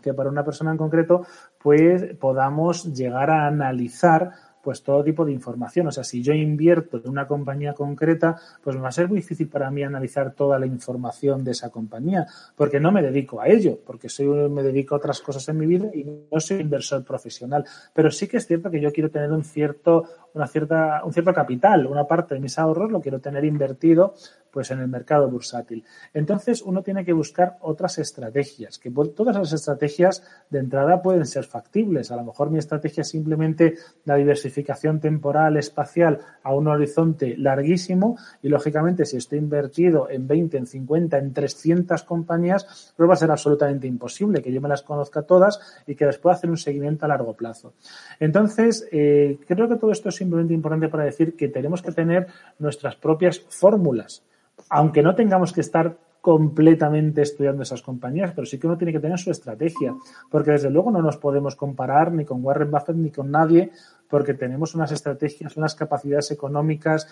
que 0.02 0.14
para 0.14 0.30
una 0.30 0.44
persona 0.44 0.72
en 0.72 0.78
concreto, 0.78 1.26
pues 1.60 2.16
podamos 2.20 2.94
llegar 2.94 3.30
a 3.30 3.48
analizar 3.48 4.32
pues 4.66 4.82
todo 4.82 5.04
tipo 5.04 5.24
de 5.24 5.32
información. 5.32 5.86
O 5.86 5.92
sea, 5.92 6.04
si 6.04 6.24
yo 6.24 6.34
invierto 6.34 6.98
en 6.98 7.08
una 7.08 7.28
compañía 7.28 7.74
concreta, 7.74 8.36
pues 8.64 8.76
me 8.76 8.82
va 8.82 8.90
a 8.90 8.92
ser 8.92 9.08
muy 9.08 9.18
difícil 9.18 9.48
para 9.48 9.70
mí 9.70 9.84
analizar 9.84 10.34
toda 10.34 10.58
la 10.58 10.66
información 10.66 11.44
de 11.44 11.52
esa 11.52 11.70
compañía, 11.70 12.26
porque 12.56 12.80
no 12.80 12.92
me 12.92 13.04
dedico 13.04 13.40
a 13.40 13.48
ello, 13.48 13.78
porque 13.86 14.10
soy, 14.10 14.26
me 14.50 14.64
dedico 14.64 14.96
a 14.96 14.98
otras 14.98 15.22
cosas 15.22 15.48
en 15.50 15.60
mi 15.60 15.68
vida 15.68 15.92
y 15.94 16.04
no 16.04 16.40
soy 16.40 16.62
inversor 16.62 17.06
profesional. 17.06 17.64
Pero 17.94 18.10
sí 18.10 18.28
que 18.28 18.38
es 18.38 18.48
cierto 18.48 18.72
que 18.72 18.82
yo 18.82 18.92
quiero 18.92 19.12
tener 19.12 19.32
un 19.32 19.44
cierto, 19.44 20.06
una 20.34 20.48
cierta, 20.48 21.04
un 21.06 21.14
cierto 21.14 21.32
capital, 21.32 21.86
una 21.86 22.06
parte 22.06 22.34
de 22.34 22.42
mis 22.42 22.58
ahorros 22.58 22.92
lo 22.92 23.02
quiero 23.02 23.22
tener 23.22 23.46
invertido 23.46 24.16
pues 24.56 24.72
en 24.72 24.80
el 24.80 24.88
mercado 24.88 25.30
bursátil. 25.30 25.84
Entonces 26.14 26.62
uno 26.62 26.82
tiene 26.82 27.04
que 27.04 27.12
buscar 27.12 27.58
otras 27.60 27.98
estrategias, 27.98 28.80
que 28.80 28.90
todas 28.90 29.36
las 29.36 29.52
estrategias 29.52 30.24
de 30.50 30.60
entrada 30.60 31.02
pueden 31.02 31.26
ser 31.26 31.44
factibles. 31.44 32.10
A 32.10 32.16
lo 32.16 32.24
mejor 32.24 32.52
mi 32.52 32.58
estrategia 32.58 33.02
es 33.02 33.10
simplemente 33.10 33.76
la 34.06 34.16
diversificación 34.16 35.02
temporal, 35.02 35.58
espacial 35.58 36.22
a 36.42 36.56
un 36.56 36.70
horizonte 36.70 37.36
larguísimo 37.38 38.18
y 38.42 38.48
lógicamente 38.48 39.04
si 39.04 39.18
estoy 39.18 39.40
invertido 39.40 40.10
en 40.10 40.26
20, 40.26 40.56
en 40.56 40.68
50, 40.68 41.18
en 41.18 41.34
300 41.34 42.04
compañías, 42.04 42.94
pues 42.96 43.10
va 43.10 43.14
a 43.14 43.18
ser 43.18 43.32
absolutamente 43.32 43.88
imposible 43.88 44.42
que 44.42 44.54
yo 44.54 44.62
me 44.62 44.70
las 44.70 44.84
conozca 44.84 45.24
todas 45.24 45.60
y 45.86 45.96
que 45.96 46.06
les 46.06 46.18
pueda 46.18 46.38
hacer 46.38 46.50
un 46.50 46.56
seguimiento 46.56 47.04
a 47.04 47.10
largo 47.10 47.34
plazo. 47.34 47.74
Entonces, 48.22 48.88
eh, 48.94 49.38
creo 49.46 49.68
que 49.68 49.76
todo 49.76 49.92
esto 49.92 50.08
es 50.08 50.16
simplemente 50.16 50.54
importante 50.54 50.88
para 50.88 51.04
decir 51.04 51.36
que 51.36 51.50
tenemos 51.50 51.82
que 51.82 51.92
tener 51.92 52.28
nuestras 52.58 52.96
propias 52.96 53.42
fórmulas 53.50 54.24
aunque 54.70 55.04
no 55.04 55.16
tengamos 55.16 55.54
que 55.54 55.62
estar 55.62 55.98
completamente 56.22 57.22
estudiando 57.22 57.62
esas 57.62 57.84
compañías, 57.84 58.32
pero 58.34 58.48
sí 58.48 58.58
que 58.58 58.66
uno 58.66 58.80
tiene 58.80 58.92
que 58.92 59.00
tener 59.00 59.20
su 59.20 59.30
estrategia, 59.30 59.94
porque 60.32 60.52
desde 60.52 60.72
luego 60.72 60.90
no 60.90 61.02
nos 61.04 61.18
podemos 61.18 61.56
comparar 61.56 62.12
ni 62.12 62.26
con 62.26 62.44
Warren 62.44 62.72
Buffett 62.72 62.96
ni 62.96 63.12
con 63.12 63.30
nadie, 63.30 63.72
porque 64.10 64.34
tenemos 64.34 64.76
unas 64.76 64.92
estrategias, 64.92 65.58
unas 65.58 65.76
capacidades 65.76 66.32
económicas, 66.32 67.08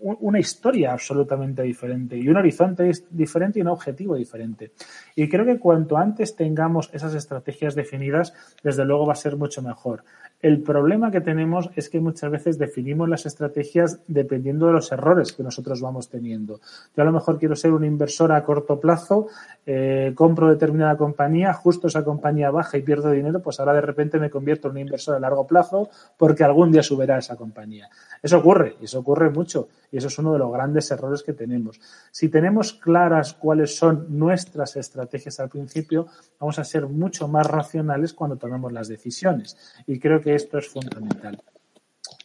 una 0.00 0.38
historia 0.38 0.92
absolutamente 0.92 1.62
diferente 1.62 2.16
y 2.16 2.28
un 2.28 2.36
horizonte 2.36 2.90
diferente 3.10 3.58
y 3.58 3.62
un 3.62 3.68
objetivo 3.68 4.14
diferente. 4.14 4.72
Y 5.14 5.28
creo 5.28 5.44
que 5.44 5.58
cuanto 5.58 5.96
antes 5.96 6.36
tengamos 6.36 6.90
esas 6.92 7.14
estrategias 7.14 7.74
definidas, 7.74 8.34
desde 8.62 8.84
luego 8.84 9.06
va 9.06 9.12
a 9.12 9.16
ser 9.16 9.36
mucho 9.36 9.62
mejor. 9.62 10.04
El 10.42 10.62
problema 10.62 11.10
que 11.10 11.22
tenemos 11.22 11.70
es 11.76 11.88
que 11.88 11.98
muchas 11.98 12.30
veces 12.30 12.58
definimos 12.58 13.08
las 13.08 13.24
estrategias 13.24 14.00
dependiendo 14.06 14.66
de 14.66 14.74
los 14.74 14.92
errores 14.92 15.32
que 15.32 15.42
nosotros 15.42 15.80
vamos 15.80 16.10
teniendo. 16.10 16.60
Yo 16.94 17.02
a 17.02 17.06
lo 17.06 17.12
mejor 17.12 17.38
quiero 17.38 17.56
ser 17.56 17.72
un 17.72 17.84
inversor 17.84 18.32
a 18.32 18.44
corto 18.44 18.78
plazo, 18.78 19.28
eh, 19.64 20.12
compro 20.14 20.48
determinada 20.48 20.96
compañía, 20.96 21.54
justo 21.54 21.86
esa 21.86 22.04
compañía 22.04 22.50
baja 22.50 22.76
y 22.76 22.82
pierdo 22.82 23.10
dinero, 23.10 23.40
pues 23.40 23.58
ahora 23.60 23.72
de 23.72 23.80
repente 23.80 24.18
me 24.18 24.28
convierto 24.28 24.68
en 24.68 24.72
un 24.72 24.78
inversor 24.80 25.16
a 25.16 25.20
largo 25.20 25.46
plazo 25.46 25.85
porque 26.16 26.44
algún 26.44 26.72
día 26.72 26.82
subirá 26.82 27.18
esa 27.18 27.36
compañía. 27.36 27.88
Eso 28.22 28.38
ocurre, 28.38 28.76
y 28.80 28.84
eso 28.84 29.00
ocurre 29.00 29.30
mucho, 29.30 29.68
y 29.90 29.98
eso 29.98 30.08
es 30.08 30.18
uno 30.18 30.32
de 30.32 30.38
los 30.38 30.52
grandes 30.52 30.90
errores 30.90 31.22
que 31.22 31.32
tenemos. 31.32 31.80
Si 32.10 32.28
tenemos 32.28 32.72
claras 32.74 33.34
cuáles 33.34 33.76
son 33.76 34.06
nuestras 34.18 34.76
estrategias 34.76 35.38
al 35.40 35.48
principio, 35.48 36.06
vamos 36.38 36.58
a 36.58 36.64
ser 36.64 36.86
mucho 36.86 37.28
más 37.28 37.46
racionales 37.46 38.12
cuando 38.12 38.36
tomemos 38.36 38.72
las 38.72 38.88
decisiones. 38.88 39.56
Y 39.86 39.98
creo 39.98 40.20
que 40.20 40.34
esto 40.34 40.58
es 40.58 40.68
fundamental. 40.68 41.42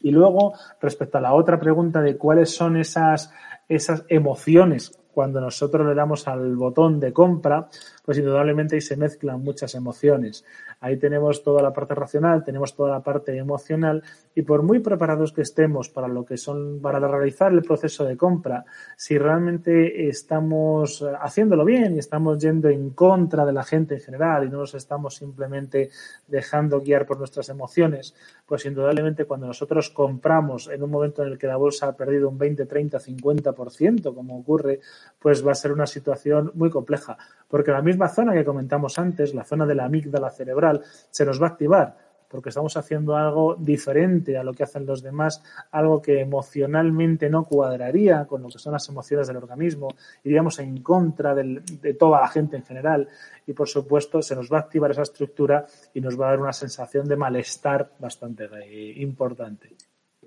Y 0.01 0.11
luego, 0.11 0.53
respecto 0.79 1.17
a 1.17 1.21
la 1.21 1.33
otra 1.33 1.59
pregunta 1.59 2.01
de 2.01 2.17
cuáles 2.17 2.55
son 2.55 2.77
esas, 2.77 3.31
esas 3.67 4.03
emociones 4.09 4.91
cuando 5.13 5.41
nosotros 5.41 5.85
le 5.87 5.93
damos 5.93 6.27
al 6.27 6.55
botón 6.55 6.99
de 6.99 7.13
compra, 7.13 7.67
pues 8.03 8.17
indudablemente 8.17 8.75
ahí 8.75 8.81
se 8.81 8.97
mezclan 8.97 9.41
muchas 9.43 9.75
emociones. 9.75 10.43
Ahí 10.79 10.97
tenemos 10.97 11.43
toda 11.43 11.61
la 11.61 11.73
parte 11.73 11.95
racional, 11.95 12.43
tenemos 12.43 12.75
toda 12.75 12.91
la 12.91 13.01
parte 13.01 13.37
emocional 13.37 14.03
y 14.33 14.41
por 14.41 14.63
muy 14.63 14.79
preparados 14.79 15.33
que 15.33 15.41
estemos 15.41 15.89
para 15.89 16.07
lo 16.07 16.25
que 16.25 16.37
son, 16.37 16.79
para 16.81 16.99
realizar 16.99 17.51
el 17.51 17.61
proceso 17.61 18.05
de 18.05 18.17
compra, 18.17 18.65
si 18.97 19.17
realmente 19.17 20.07
estamos 20.07 21.05
haciéndolo 21.19 21.65
bien 21.65 21.95
y 21.95 21.99
estamos 21.99 22.39
yendo 22.39 22.69
en 22.69 22.91
contra 22.91 23.45
de 23.45 23.53
la 23.53 23.63
gente 23.63 23.95
en 23.95 24.01
general 24.01 24.45
y 24.45 24.49
no 24.49 24.59
nos 24.59 24.73
estamos 24.73 25.15
simplemente 25.15 25.89
dejando 26.27 26.81
guiar 26.81 27.05
por 27.05 27.17
nuestras 27.17 27.49
emociones, 27.49 28.15
pues 28.45 28.65
indudablemente 28.65 29.25
cuando 29.25 29.47
nosotros 29.47 29.89
compramos 29.89 30.69
en 30.69 30.81
un 30.83 30.89
momento 30.89 31.23
en 31.23 31.29
el 31.29 31.37
que 31.37 31.47
la 31.47 31.57
bolsa 31.57 31.87
ha 31.87 31.95
perdido 31.95 32.29
un 32.29 32.37
20, 32.37 32.65
30, 32.65 32.99
50%, 32.99 34.13
como 34.13 34.39
ocurre, 34.39 34.79
pues 35.19 35.45
va 35.45 35.51
a 35.51 35.55
ser 35.55 35.71
una 35.71 35.85
situación 35.85 36.51
muy 36.55 36.69
compleja, 36.69 37.17
porque 37.47 37.71
misma 37.91 38.09
zona 38.09 38.33
que 38.33 38.45
comentamos 38.45 38.97
antes, 38.97 39.33
la 39.33 39.43
zona 39.43 39.65
de 39.65 39.75
la 39.75 39.85
amígdala 39.85 40.29
cerebral, 40.29 40.81
se 41.09 41.25
nos 41.25 41.41
va 41.41 41.47
a 41.47 41.49
activar 41.49 42.11
porque 42.31 42.49
estamos 42.49 42.77
haciendo 42.77 43.17
algo 43.17 43.55
diferente 43.59 44.37
a 44.37 44.43
lo 44.43 44.53
que 44.53 44.63
hacen 44.63 44.85
los 44.85 45.03
demás, 45.03 45.43
algo 45.71 46.01
que 46.01 46.21
emocionalmente 46.21 47.29
no 47.29 47.43
cuadraría 47.43 48.25
con 48.25 48.41
lo 48.41 48.47
que 48.47 48.57
son 48.57 48.71
las 48.71 48.87
emociones 48.87 49.27
del 49.27 49.35
organismo, 49.35 49.89
iríamos 50.23 50.57
en 50.59 50.81
contra 50.81 51.35
de 51.35 51.93
toda 51.99 52.21
la 52.21 52.29
gente 52.29 52.55
en 52.55 52.63
general 52.63 53.09
y 53.45 53.51
por 53.51 53.67
supuesto 53.67 54.21
se 54.21 54.33
nos 54.35 54.49
va 54.49 54.59
a 54.59 54.61
activar 54.61 54.91
esa 54.91 55.01
estructura 55.01 55.65
y 55.93 55.99
nos 55.99 56.19
va 56.19 56.27
a 56.27 56.29
dar 56.29 56.39
una 56.39 56.53
sensación 56.53 57.05
de 57.05 57.17
malestar 57.17 57.91
bastante 57.99 58.45
eh, 58.45 58.93
importante. 59.01 59.75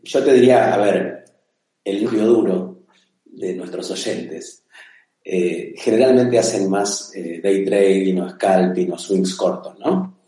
Yo 0.03 0.23
te 0.23 0.35
diría, 0.35 0.75
a 0.75 0.77
ver, 0.77 1.25
el 1.83 2.05
núcleo 2.05 2.27
duro 2.27 2.83
de 3.25 3.55
nuestros 3.55 3.91
oyentes 3.91 4.67
eh, 5.25 5.73
generalmente 5.77 6.39
hacen 6.39 6.69
más 6.69 7.11
eh, 7.15 7.41
day 7.43 7.65
trading 7.65 8.21
o 8.21 8.29
scalping 8.31 8.93
o 8.93 8.99
swings 8.99 9.35
cortos, 9.35 9.79
¿no? 9.79 10.19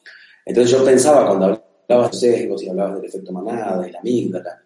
Entonces 0.45 0.73
yo 0.73 0.85
pensaba 0.85 1.27
cuando 1.27 1.63
hablabas 1.89 2.13
de 2.13 2.19
sesgos 2.19 2.63
y 2.63 2.69
hablabas 2.71 2.97
del 2.97 3.05
efecto 3.05 3.33
manada 3.33 3.87
y 3.87 3.93
la 3.93 3.99
amígdala 4.01 4.63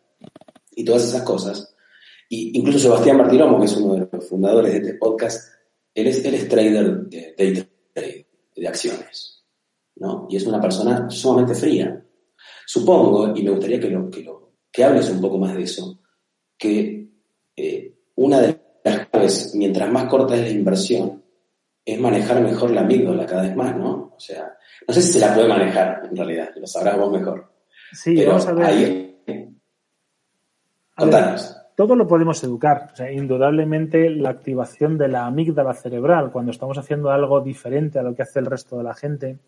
y 0.76 0.84
todas 0.84 1.04
esas 1.04 1.22
cosas, 1.22 1.74
y 2.28 2.56
incluso 2.56 2.78
Sebastián 2.78 3.16
Martiromo, 3.16 3.58
que 3.58 3.66
es 3.66 3.76
uno 3.76 3.94
de 3.94 4.08
los 4.10 4.28
fundadores 4.28 4.72
de 4.72 4.78
este 4.78 4.94
podcast, 4.94 5.52
él 5.92 6.06
es, 6.06 6.24
él 6.24 6.34
es 6.34 6.48
trader 6.48 7.00
de 7.06 7.34
day 7.36 7.66
trade, 7.92 8.26
de 8.54 8.68
acciones, 8.68 9.44
¿no? 9.96 10.28
Y 10.30 10.36
es 10.36 10.46
una 10.46 10.60
persona 10.60 11.10
sumamente 11.10 11.56
fría. 11.56 12.04
Supongo, 12.64 13.36
y 13.36 13.42
me 13.42 13.50
gustaría 13.50 13.80
que, 13.80 13.90
lo, 13.90 14.08
que, 14.08 14.22
lo, 14.22 14.52
que 14.70 14.84
hables 14.84 15.10
un 15.10 15.20
poco 15.20 15.38
más 15.38 15.56
de 15.56 15.62
eso, 15.64 16.00
que 16.56 17.08
eh, 17.56 17.94
una 18.14 18.40
de 18.40 18.60
las 18.84 19.06
claves, 19.08 19.54
mientras 19.54 19.90
más 19.90 20.04
corta 20.04 20.34
es 20.34 20.42
la 20.42 20.50
inversión, 20.50 21.22
es 21.84 22.00
manejar 22.00 22.40
mejor 22.42 22.70
la 22.70 22.82
amígdala 22.82 23.26
cada 23.26 23.42
vez 23.42 23.56
más, 23.56 23.76
¿no? 23.76 24.12
O 24.16 24.20
sea, 24.20 24.56
no 24.86 24.94
sé 24.94 25.02
si 25.02 25.12
se 25.14 25.20
la 25.20 25.34
puede 25.34 25.48
manejar, 25.48 26.02
en 26.10 26.16
realidad, 26.16 26.50
lo 26.56 26.66
sabrás 26.66 26.98
vos 26.98 27.12
mejor. 27.12 27.52
Sí, 27.92 28.24
vamos 28.24 28.46
a 28.46 28.52
ver. 28.52 28.66
Ahí... 28.66 29.06
Contanos. 30.96 31.56
todo 31.74 31.96
lo 31.96 32.06
podemos 32.06 32.44
educar. 32.44 32.90
O 32.92 32.96
sea, 32.96 33.10
indudablemente 33.10 34.10
la 34.10 34.30
activación 34.30 34.98
de 34.98 35.08
la 35.08 35.24
amígdala 35.24 35.72
cerebral 35.72 36.30
cuando 36.30 36.50
estamos 36.50 36.76
haciendo 36.76 37.10
algo 37.10 37.40
diferente 37.40 37.98
a 37.98 38.02
lo 38.02 38.14
que 38.14 38.22
hace 38.22 38.38
el 38.38 38.46
resto 38.46 38.76
de 38.76 38.84
la 38.84 38.94
gente 38.94 39.38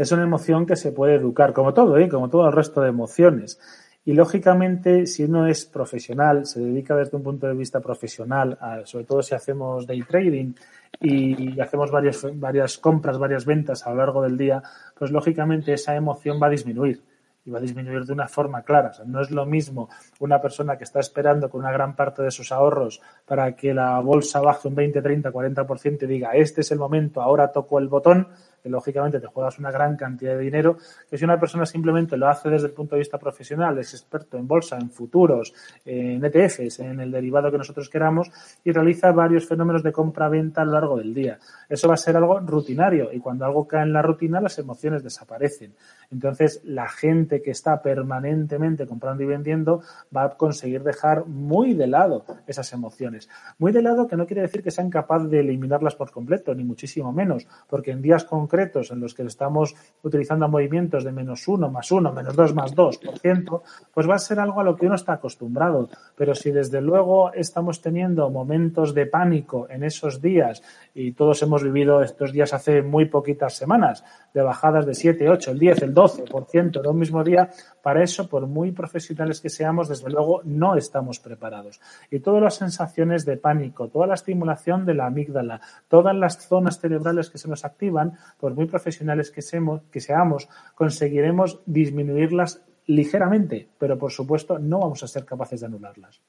es 0.00 0.12
una 0.12 0.22
emoción 0.22 0.64
que 0.64 0.76
se 0.76 0.92
puede 0.92 1.16
educar, 1.16 1.52
como 1.52 1.74
todo, 1.74 1.98
¿eh? 1.98 2.08
como 2.08 2.30
todo 2.30 2.46
el 2.46 2.52
resto 2.52 2.80
de 2.80 2.88
emociones. 2.88 3.60
Y 4.04 4.14
lógicamente, 4.14 5.06
si 5.06 5.24
uno 5.24 5.46
es 5.46 5.66
profesional, 5.66 6.46
se 6.46 6.60
dedica 6.60 6.96
desde 6.96 7.16
un 7.16 7.22
punto 7.22 7.46
de 7.46 7.54
vista 7.54 7.80
profesional, 7.80 8.58
sobre 8.84 9.04
todo 9.04 9.22
si 9.22 9.34
hacemos 9.34 9.86
day 9.86 10.02
trading 10.02 10.54
y 11.00 11.60
hacemos 11.60 11.90
varias, 11.90 12.26
varias 12.34 12.78
compras, 12.78 13.18
varias 13.18 13.44
ventas 13.44 13.86
a 13.86 13.90
lo 13.90 13.96
largo 13.96 14.22
del 14.22 14.38
día, 14.38 14.62
pues 14.98 15.10
lógicamente 15.10 15.74
esa 15.74 15.94
emoción 15.94 16.40
va 16.42 16.46
a 16.46 16.50
disminuir 16.50 17.02
y 17.44 17.50
va 17.50 17.58
a 17.58 17.62
disminuir 17.62 18.04
de 18.04 18.12
una 18.12 18.28
forma 18.28 18.62
clara. 18.62 18.92
no 19.06 19.20
es 19.20 19.30
lo 19.30 19.46
mismo 19.46 19.88
una 20.18 20.40
persona 20.40 20.76
que 20.76 20.84
está 20.84 21.00
esperando 21.00 21.48
con 21.48 21.60
una 21.60 21.72
gran 21.72 21.96
parte 21.96 22.22
de 22.22 22.30
sus 22.30 22.52
ahorros 22.52 23.00
para 23.26 23.54
que 23.56 23.72
la 23.72 23.98
bolsa 24.00 24.40
baje 24.40 24.68
un 24.68 24.74
20, 24.74 25.00
30, 25.00 25.32
40% 25.32 26.02
y 26.02 26.06
diga, 26.06 26.32
este 26.32 26.60
es 26.60 26.70
el 26.70 26.78
momento, 26.78 27.22
ahora 27.22 27.52
toco 27.52 27.78
el 27.78 27.88
botón, 27.88 28.28
que 28.62 28.68
lógicamente 28.68 29.20
te 29.20 29.26
juegas 29.26 29.58
una 29.58 29.70
gran 29.70 29.96
cantidad 29.96 30.36
de 30.36 30.40
dinero, 30.40 30.76
que 31.08 31.18
si 31.18 31.24
una 31.24 31.38
persona 31.38 31.66
simplemente 31.66 32.16
lo 32.16 32.28
hace 32.28 32.48
desde 32.48 32.68
el 32.68 32.72
punto 32.72 32.94
de 32.94 33.00
vista 33.00 33.18
profesional, 33.18 33.78
es 33.78 33.94
experto 33.94 34.36
en 34.36 34.46
bolsa, 34.46 34.76
en 34.78 34.90
futuros, 34.90 35.52
en 35.84 36.24
ETFs, 36.24 36.80
en 36.80 37.00
el 37.00 37.10
derivado 37.10 37.50
que 37.50 37.58
nosotros 37.58 37.88
queramos, 37.88 38.30
y 38.64 38.72
realiza 38.72 39.12
varios 39.12 39.46
fenómenos 39.46 39.82
de 39.82 39.92
compra-venta 39.92 40.62
a 40.62 40.64
lo 40.64 40.72
largo 40.72 40.96
del 40.98 41.14
día. 41.14 41.38
Eso 41.68 41.88
va 41.88 41.94
a 41.94 41.96
ser 41.96 42.16
algo 42.16 42.38
rutinario, 42.40 43.12
y 43.12 43.18
cuando 43.20 43.44
algo 43.44 43.66
cae 43.66 43.82
en 43.82 43.92
la 43.92 44.02
rutina, 44.02 44.40
las 44.40 44.58
emociones 44.58 45.02
desaparecen. 45.02 45.74
Entonces, 46.10 46.60
la 46.64 46.88
gente 46.88 47.40
que 47.40 47.52
está 47.52 47.82
permanentemente 47.82 48.86
comprando 48.86 49.22
y 49.22 49.26
vendiendo 49.26 49.82
va 50.14 50.24
a 50.24 50.30
conseguir 50.30 50.82
dejar 50.82 51.26
muy 51.26 51.74
de 51.74 51.86
lado 51.86 52.24
esas 52.46 52.72
emociones. 52.72 53.28
Muy 53.58 53.70
de 53.70 53.82
lado 53.82 54.08
que 54.08 54.16
no 54.16 54.26
quiere 54.26 54.42
decir 54.42 54.62
que 54.62 54.72
sean 54.72 54.90
capaces 54.90 55.30
de 55.30 55.40
eliminarlas 55.40 55.94
por 55.94 56.10
completo, 56.10 56.54
ni 56.54 56.64
muchísimo 56.64 57.12
menos, 57.12 57.46
porque 57.68 57.92
en 57.92 58.02
días 58.02 58.24
con 58.24 58.40
concretos 58.40 58.90
en 58.90 59.00
los 59.00 59.14
que 59.14 59.22
estamos 59.22 59.76
utilizando 60.02 60.48
movimientos 60.48 61.04
de 61.04 61.12
menos 61.12 61.46
uno, 61.46 61.70
más 61.70 61.92
uno, 61.92 62.12
menos 62.12 62.34
dos, 62.34 62.54
más 62.54 62.74
dos 62.74 62.96
por 62.98 63.18
ciento, 63.18 63.62
pues 63.92 64.08
va 64.08 64.14
a 64.14 64.18
ser 64.18 64.40
algo 64.40 64.60
a 64.60 64.64
lo 64.64 64.76
que 64.76 64.86
uno 64.86 64.94
está 64.94 65.12
acostumbrado. 65.12 65.88
Pero 66.16 66.34
si 66.34 66.50
desde 66.50 66.80
luego 66.80 67.32
estamos 67.34 67.82
teniendo 67.82 68.30
momentos 68.30 68.94
de 68.94 69.06
pánico 69.06 69.68
en 69.68 69.84
esos 69.84 70.22
días, 70.22 70.62
y 70.94 71.12
todos 71.12 71.42
hemos 71.42 71.62
vivido 71.62 72.02
estos 72.02 72.32
días 72.32 72.54
hace 72.54 72.82
muy 72.82 73.04
poquitas 73.04 73.54
semanas, 73.54 74.02
de 74.32 74.42
bajadas 74.42 74.86
de 74.86 74.94
7, 74.94 75.28
8, 75.28 75.50
el 75.50 75.58
10, 75.58 75.82
el 75.82 75.94
12% 75.94 75.99
de 76.00 76.88
un 76.88 76.98
mismo 76.98 77.22
día, 77.22 77.50
para 77.82 78.02
eso, 78.02 78.26
por 78.28 78.46
muy 78.46 78.72
profesionales 78.72 79.40
que 79.40 79.50
seamos, 79.50 79.88
desde 79.88 80.08
luego 80.08 80.40
no 80.44 80.74
estamos 80.74 81.20
preparados. 81.20 81.80
Y 82.10 82.20
todas 82.20 82.42
las 82.42 82.54
sensaciones 82.54 83.26
de 83.26 83.36
pánico, 83.36 83.88
toda 83.88 84.06
la 84.06 84.14
estimulación 84.14 84.86
de 84.86 84.94
la 84.94 85.06
amígdala, 85.06 85.60
todas 85.88 86.16
las 86.16 86.38
zonas 86.48 86.80
cerebrales 86.80 87.28
que 87.28 87.36
se 87.36 87.48
nos 87.48 87.66
activan, 87.66 88.14
por 88.38 88.54
muy 88.54 88.66
profesionales 88.66 89.30
que, 89.30 89.42
seamos, 89.42 89.82
que 89.90 90.00
seamos, 90.00 90.48
conseguiremos 90.74 91.60
disminuirlas 91.66 92.62
ligeramente, 92.86 93.68
pero 93.78 93.98
por 93.98 94.10
supuesto 94.10 94.58
no 94.58 94.80
vamos 94.80 95.02
a 95.02 95.06
ser 95.06 95.26
capaces 95.26 95.60
de 95.60 95.66
anularlas. 95.66 96.22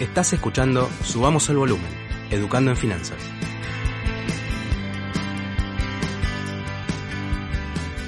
Estás 0.00 0.32
escuchando 0.32 0.88
Subamos 1.02 1.48
el 1.50 1.56
Volumen, 1.56 1.90
Educando 2.30 2.70
en 2.70 2.76
Finanzas. 2.76 3.36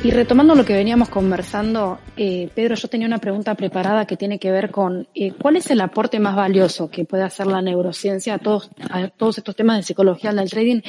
Y 0.04 0.12
retomando 0.12 0.54
lo 0.54 0.64
que 0.64 0.74
veníamos 0.74 1.08
conversando, 1.08 1.98
eh, 2.16 2.48
Pedro, 2.54 2.76
yo 2.76 2.87
tenía 2.87 3.08
una 3.08 3.18
pregunta 3.18 3.56
preparada 3.56 4.06
que 4.06 4.16
tiene 4.16 4.38
que 4.38 4.52
ver 4.52 4.70
con 4.70 5.08
eh, 5.12 5.32
cuál 5.32 5.56
es 5.56 5.68
el 5.72 5.80
aporte 5.80 6.20
más 6.20 6.37
valioso 6.37 6.88
que 6.88 7.04
puede 7.04 7.24
hacer 7.24 7.48
la 7.48 7.61
neurociencia 7.61 8.34
a 8.34 8.38
todos, 8.38 8.70
a 8.90 9.08
todos 9.08 9.38
estos 9.38 9.56
temas 9.56 9.76
de 9.76 9.82
psicología 9.82 10.32
del 10.32 10.48
trading. 10.48 10.82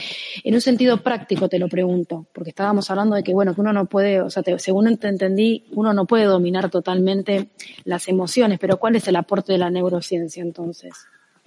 En 0.44 0.54
un 0.54 0.62
sentido 0.62 1.02
práctico 1.02 1.50
te 1.50 1.58
lo 1.58 1.68
pregunto, 1.68 2.28
porque 2.32 2.52
estábamos 2.52 2.92
hablando 2.92 3.16
de 3.16 3.24
que, 3.24 3.34
bueno, 3.34 3.56
que 3.56 3.62
uno 3.62 3.74
no 3.74 3.88
puede, 3.88 4.22
o 4.22 4.30
sea, 4.30 4.44
según 4.60 4.96
te 4.98 5.08
entendí, 5.08 5.66
uno 5.72 5.92
no 5.92 6.06
puede 6.06 6.26
dominar 6.26 6.70
totalmente 6.70 7.50
las 7.86 8.08
emociones, 8.10 8.60
pero 8.60 8.78
¿cuál 8.78 8.96
es 8.96 9.08
el 9.08 9.16
aporte 9.16 9.54
de 9.54 9.58
la 9.58 9.72
neurociencia 9.72 10.44
entonces? 10.44 10.94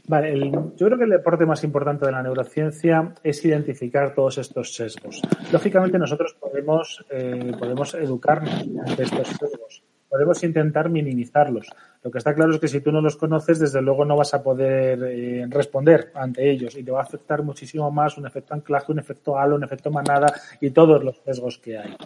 Vale, 0.08 0.50
yo 0.50 0.86
creo 0.86 0.98
que 0.98 1.04
el 1.04 1.10
deporte 1.10 1.46
más 1.46 1.62
importante 1.62 2.04
de 2.04 2.12
la 2.12 2.22
neurociencia 2.22 3.14
es 3.22 3.44
identificar 3.44 4.14
todos 4.14 4.36
estos 4.38 4.74
sesgos. 4.74 5.22
Lógicamente 5.52 5.96
nosotros 5.96 6.36
podemos, 6.40 7.04
eh, 7.08 7.52
podemos 7.56 7.94
educarnos 7.94 8.66
de 8.96 9.02
estos 9.02 9.28
sesgos, 9.28 9.84
podemos 10.08 10.42
intentar 10.42 10.90
minimizarlos. 10.90 11.68
Lo 12.02 12.10
que 12.10 12.18
está 12.18 12.34
claro 12.34 12.52
es 12.52 12.58
que 12.58 12.66
si 12.66 12.80
tú 12.80 12.90
no 12.90 13.00
los 13.00 13.16
conoces, 13.16 13.60
desde 13.60 13.80
luego 13.80 14.04
no 14.04 14.16
vas 14.16 14.34
a 14.34 14.42
poder 14.42 15.04
eh, 15.04 15.46
responder 15.48 16.10
ante 16.14 16.50
ellos 16.50 16.76
y 16.76 16.82
te 16.82 16.90
va 16.90 16.98
a 16.98 17.04
afectar 17.04 17.44
muchísimo 17.44 17.88
más 17.92 18.18
un 18.18 18.26
efecto 18.26 18.54
anclaje, 18.54 18.90
un 18.90 18.98
efecto 18.98 19.38
halo, 19.38 19.54
un 19.54 19.64
efecto 19.64 19.92
manada 19.92 20.34
y 20.60 20.70
todos 20.70 21.04
los 21.04 21.22
sesgos 21.24 21.58
que 21.58 21.78
hay. 21.78 21.96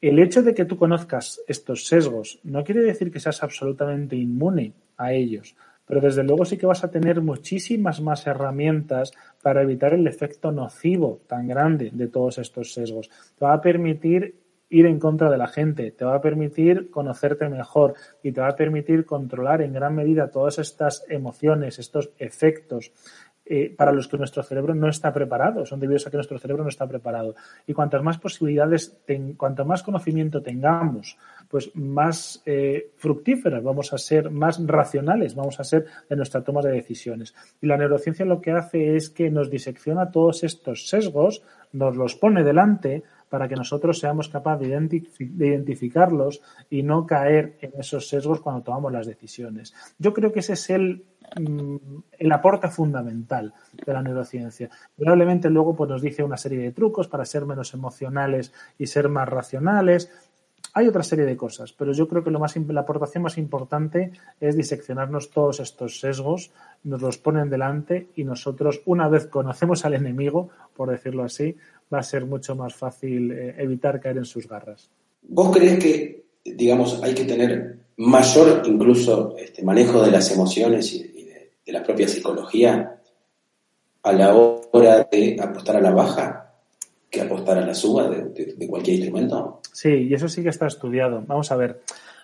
El 0.00 0.18
hecho 0.18 0.42
de 0.42 0.52
que 0.52 0.64
tú 0.64 0.76
conozcas 0.76 1.40
estos 1.46 1.86
sesgos 1.86 2.40
no 2.42 2.64
quiere 2.64 2.80
decir 2.80 3.12
que 3.12 3.20
seas 3.20 3.44
absolutamente 3.44 4.16
inmune 4.16 4.72
a 4.96 5.12
ellos 5.12 5.54
pero 5.92 6.00
desde 6.00 6.24
luego 6.24 6.46
sí 6.46 6.56
que 6.56 6.64
vas 6.64 6.84
a 6.84 6.90
tener 6.90 7.20
muchísimas 7.20 8.00
más 8.00 8.26
herramientas 8.26 9.12
para 9.42 9.60
evitar 9.60 9.92
el 9.92 10.06
efecto 10.06 10.50
nocivo 10.50 11.20
tan 11.26 11.46
grande 11.46 11.90
de 11.92 12.08
todos 12.08 12.38
estos 12.38 12.72
sesgos. 12.72 13.10
Te 13.38 13.44
va 13.44 13.52
a 13.52 13.60
permitir 13.60 14.36
ir 14.70 14.86
en 14.86 14.98
contra 14.98 15.30
de 15.30 15.36
la 15.36 15.48
gente, 15.48 15.90
te 15.90 16.06
va 16.06 16.14
a 16.14 16.22
permitir 16.22 16.90
conocerte 16.90 17.46
mejor 17.50 17.92
y 18.22 18.32
te 18.32 18.40
va 18.40 18.48
a 18.48 18.56
permitir 18.56 19.04
controlar 19.04 19.60
en 19.60 19.74
gran 19.74 19.94
medida 19.94 20.30
todas 20.30 20.58
estas 20.58 21.04
emociones, 21.10 21.78
estos 21.78 22.08
efectos 22.18 22.90
eh, 23.54 23.68
para 23.68 23.92
los 23.92 24.08
que 24.08 24.16
nuestro 24.16 24.42
cerebro 24.42 24.74
no 24.74 24.88
está 24.88 25.12
preparado, 25.12 25.66
son 25.66 25.78
debidos 25.78 26.06
a 26.06 26.10
que 26.10 26.16
nuestro 26.16 26.38
cerebro 26.38 26.62
no 26.62 26.70
está 26.70 26.86
preparado. 26.86 27.34
Y 27.66 27.74
cuantas 27.74 28.02
más 28.02 28.16
posibilidades, 28.16 28.96
cuanto 29.36 29.66
más 29.66 29.82
conocimiento 29.82 30.40
tengamos, 30.40 31.18
pues 31.50 31.70
más 31.74 32.42
eh, 32.46 32.92
fructíferas 32.96 33.62
vamos 33.62 33.92
a 33.92 33.98
ser, 33.98 34.30
más 34.30 34.58
racionales 34.66 35.34
vamos 35.34 35.60
a 35.60 35.64
ser 35.64 35.84
de 36.08 36.16
nuestra 36.16 36.40
toma 36.40 36.62
de 36.62 36.72
decisiones. 36.72 37.34
Y 37.60 37.66
la 37.66 37.76
neurociencia 37.76 38.24
lo 38.24 38.40
que 38.40 38.52
hace 38.52 38.96
es 38.96 39.10
que 39.10 39.28
nos 39.28 39.50
disecciona 39.50 40.10
todos 40.10 40.44
estos 40.44 40.88
sesgos, 40.88 41.42
nos 41.74 41.94
los 41.94 42.14
pone 42.14 42.44
delante 42.44 43.02
para 43.32 43.48
que 43.48 43.56
nosotros 43.56 43.98
seamos 43.98 44.28
capaces 44.28 44.68
de, 44.68 45.46
identificarlos 45.46 46.42
y 46.68 46.82
no 46.82 47.06
caer 47.06 47.56
en 47.62 47.72
esos 47.80 48.06
sesgos 48.06 48.42
cuando 48.42 48.60
tomamos 48.60 48.92
las 48.92 49.06
decisiones. 49.06 49.72
Yo 49.98 50.12
creo 50.12 50.30
que 50.32 50.40
ese 50.40 50.52
es 50.52 50.68
el 50.68 51.02
Mm, 51.40 51.76
el 52.18 52.32
aporte 52.32 52.68
fundamental 52.68 53.54
de 53.86 53.92
la 53.92 54.02
neurociencia. 54.02 54.68
Probablemente 54.96 55.48
luego 55.48 55.74
pues, 55.74 55.88
nos 55.88 56.02
dice 56.02 56.22
una 56.22 56.36
serie 56.36 56.58
de 56.58 56.72
trucos 56.72 57.08
para 57.08 57.24
ser 57.24 57.46
menos 57.46 57.72
emocionales 57.74 58.52
y 58.78 58.86
ser 58.86 59.08
más 59.08 59.28
racionales. 59.28 60.10
Hay 60.74 60.88
otra 60.88 61.02
serie 61.02 61.24
de 61.24 61.36
cosas, 61.36 61.72
pero 61.72 61.92
yo 61.92 62.08
creo 62.08 62.24
que 62.24 62.30
lo 62.30 62.38
más, 62.38 62.56
la 62.56 62.80
aportación 62.80 63.22
más 63.22 63.36
importante 63.36 64.12
es 64.40 64.56
diseccionarnos 64.56 65.30
todos 65.30 65.60
estos 65.60 66.00
sesgos, 66.00 66.50
nos 66.84 67.02
los 67.02 67.18
ponen 67.18 67.50
delante 67.50 68.08
y 68.14 68.24
nosotros, 68.24 68.80
una 68.86 69.08
vez 69.08 69.26
conocemos 69.26 69.84
al 69.84 69.94
enemigo, 69.94 70.48
por 70.74 70.90
decirlo 70.90 71.24
así, 71.24 71.56
va 71.92 71.98
a 71.98 72.02
ser 72.02 72.24
mucho 72.24 72.54
más 72.54 72.74
fácil 72.74 73.30
eh, 73.32 73.54
evitar 73.58 74.00
caer 74.00 74.18
en 74.18 74.24
sus 74.24 74.48
garras. 74.48 74.90
¿Vos 75.22 75.56
crees 75.56 75.78
que, 75.78 76.24
digamos, 76.44 77.02
hay 77.02 77.14
que 77.14 77.24
tener 77.24 77.78
mayor 77.96 78.62
incluso 78.64 79.36
este, 79.38 79.62
manejo 79.62 80.02
de 80.02 80.10
las 80.10 80.30
emociones 80.30 80.92
y, 80.94 81.08
de 81.64 81.72
la 81.72 81.82
propia 81.82 82.08
psicología 82.08 83.00
a 84.02 84.12
la 84.12 84.34
hora 84.34 85.08
de 85.10 85.36
apostar 85.40 85.76
a 85.76 85.80
la 85.80 85.92
baja 85.92 86.42
que 87.08 87.20
apostar 87.20 87.58
a 87.58 87.66
la 87.66 87.74
suba 87.74 88.08
de, 88.08 88.66
cualquier 88.66 88.96
instrumento? 88.96 89.60
Sí, 89.72 90.08
y 90.08 90.14
eso 90.14 90.28
sí 90.28 90.42
que 90.42 90.48
está 90.48 90.66
estudiado. 90.66 91.22
Vamos 91.26 91.52
a 91.52 91.56
ver. 91.56 91.82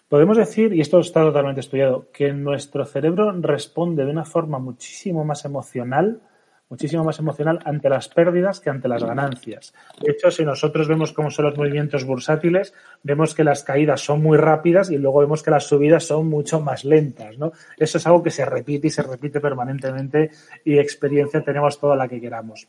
Podemos 0.09 0.39
decir, 0.39 0.73
y 0.73 0.81
esto 0.81 0.99
está 0.99 1.21
totalmente 1.21 1.61
estudiado, 1.61 2.07
que 2.13 2.33
nuestro 2.33 2.87
cerebro 2.87 3.31
responde 3.41 4.05
de 4.07 4.11
una 4.11 4.25
forma 4.25 4.59
muchísimo 4.59 5.25
más 5.25 5.45
emocional 5.45 6.23
muchísimo 6.69 7.05
más 7.05 7.19
emocional 7.19 7.59
ante 7.65 7.89
las 7.89 8.09
pérdidas 8.09 8.61
que 8.61 8.71
ante 8.71 8.89
las 8.89 9.03
ganancias. 9.03 9.75
De 10.03 10.13
hecho, 10.13 10.31
si 10.31 10.45
nosotros 10.45 10.89
vemos 10.89 11.13
cómo 11.13 11.31
son 11.31 11.47
los 11.47 11.57
movimientos 11.57 12.05
bursátiles, 12.05 12.75
vemos 13.03 13.35
que 13.35 13.45
las 13.45 13.65
caídas 13.65 14.01
son 14.01 14.23
muy 14.23 14.37
rápidas 14.37 14.91
y 14.91 14.99
luego 14.99 15.21
vemos 15.21 15.43
que 15.43 15.51
las 15.51 15.65
subidas 15.65 16.05
son 16.05 16.29
mucho 16.29 16.61
más 16.61 16.85
lentas, 16.85 17.39
¿no? 17.39 17.53
Eso 17.77 17.99
es 17.99 18.07
algo 18.07 18.23
que 18.23 18.31
se 18.31 18.45
repite 18.45 18.89
y 18.89 18.91
se 18.91 19.03
repite 19.03 19.41
permanentemente 19.41 20.31
y 20.65 20.79
experiencia 20.79 21.43
tenemos 21.43 21.79
toda 21.79 21.97
la 21.97 22.09
que 22.09 22.21
queramos. 22.21 22.69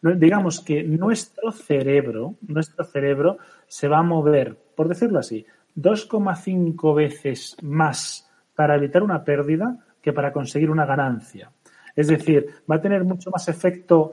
Digamos 0.00 0.60
que 0.60 0.82
nuestro 0.82 1.50
cerebro, 1.50 2.34
nuestro 2.42 2.84
cerebro 2.84 3.38
se 3.66 3.88
va 3.88 3.98
a 3.98 4.02
mover, 4.02 4.56
por 4.76 4.88
decirlo 4.88 5.18
así, 5.18 5.46
2,5 5.76 6.94
veces 6.94 7.56
más 7.62 8.30
para 8.54 8.76
evitar 8.76 9.02
una 9.02 9.24
pérdida 9.24 9.78
que 10.00 10.12
para 10.12 10.32
conseguir 10.32 10.70
una 10.70 10.86
ganancia. 10.86 11.50
Es 11.94 12.08
decir, 12.08 12.46
va 12.70 12.76
a 12.76 12.80
tener 12.80 13.04
mucho 13.04 13.30
más 13.30 13.48
efecto 13.48 14.12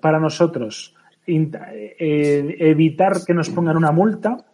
para 0.00 0.18
nosotros 0.18 0.94
eh, 1.26 2.56
evitar 2.58 3.24
que 3.24 3.34
nos 3.34 3.50
pongan 3.50 3.76
una 3.76 3.92
multa 3.92 4.44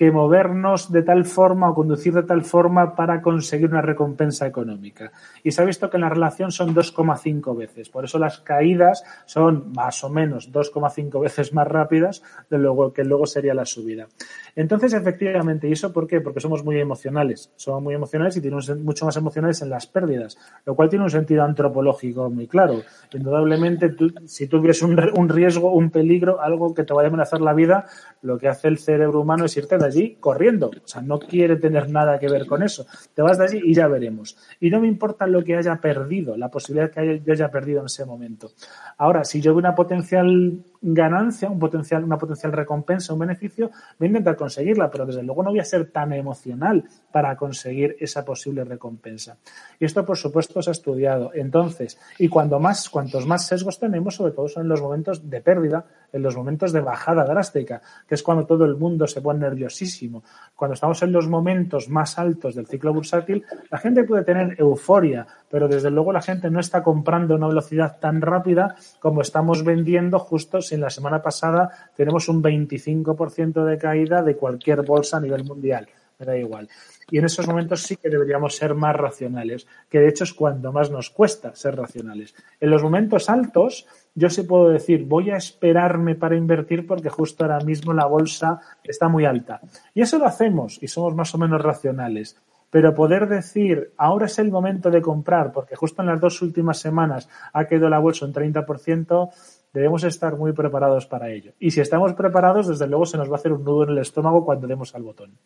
que 0.00 0.10
movernos 0.10 0.90
de 0.90 1.02
tal 1.02 1.26
forma 1.26 1.68
o 1.68 1.74
conducir 1.74 2.14
de 2.14 2.22
tal 2.22 2.42
forma 2.42 2.96
para 2.96 3.20
conseguir 3.20 3.68
una 3.68 3.82
recompensa 3.82 4.46
económica. 4.46 5.12
Y 5.44 5.50
se 5.50 5.60
ha 5.60 5.66
visto 5.66 5.90
que 5.90 5.98
en 5.98 6.00
la 6.00 6.08
relación 6.08 6.50
son 6.52 6.74
2,5 6.74 7.54
veces. 7.54 7.90
Por 7.90 8.06
eso 8.06 8.18
las 8.18 8.40
caídas 8.40 9.04
son 9.26 9.74
más 9.74 10.02
o 10.02 10.08
menos 10.08 10.50
2,5 10.50 11.20
veces 11.20 11.52
más 11.52 11.68
rápidas 11.68 12.22
de 12.48 12.56
lo 12.56 12.94
que 12.94 13.04
luego 13.04 13.26
sería 13.26 13.52
la 13.52 13.66
subida. 13.66 14.08
Entonces, 14.56 14.94
efectivamente, 14.94 15.68
¿y 15.68 15.72
eso 15.72 15.92
por 15.92 16.06
qué? 16.06 16.22
Porque 16.22 16.40
somos 16.40 16.64
muy 16.64 16.80
emocionales. 16.80 17.52
Somos 17.56 17.82
muy 17.82 17.94
emocionales 17.94 18.34
y 18.38 18.40
tenemos 18.40 18.74
mucho 18.78 19.04
más 19.04 19.18
emocionales 19.18 19.60
en 19.60 19.68
las 19.68 19.86
pérdidas, 19.86 20.38
lo 20.64 20.76
cual 20.76 20.88
tiene 20.88 21.04
un 21.04 21.10
sentido 21.10 21.44
antropológico 21.44 22.30
muy 22.30 22.46
claro. 22.46 22.80
Indudablemente, 23.12 23.94
si 24.24 24.46
tú 24.46 24.62
ves 24.62 24.80
un, 24.80 24.98
un 25.14 25.28
riesgo, 25.28 25.72
un 25.72 25.90
peligro, 25.90 26.40
algo 26.40 26.72
que 26.72 26.84
te 26.84 26.94
vaya 26.94 27.08
a 27.08 27.10
amenazar 27.10 27.42
la 27.42 27.52
vida, 27.52 27.84
lo 28.22 28.38
que 28.38 28.48
hace 28.48 28.68
el 28.68 28.78
cerebro 28.78 29.20
humano 29.20 29.44
es 29.44 29.54
irte 29.58 29.76
allí 29.90 30.16
corriendo. 30.18 30.68
O 30.68 30.88
sea, 30.88 31.02
no 31.02 31.18
quiere 31.18 31.56
tener 31.56 31.90
nada 31.90 32.18
que 32.18 32.28
ver 32.28 32.46
con 32.46 32.62
eso. 32.62 32.86
Te 33.14 33.22
vas 33.22 33.38
de 33.38 33.44
allí 33.44 33.60
y 33.64 33.74
ya 33.74 33.88
veremos. 33.88 34.36
Y 34.60 34.70
no 34.70 34.80
me 34.80 34.88
importa 34.88 35.26
lo 35.26 35.44
que 35.44 35.56
haya 35.56 35.76
perdido, 35.76 36.36
la 36.36 36.50
posibilidad 36.50 36.90
que 36.90 37.00
haya, 37.00 37.14
yo 37.24 37.32
haya 37.32 37.50
perdido 37.50 37.80
en 37.80 37.86
ese 37.86 38.04
momento. 38.04 38.50
Ahora, 38.98 39.24
si 39.24 39.40
yo 39.40 39.52
veo 39.52 39.58
una 39.58 39.74
potencial 39.74 40.62
ganancia, 40.82 41.50
un 41.50 41.58
potencial, 41.58 42.04
una 42.04 42.16
potencial 42.16 42.52
recompensa, 42.52 43.12
un 43.12 43.18
beneficio, 43.18 43.70
voy 43.98 44.06
a 44.06 44.10
intentar 44.10 44.36
conseguirla, 44.36 44.90
pero 44.90 45.04
desde 45.04 45.22
luego 45.22 45.42
no 45.42 45.50
voy 45.50 45.60
a 45.60 45.64
ser 45.64 45.90
tan 45.90 46.12
emocional 46.12 46.84
para 47.12 47.36
conseguir 47.36 47.96
esa 48.00 48.24
posible 48.24 48.64
recompensa. 48.64 49.36
Y 49.78 49.84
esto, 49.84 50.04
por 50.06 50.16
supuesto, 50.16 50.62
se 50.62 50.70
ha 50.70 50.72
estudiado. 50.72 51.32
Entonces, 51.34 51.98
y 52.18 52.28
cuando 52.28 52.58
más, 52.58 52.88
cuantos 52.88 53.26
más 53.26 53.46
sesgos 53.46 53.78
tenemos, 53.78 54.14
sobre 54.14 54.32
todo 54.32 54.48
son 54.48 54.62
en 54.62 54.68
los 54.68 54.80
momentos 54.80 55.28
de 55.28 55.40
pérdida, 55.40 55.84
en 56.12 56.22
los 56.22 56.36
momentos 56.36 56.72
de 56.72 56.80
bajada 56.80 57.24
drástica, 57.24 57.82
que 58.08 58.14
es 58.14 58.22
cuando 58.22 58.46
todo 58.46 58.64
el 58.64 58.76
mundo 58.76 59.06
se 59.06 59.20
pone 59.20 59.40
nerviosísimo. 59.40 60.22
Cuando 60.56 60.74
estamos 60.74 61.02
en 61.02 61.12
los 61.12 61.28
momentos 61.28 61.88
más 61.88 62.18
altos 62.18 62.54
del 62.54 62.66
ciclo 62.66 62.92
bursátil, 62.92 63.44
la 63.70 63.78
gente 63.78 64.04
puede 64.04 64.24
tener 64.24 64.56
euforia, 64.58 65.26
pero 65.50 65.68
desde 65.68 65.90
luego 65.90 66.12
la 66.12 66.22
gente 66.22 66.50
no 66.50 66.60
está 66.60 66.82
comprando 66.82 67.34
a 67.34 67.36
una 67.36 67.48
velocidad 67.48 67.98
tan 67.98 68.20
rápida 68.20 68.76
como 68.98 69.20
estamos 69.20 69.64
vendiendo 69.64 70.18
justo 70.18 70.62
en 70.74 70.80
la 70.80 70.90
semana 70.90 71.22
pasada 71.22 71.90
tenemos 71.96 72.28
un 72.28 72.42
25% 72.42 73.64
de 73.64 73.78
caída 73.78 74.22
de 74.22 74.36
cualquier 74.36 74.82
bolsa 74.82 75.16
a 75.18 75.20
nivel 75.20 75.44
mundial. 75.44 75.88
Me 76.18 76.26
da 76.26 76.36
igual. 76.36 76.68
Y 77.10 77.18
en 77.18 77.24
esos 77.24 77.48
momentos 77.48 77.82
sí 77.82 77.96
que 77.96 78.08
deberíamos 78.08 78.54
ser 78.54 78.74
más 78.74 78.94
racionales, 78.94 79.66
que 79.88 79.98
de 79.98 80.08
hecho 80.08 80.24
es 80.24 80.34
cuando 80.34 80.70
más 80.72 80.90
nos 80.90 81.10
cuesta 81.10 81.54
ser 81.54 81.76
racionales. 81.76 82.34
En 82.60 82.70
los 82.70 82.82
momentos 82.82 83.28
altos, 83.28 83.86
yo 84.14 84.30
sí 84.30 84.42
puedo 84.42 84.68
decir, 84.68 85.04
voy 85.04 85.30
a 85.30 85.36
esperarme 85.36 86.14
para 86.14 86.36
invertir 86.36 86.86
porque 86.86 87.08
justo 87.08 87.44
ahora 87.44 87.60
mismo 87.60 87.92
la 87.92 88.06
bolsa 88.06 88.60
está 88.84 89.08
muy 89.08 89.24
alta. 89.24 89.60
Y 89.94 90.02
eso 90.02 90.18
lo 90.18 90.26
hacemos 90.26 90.78
y 90.80 90.88
somos 90.88 91.14
más 91.14 91.34
o 91.34 91.38
menos 91.38 91.62
racionales. 91.62 92.36
Pero 92.70 92.94
poder 92.94 93.28
decir, 93.28 93.92
ahora 93.96 94.26
es 94.26 94.38
el 94.38 94.50
momento 94.50 94.90
de 94.90 95.02
comprar, 95.02 95.52
porque 95.52 95.74
justo 95.74 96.02
en 96.02 96.08
las 96.08 96.20
dos 96.20 96.40
últimas 96.40 96.78
semanas 96.78 97.28
ha 97.52 97.64
quedado 97.64 97.88
la 97.88 97.98
bolsa 97.98 98.26
un 98.26 98.32
30%, 98.32 99.30
debemos 99.72 100.04
estar 100.04 100.36
muy 100.36 100.52
preparados 100.52 101.06
para 101.06 101.30
ello. 101.30 101.52
Y 101.58 101.70
si 101.70 101.80
estamos 101.80 102.14
preparados, 102.14 102.68
desde 102.68 102.86
luego 102.86 103.06
se 103.06 103.16
nos 103.16 103.28
va 103.28 103.34
a 103.34 103.38
hacer 103.38 103.52
un 103.52 103.64
nudo 103.64 103.84
en 103.84 103.90
el 103.90 103.98
estómago 103.98 104.44
cuando 104.44 104.66
demos 104.66 104.94
al 104.94 105.02
botón. 105.02 105.36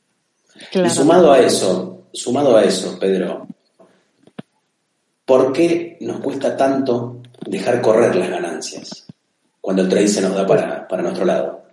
Y 0.73 0.89
sumado 0.89 1.33
a 1.33 1.41
eso, 1.41 2.07
sumado 2.13 2.57
a 2.57 2.65
eso, 2.65 2.99
Pedro, 2.99 3.47
¿por 5.25 5.53
qué 5.53 5.99
nos 6.01 6.21
cuesta 6.21 6.57
tanto 6.57 7.21
dejar 7.47 7.81
correr 7.81 8.15
las 8.15 8.31
ganancias 8.31 9.07
cuando 9.61 9.83
el 9.83 9.89
trade 9.89 10.09
se 10.09 10.23
nos 10.23 10.35
da 10.35 10.47
para, 10.47 10.87
para 10.87 11.03
nuestro 11.03 11.25
lado? 11.25 11.64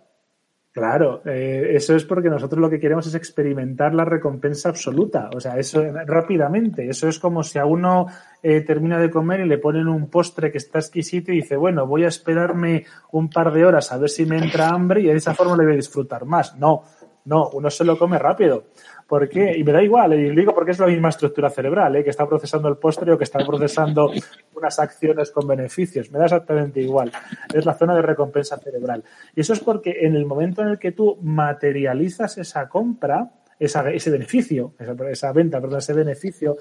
Claro, 0.74 1.22
eh, 1.26 1.74
eso 1.76 1.98
es 1.98 2.06
porque 2.06 2.30
nosotros 2.30 2.62
lo 2.62 2.70
que 2.70 2.80
queremos 2.80 3.06
es 3.06 3.14
experimentar 3.14 3.94
la 3.94 4.06
recompensa 4.06 4.70
absoluta, 4.70 5.30
o 5.36 5.40
sea, 5.42 5.58
eso 5.58 5.84
rápidamente. 6.06 6.88
Eso 6.88 7.10
es 7.10 7.20
como 7.20 7.44
si 7.44 7.60
a 7.60 7.66
uno 7.66 8.06
eh, 8.42 8.62
termina 8.62 8.98
de 8.98 9.10
comer 9.10 9.42
y 9.42 9.50
le 9.50 9.58
ponen 9.58 9.90
un 9.90 10.10
postre 10.10 10.50
que 10.50 10.60
está 10.60 10.80
exquisito 10.80 11.34
y 11.34 11.42
dice, 11.42 11.58
bueno, 11.58 11.86
voy 11.86 12.06
a 12.06 12.08
esperarme 12.08 12.86
un 13.12 13.30
par 13.30 13.52
de 13.52 13.66
horas 13.66 13.92
a 13.92 13.98
ver 13.98 14.10
si 14.10 14.26
me 14.26 14.38
entra 14.38 14.70
hambre 14.70 15.02
y 15.02 15.08
de 15.08 15.16
esa 15.16 15.34
forma 15.34 15.58
le 15.58 15.66
voy 15.66 15.74
a 15.74 15.76
disfrutar 15.76 16.24
más. 16.24 16.56
No, 16.58 16.84
no, 17.26 17.50
uno 17.50 17.70
se 17.70 17.84
lo 17.84 17.98
come 17.98 18.18
rápido. 18.18 18.66
¿Por 19.08 19.28
qué? 19.28 19.58
Y 19.58 19.64
me 19.64 19.74
da 19.74 19.84
igual, 19.84 20.14
y 20.14 20.34
digo 20.34 20.56
porque 20.56 20.72
es 20.72 20.80
la 20.80 20.88
misma 20.88 21.10
estructura 21.10 21.50
cerebral, 21.50 21.96
¿eh? 21.98 22.04
que 22.04 22.10
está 22.10 22.26
procesando 22.28 22.70
el 22.70 22.78
postre 22.78 23.12
o 23.12 23.18
que 23.18 23.26
está 23.26 23.46
procesando 23.46 24.10
unas 24.56 24.80
acciones 24.80 25.32
con 25.32 25.48
beneficios. 25.48 26.10
Me 26.12 26.20
da 26.20 26.26
exactamente 26.26 26.80
igual. 26.80 27.12
Es 27.54 27.66
la 27.66 27.74
zona 27.74 27.96
de 27.96 28.02
recompensa 28.02 28.58
cerebral. 28.58 29.04
Y 29.36 29.42
eso 29.42 29.54
es 29.54 29.60
porque 29.60 29.98
en 30.02 30.16
el 30.16 30.26
momento 30.26 30.62
en 30.62 30.70
el 30.70 30.80
que 30.80 30.94
tú 30.94 31.18
materializas 31.22 32.38
esa 32.38 32.70
compra, 32.70 33.32
ese 33.60 34.10
beneficio, 34.10 34.74
esa, 34.80 34.96
esa 35.10 35.32
venta, 35.34 35.60
perdón, 35.60 35.80
ese 35.80 35.94
beneficio, 35.94 36.58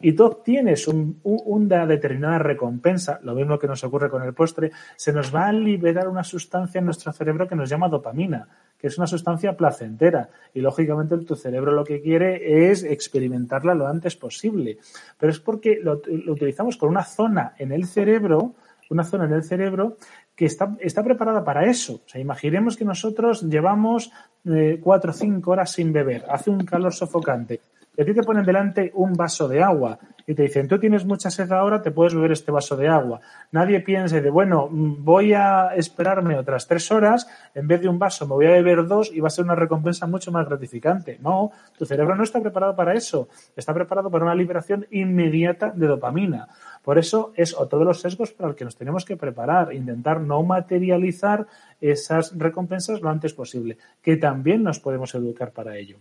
y 0.00 0.12
tú 0.12 0.24
obtienes 0.24 0.86
una 0.86 1.86
determinada 1.86 2.38
recompensa, 2.38 3.18
lo 3.22 3.34
mismo 3.34 3.58
que 3.58 3.66
nos 3.66 3.82
ocurre 3.82 4.08
con 4.08 4.22
el 4.22 4.32
postre, 4.32 4.70
se 4.96 5.12
nos 5.12 5.34
va 5.34 5.48
a 5.48 5.52
liberar 5.52 6.08
una 6.08 6.22
sustancia 6.22 6.78
en 6.78 6.84
nuestro 6.84 7.12
cerebro 7.12 7.48
que 7.48 7.56
nos 7.56 7.68
llama 7.68 7.88
dopamina, 7.88 8.48
que 8.78 8.86
es 8.86 8.96
una 8.98 9.06
sustancia 9.06 9.56
placentera. 9.56 10.30
Y 10.54 10.60
lógicamente 10.60 11.18
tu 11.18 11.34
cerebro 11.34 11.72
lo 11.72 11.84
que 11.84 12.00
quiere 12.00 12.70
es 12.70 12.84
experimentarla 12.84 13.74
lo 13.74 13.86
antes 13.86 14.16
posible. 14.16 14.78
Pero 15.18 15.32
es 15.32 15.40
porque 15.40 15.78
lo, 15.82 16.00
utilizamos 16.28 16.76
con 16.76 16.90
una 16.90 17.04
zona 17.04 17.54
en 17.58 17.72
el 17.72 17.86
cerebro, 17.86 18.54
una 18.90 19.04
zona 19.04 19.24
en 19.24 19.32
el 19.32 19.44
cerebro 19.44 19.96
que 20.34 20.46
está, 20.46 20.76
está 20.80 21.02
preparada 21.02 21.44
para 21.44 21.68
eso. 21.68 22.00
O 22.06 22.08
sea, 22.08 22.20
imaginemos 22.20 22.76
que 22.76 22.84
nosotros 22.84 23.42
llevamos 23.42 24.12
eh, 24.44 24.78
cuatro 24.82 25.10
o 25.10 25.14
cinco 25.14 25.50
horas 25.50 25.72
sin 25.72 25.92
beber, 25.92 26.24
hace 26.28 26.50
un 26.50 26.64
calor 26.64 26.94
sofocante 26.94 27.60
y 27.98 28.02
a 28.02 28.04
ti 28.04 28.14
te 28.14 28.22
ponen 28.22 28.44
delante 28.44 28.92
un 28.94 29.12
vaso 29.14 29.48
de 29.48 29.60
agua 29.60 29.98
y 30.24 30.32
te 30.32 30.44
dicen, 30.44 30.68
tú 30.68 30.78
tienes 30.78 31.04
mucha 31.04 31.32
sed 31.32 31.50
ahora, 31.50 31.82
te 31.82 31.90
puedes 31.90 32.14
beber 32.14 32.30
este 32.30 32.52
vaso 32.52 32.76
de 32.76 32.86
agua. 32.86 33.20
Nadie 33.50 33.80
piense 33.80 34.20
de, 34.20 34.30
bueno, 34.30 34.68
mm, 34.70 35.02
voy 35.04 35.32
a 35.32 35.74
esperarme 35.74 36.38
otras 36.38 36.68
tres 36.68 36.92
horas, 36.92 37.26
en 37.56 37.66
vez 37.66 37.80
de 37.80 37.88
un 37.88 37.98
vaso 37.98 38.24
me 38.28 38.34
voy 38.34 38.46
a 38.46 38.50
beber 38.50 38.86
dos 38.86 39.10
y 39.12 39.18
va 39.18 39.26
a 39.26 39.30
ser 39.30 39.44
una 39.44 39.56
recompensa 39.56 40.06
mucho 40.06 40.30
más 40.30 40.46
gratificante. 40.46 41.18
No, 41.20 41.50
tu 41.76 41.86
cerebro 41.86 42.14
no 42.14 42.22
está 42.22 42.40
preparado 42.40 42.76
para 42.76 42.94
eso, 42.94 43.30
está 43.56 43.74
preparado 43.74 44.12
para 44.12 44.26
una 44.26 44.34
liberación 44.36 44.86
inmediata 44.92 45.72
de 45.74 45.88
dopamina. 45.88 46.46
Por 46.84 46.98
eso 46.98 47.32
es 47.34 47.52
otro 47.52 47.80
de 47.80 47.86
los 47.86 48.00
sesgos 48.00 48.30
para 48.30 48.50
el 48.50 48.54
que 48.54 48.64
nos 48.64 48.76
tenemos 48.76 49.04
que 49.04 49.16
preparar, 49.16 49.74
intentar 49.74 50.20
no 50.20 50.44
materializar 50.44 51.48
esas 51.80 52.38
recompensas 52.38 53.00
lo 53.00 53.10
antes 53.10 53.34
posible, 53.34 53.76
que 54.00 54.16
también 54.16 54.62
nos 54.62 54.78
podemos 54.78 55.12
educar 55.16 55.50
para 55.50 55.76
ello. 55.76 55.98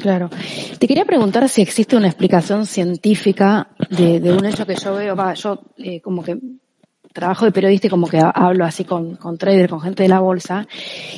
Claro. 0.00 0.30
Te 0.78 0.86
quería 0.86 1.04
preguntar 1.04 1.48
si 1.48 1.62
existe 1.62 1.96
una 1.96 2.06
explicación 2.06 2.66
científica 2.66 3.68
de, 3.90 4.32
un 4.32 4.44
hecho 4.44 4.66
que 4.66 4.76
yo 4.76 4.94
veo, 4.94 5.16
va, 5.16 5.34
yo 5.34 5.60
eh, 5.76 6.00
como 6.00 6.22
que 6.22 6.38
trabajo 7.12 7.44
de 7.44 7.52
periodista 7.52 7.86
y 7.86 7.90
como 7.90 8.08
que 8.08 8.18
hablo 8.18 8.64
así 8.64 8.84
con, 8.84 9.16
con 9.16 9.38
traders, 9.38 9.70
con 9.70 9.80
gente 9.80 10.02
de 10.02 10.08
la 10.08 10.20
bolsa, 10.20 10.66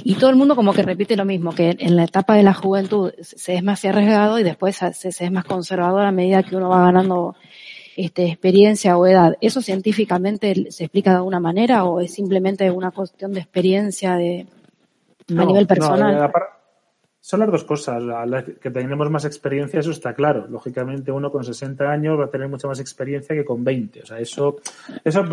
y 0.03 0.15
todo 0.15 0.31
el 0.31 0.37
mundo 0.37 0.57
como 0.57 0.73
que 0.73 0.83
repite 0.83 1.17
lo 1.17 1.25
mismo, 1.25 1.55
que 1.55 1.77
en 1.79 1.97
la 1.97 2.05
etapa 2.05 2.35
de 2.35 2.43
la 2.43 2.55
juventud 2.55 3.13
se 3.21 3.55
es 3.55 3.63
más 3.63 3.85
arriesgado 3.85 4.39
y 4.39 4.43
después 4.43 4.77
se, 4.77 5.09
es 5.09 5.33
más 5.33 5.45
conservador 5.45 6.05
a 6.05 6.13
medida 6.13 6.43
que 6.43 6.57
uno 6.57 6.69
va 6.69 6.85
ganando 6.85 7.37
este, 7.97 8.27
experiencia 8.27 8.99
o 8.99 9.07
edad. 9.07 9.37
¿Eso 9.41 9.63
científicamente 9.63 10.71
se 10.71 10.85
explica 10.85 11.11
de 11.11 11.17
alguna 11.19 11.41
manera 11.41 11.85
o 11.85 12.01
es 12.01 12.13
simplemente 12.13 12.71
una 12.71 12.91
cuestión 12.91 13.33
de 13.33 13.41
experiencia 13.41 14.17
de, 14.17 14.47
a 15.37 15.45
nivel 15.45 15.67
personal? 15.67 16.15
No, 16.17 16.33
son 17.25 17.41
las 17.41 17.51
dos 17.51 17.65
cosas. 17.65 18.03
que 18.61 18.71
tenemos 18.71 19.11
más 19.11 19.25
experiencia, 19.25 19.81
eso 19.81 19.93
está 19.93 20.13
claro. 20.13 20.47
Lógicamente, 20.47 21.11
uno 21.11 21.33
con 21.33 21.43
60 21.43 21.91
años 21.91 22.21
va 22.21 22.27
a 22.27 22.31
tener 22.31 22.51
mucha 22.51 22.69
más 22.69 22.81
experiencia 22.81 23.35
que 23.35 23.47
con 23.47 23.65
20. 23.65 24.03
O 24.03 24.05
sea, 24.05 24.19
eso, 24.19 24.57
eso 25.03 25.25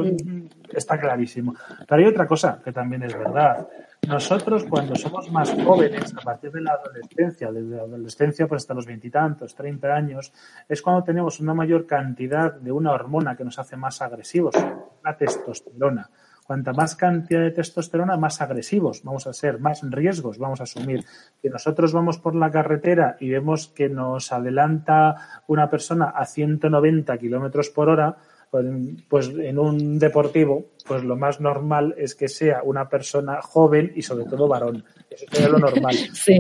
está 0.72 0.98
clarísimo. 0.98 1.54
Pero 1.86 2.02
hay 2.02 2.08
otra 2.08 2.26
cosa 2.26 2.62
que 2.64 2.72
también 2.72 3.04
es 3.04 3.14
verdad. 3.14 3.68
Nosotros, 4.08 4.64
cuando 4.70 4.96
somos 4.96 5.30
más 5.34 5.54
jóvenes, 5.66 6.16
a 6.18 6.22
partir 6.22 6.54
de 6.54 6.62
la 6.62 6.72
adolescencia, 6.72 7.52
desde 7.52 7.76
la 7.76 7.84
adolescencia 7.84 8.48
pues 8.48 8.62
hasta 8.62 8.74
los 8.74 8.86
veintitantos, 8.86 9.54
treinta 9.54 9.94
años, 9.94 10.32
es 10.70 10.82
cuando 10.82 11.04
tenemos 11.04 11.42
una 11.42 11.54
mayor 11.54 11.86
cantidad 11.86 12.54
de 12.54 12.72
una 12.72 12.94
hormona 12.94 13.36
que 13.36 13.44
nos 13.44 13.60
hace 13.60 13.76
más 13.76 14.02
agresivos, 14.02 14.56
la 15.04 15.18
testosterona. 15.18 16.10
Cuanta 16.52 16.74
más 16.74 16.98
cantidad 16.98 17.40
de 17.40 17.52
testosterona, 17.52 18.18
más 18.18 18.42
agresivos 18.42 19.04
vamos 19.06 19.26
a 19.26 19.32
ser, 19.32 19.62
más 19.62 19.90
riesgos 19.90 20.38
vamos 20.38 20.60
a 20.60 20.64
asumir. 20.64 21.06
Que 21.42 21.50
nosotros 21.50 21.94
vamos 21.94 22.18
por 22.18 22.36
la 22.36 22.52
carretera 22.52 23.16
y 23.22 23.30
vemos 23.30 23.70
que 23.70 23.88
nos 23.88 24.34
adelanta 24.34 25.44
una 25.48 25.70
persona 25.70 26.10
a 26.10 26.26
190 26.26 27.18
kilómetros 27.20 27.70
por 27.70 27.88
hora, 27.88 28.18
pues, 28.50 28.66
pues 29.08 29.30
en 29.30 29.60
un 29.60 29.98
deportivo, 29.98 30.66
pues 30.86 31.06
lo 31.06 31.16
más 31.16 31.40
normal 31.40 31.96
es 31.98 32.16
que 32.16 32.28
sea 32.28 32.64
una 32.64 32.90
persona 32.90 33.42
joven 33.42 33.94
y 33.96 34.02
sobre 34.02 34.26
todo 34.26 34.50
varón. 34.50 34.84
Eso 35.12 35.26
sería 35.30 35.50
lo 35.50 35.60
normal. 35.60 35.96
Sí. 36.14 36.40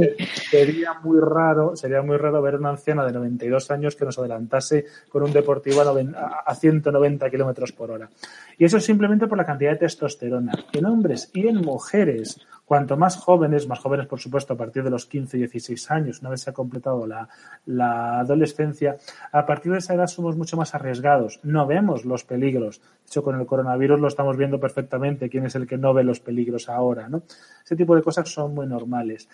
Sería 0.50 0.94
muy 1.04 1.20
raro, 1.20 1.76
sería 1.76 2.02
muy 2.02 2.18
raro 2.18 2.42
ver 2.42 2.56
una 2.56 2.70
anciana 2.70 3.06
de 3.06 3.12
92 3.12 3.70
años 3.72 3.96
que 3.96 4.06
nos 4.06 4.18
adelantase 4.18 4.86
con 5.10 5.24
un 5.24 5.34
deportivo 5.34 5.82
a, 5.82 5.90
a 5.90 6.44
a 6.46 6.56
190 6.56 7.30
kilómetros 7.30 7.72
por 7.74 7.92
hora. 7.92 8.10
Y 8.58 8.66
eso 8.66 8.78
es 8.78 8.86
simplemente 8.86 9.28
por 9.28 9.38
la 9.38 9.46
cantidad 9.46 9.72
de 9.72 9.78
testosterona. 9.78 10.54
En 10.72 10.86
hombres 10.86 11.30
y 11.34 11.48
en 11.48 11.58
mujeres, 11.58 12.40
cuanto 12.72 12.96
más 12.96 13.18
jóvenes, 13.18 13.68
más 13.68 13.80
jóvenes 13.80 14.08
por 14.08 14.22
supuesto 14.22 14.54
a 14.54 14.56
partir 14.56 14.82
de 14.82 14.90
los 14.90 15.06
15 15.06 15.36
y 15.36 15.40
16 15.42 15.92
años, 15.92 16.22
una 16.22 16.30
vez 16.30 16.40
se 16.40 16.52
ha 16.52 16.54
completado 16.54 17.06
la, 17.06 17.28
la 17.66 18.22
adolescencia, 18.22 18.96
a 19.34 19.46
partir 19.46 19.74
de 19.74 19.80
esa 19.80 19.94
edad 19.94 20.08
somos 20.08 20.38
mucho 20.38 20.56
más 20.56 20.74
arriesgados. 20.74 21.42
No 21.44 21.68
vemos 21.68 22.06
los 22.06 22.24
peligros. 22.24 22.80
De 22.80 23.08
hecho, 23.08 23.24
con 23.24 23.38
el 23.38 23.46
coronavirus 23.46 24.00
lo 24.00 24.08
estamos 24.08 24.38
viendo 24.38 24.58
perfectamente. 24.58 25.28
¿Quién 25.28 25.48
es 25.48 25.56
el 25.56 25.68
que 25.68 25.78
no 25.78 25.94
ve 25.94 26.06
los 26.06 26.22
peligros 26.22 26.70
ahora? 26.70 27.10
¿no? 27.10 27.24
Ese 27.62 27.76
tipo 27.76 27.94
de 27.94 28.04
cosas 28.04 28.30
son 28.30 28.54
muy 28.54 28.68
normales. 28.68 29.28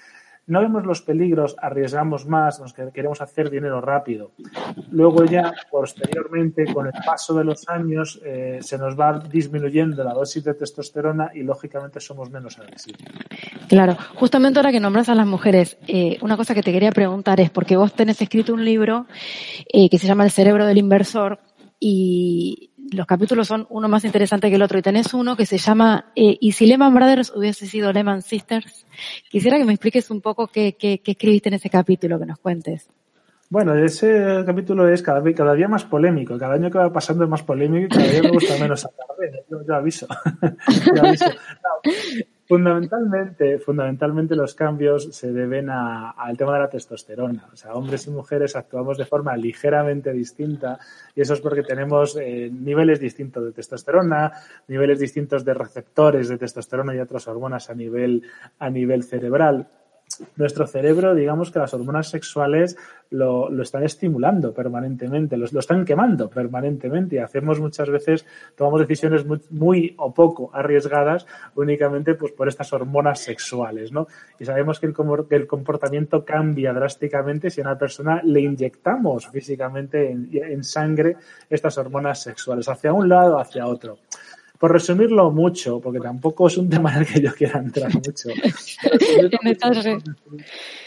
No 0.48 0.62
vemos 0.62 0.86
los 0.86 1.02
peligros, 1.02 1.56
arriesgamos 1.62 2.26
más, 2.26 2.60
nos 2.62 2.74
que- 2.74 2.90
queremos 2.94 3.20
hacer 3.22 3.50
dinero 3.50 3.82
rápido. 3.82 4.32
Luego 4.92 5.26
ya, 5.26 5.54
posteriormente, 5.70 6.66
con 6.74 6.88
el 6.88 6.94
paso 7.06 7.34
de 7.38 7.44
los 7.44 7.68
años, 7.68 8.20
eh, 8.26 8.60
se 8.62 8.78
nos 8.78 8.98
va 8.98 9.20
disminuyendo 9.20 10.04
la 10.04 10.14
dosis 10.14 10.44
de 10.46 10.54
testosterona 10.54 11.32
y, 11.34 11.44
lógicamente, 11.44 12.00
somos 12.00 12.30
menos 12.32 12.58
agresivos. 12.60 13.02
Claro, 13.68 13.98
justamente 14.16 14.60
ahora 14.60 14.72
que 14.72 14.80
nombras 14.80 15.10
a 15.10 15.16
las 15.16 15.28
mujeres, 15.28 15.78
eh, 15.88 16.18
una 16.22 16.38
cosa 16.38 16.56
que 16.56 16.64
te 16.64 16.72
quería 16.72 16.92
preguntar 16.92 17.40
es, 17.42 17.50
porque 17.50 17.76
vos 17.76 17.94
tenés 17.94 18.22
escrito 18.22 18.54
un 18.54 18.64
libro 18.64 19.06
eh, 19.72 19.90
que 19.90 19.98
se 20.00 20.08
llama 20.08 20.24
El 20.24 20.32
cerebro 20.32 20.66
del 20.66 20.78
inversor 20.78 21.40
y 21.80 22.72
los 22.92 23.06
capítulos 23.06 23.48
son 23.48 23.68
uno 23.70 23.88
más 23.88 24.06
interesante 24.06 24.50
que 24.50 24.56
el 24.56 24.62
otro 24.62 24.80
y 24.80 24.82
tenés 24.82 25.14
uno 25.14 25.36
que 25.36 25.46
se 25.46 25.58
llama 25.58 26.12
eh, 26.16 26.38
¿Y 26.40 26.54
si 26.54 26.66
Lehman 26.66 26.94
Brothers 26.94 27.34
hubiese 27.36 27.66
sido 27.66 27.92
Lehman 27.92 28.22
Sisters? 28.22 28.86
Quisiera 29.30 29.58
que 29.58 29.66
me 29.66 29.74
expliques 29.74 30.10
un 30.10 30.22
poco 30.22 30.48
qué, 30.48 30.76
qué, 30.78 31.00
qué 31.00 31.12
escribiste 31.12 31.50
en 31.50 31.56
ese 31.56 31.70
capítulo, 31.70 32.20
que 32.20 32.26
nos 32.26 32.40
cuentes. 32.40 32.90
Bueno, 33.50 33.76
ese 33.76 34.44
capítulo 34.46 34.90
es 34.90 35.02
cada, 35.02 35.24
cada 35.34 35.54
día 35.54 35.68
más 35.70 35.86
polémico. 35.86 36.38
Cada 36.38 36.56
año 36.56 36.70
que 36.70 36.78
va 36.78 36.92
pasando 36.92 37.24
es 37.24 37.30
más 37.30 37.44
polémico 37.44 37.86
y 37.86 37.90
cada 37.90 38.12
día 38.12 38.24
me 38.24 38.32
gusta 38.32 38.58
menos 38.60 38.82
sacar 38.82 39.06
Yo, 39.50 39.66
yo 39.66 39.76
aviso. 39.76 40.08
Yo 40.96 41.02
aviso. 41.02 41.26
No, 41.26 41.92
fundamentalmente, 42.48 43.60
fundamentalmente 43.60 44.36
los 44.36 44.56
cambios 44.56 45.10
se 45.12 45.34
deben 45.34 45.70
al 45.70 46.38
tema 46.38 46.54
de 46.54 46.60
la 46.60 46.70
testosterona. 46.70 47.50
O 47.52 47.56
sea, 47.56 47.74
hombres 47.74 48.08
y 48.08 48.12
mujeres 48.12 48.56
actuamos 48.56 48.98
de 48.98 49.06
forma 49.06 49.36
ligeramente 49.36 50.14
distinta 50.14 50.80
y 51.16 51.22
eso 51.22 51.34
es 51.34 51.42
porque 51.42 51.64
tenemos 51.64 52.18
eh, 52.18 52.50
niveles 52.52 53.00
distintos 53.00 53.44
de 53.44 53.52
testosterona, 53.52 54.32
niveles 54.68 55.00
distintos 55.00 55.44
de 55.44 55.54
receptores 55.54 56.30
de 56.30 56.38
testosterona 56.38 56.96
y 56.96 57.00
otras 57.00 57.28
hormonas 57.28 57.70
a 57.70 57.76
nivel, 57.76 58.24
a 58.60 58.70
nivel 58.70 59.04
cerebral 59.04 59.68
nuestro 60.36 60.68
cerebro, 60.68 61.16
digamos 61.16 61.52
que 61.52 61.60
las 61.60 61.74
hormonas 61.74 62.10
sexuales 62.10 62.78
lo, 63.10 63.50
lo 63.50 63.64
están 63.64 63.84
estimulando 63.84 64.54
permanentemente, 64.54 65.38
lo, 65.38 65.46
lo 65.52 65.60
están 65.60 65.86
quemando 65.86 66.30
permanentemente 66.30 67.16
y 67.16 67.20
hacemos 67.20 67.60
muchas 67.60 67.90
veces, 67.90 68.26
tomamos 68.56 68.82
decisiones 68.82 69.26
muy, 69.50 69.96
o 69.98 70.14
poco 70.14 70.50
arriesgadas 70.54 71.26
únicamente 71.56 72.16
pues 72.16 72.32
por 72.34 72.48
estas 72.48 72.74
hormonas 72.74 73.20
sexuales, 73.20 73.92
¿no? 73.92 74.08
Y 74.40 74.46
sabemos 74.46 74.80
que 74.80 74.88
el, 74.88 74.94
comor- 74.94 75.28
que 75.28 75.36
el 75.36 75.48
comportamiento 75.48 76.26
cambia 76.26 76.74
drásticamente 76.74 77.50
si 77.50 77.62
a 77.62 77.64
una 77.64 77.78
persona 77.78 78.22
le 78.24 78.42
inyectamos 78.42 79.28
físicamente 79.28 80.12
en, 80.12 80.30
en 80.32 80.64
sangre 80.64 81.16
estas 81.50 81.78
hormonas 81.78 82.22
sexuales, 82.22 82.68
hacia 82.68 82.94
un 82.94 83.08
lado 83.08 83.38
o 83.38 83.40
hacia 83.40 83.66
otro. 83.68 84.00
Por 84.58 84.72
resumirlo 84.72 85.30
mucho, 85.32 85.80
porque 85.80 86.00
tampoco 86.00 86.48
es 86.48 86.58
un 86.58 86.70
tema 86.70 86.94
en 86.94 87.00
el 87.02 87.08
que 87.08 87.22
yo 87.22 87.34
quiera 87.34 87.60
entrar 87.60 87.94
mucho. 87.94 88.30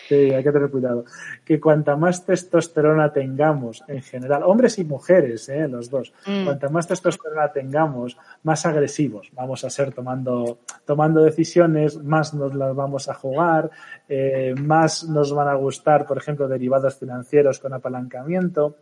Sí, 0.08 0.14
hay 0.16 0.42
que 0.42 0.50
tener 0.50 0.68
cuidado. 0.70 1.04
Que 1.44 1.60
cuanta 1.60 1.94
más 1.94 2.26
testosterona 2.26 3.12
tengamos 3.12 3.84
en 3.86 4.02
general, 4.02 4.42
hombres 4.42 4.76
y 4.80 4.84
mujeres, 4.84 5.48
¿eh? 5.48 5.68
los 5.68 5.88
dos, 5.88 6.12
Mm. 6.26 6.44
cuanta 6.46 6.68
más 6.68 6.88
testosterona 6.88 7.52
tengamos, 7.52 8.16
más 8.42 8.66
agresivos 8.66 9.30
vamos 9.32 9.64
a 9.64 9.70
ser 9.70 9.92
tomando, 9.92 10.58
tomando 10.84 11.22
decisiones, 11.22 11.96
más 12.02 12.34
nos 12.34 12.54
las 12.56 12.74
vamos 12.74 13.08
a 13.08 13.14
jugar, 13.14 13.70
eh, 14.08 14.52
más 14.60 15.04
nos 15.04 15.32
van 15.32 15.46
a 15.48 15.54
gustar, 15.54 16.06
por 16.06 16.18
ejemplo, 16.18 16.48
derivados 16.48 16.96
financieros 16.96 17.60
con 17.60 17.72
apalancamiento. 17.72 18.78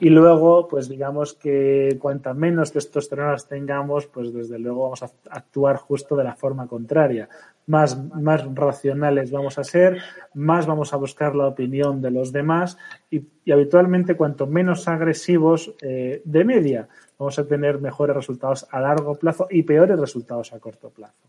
Y 0.00 0.10
luego, 0.10 0.68
pues 0.68 0.88
digamos 0.88 1.34
que 1.34 1.98
cuanta 2.00 2.34
menos 2.34 2.72
testosteronas 2.72 3.48
tengamos, 3.48 4.06
pues 4.06 4.32
desde 4.32 4.58
luego 4.58 4.84
vamos 4.84 5.02
a 5.02 5.10
actuar 5.30 5.76
justo 5.76 6.14
de 6.16 6.24
la 6.24 6.36
forma 6.36 6.66
contraria. 6.66 7.28
Más, 7.66 7.98
más 8.14 8.44
racionales 8.54 9.30
vamos 9.30 9.58
a 9.58 9.64
ser, 9.64 9.98
más 10.34 10.66
vamos 10.66 10.92
a 10.92 10.96
buscar 10.96 11.34
la 11.34 11.48
opinión 11.48 12.00
de 12.00 12.10
los 12.10 12.32
demás 12.32 12.78
y, 13.10 13.26
y 13.44 13.52
habitualmente 13.52 14.14
cuanto 14.14 14.46
menos 14.46 14.88
agresivos 14.88 15.74
eh, 15.82 16.22
de 16.24 16.44
media 16.44 16.88
vamos 17.18 17.38
a 17.38 17.46
tener 17.46 17.80
mejores 17.80 18.16
resultados 18.16 18.66
a 18.70 18.80
largo 18.80 19.16
plazo 19.16 19.48
y 19.50 19.64
peores 19.64 19.98
resultados 19.98 20.52
a 20.52 20.60
corto 20.60 20.90
plazo. 20.90 21.28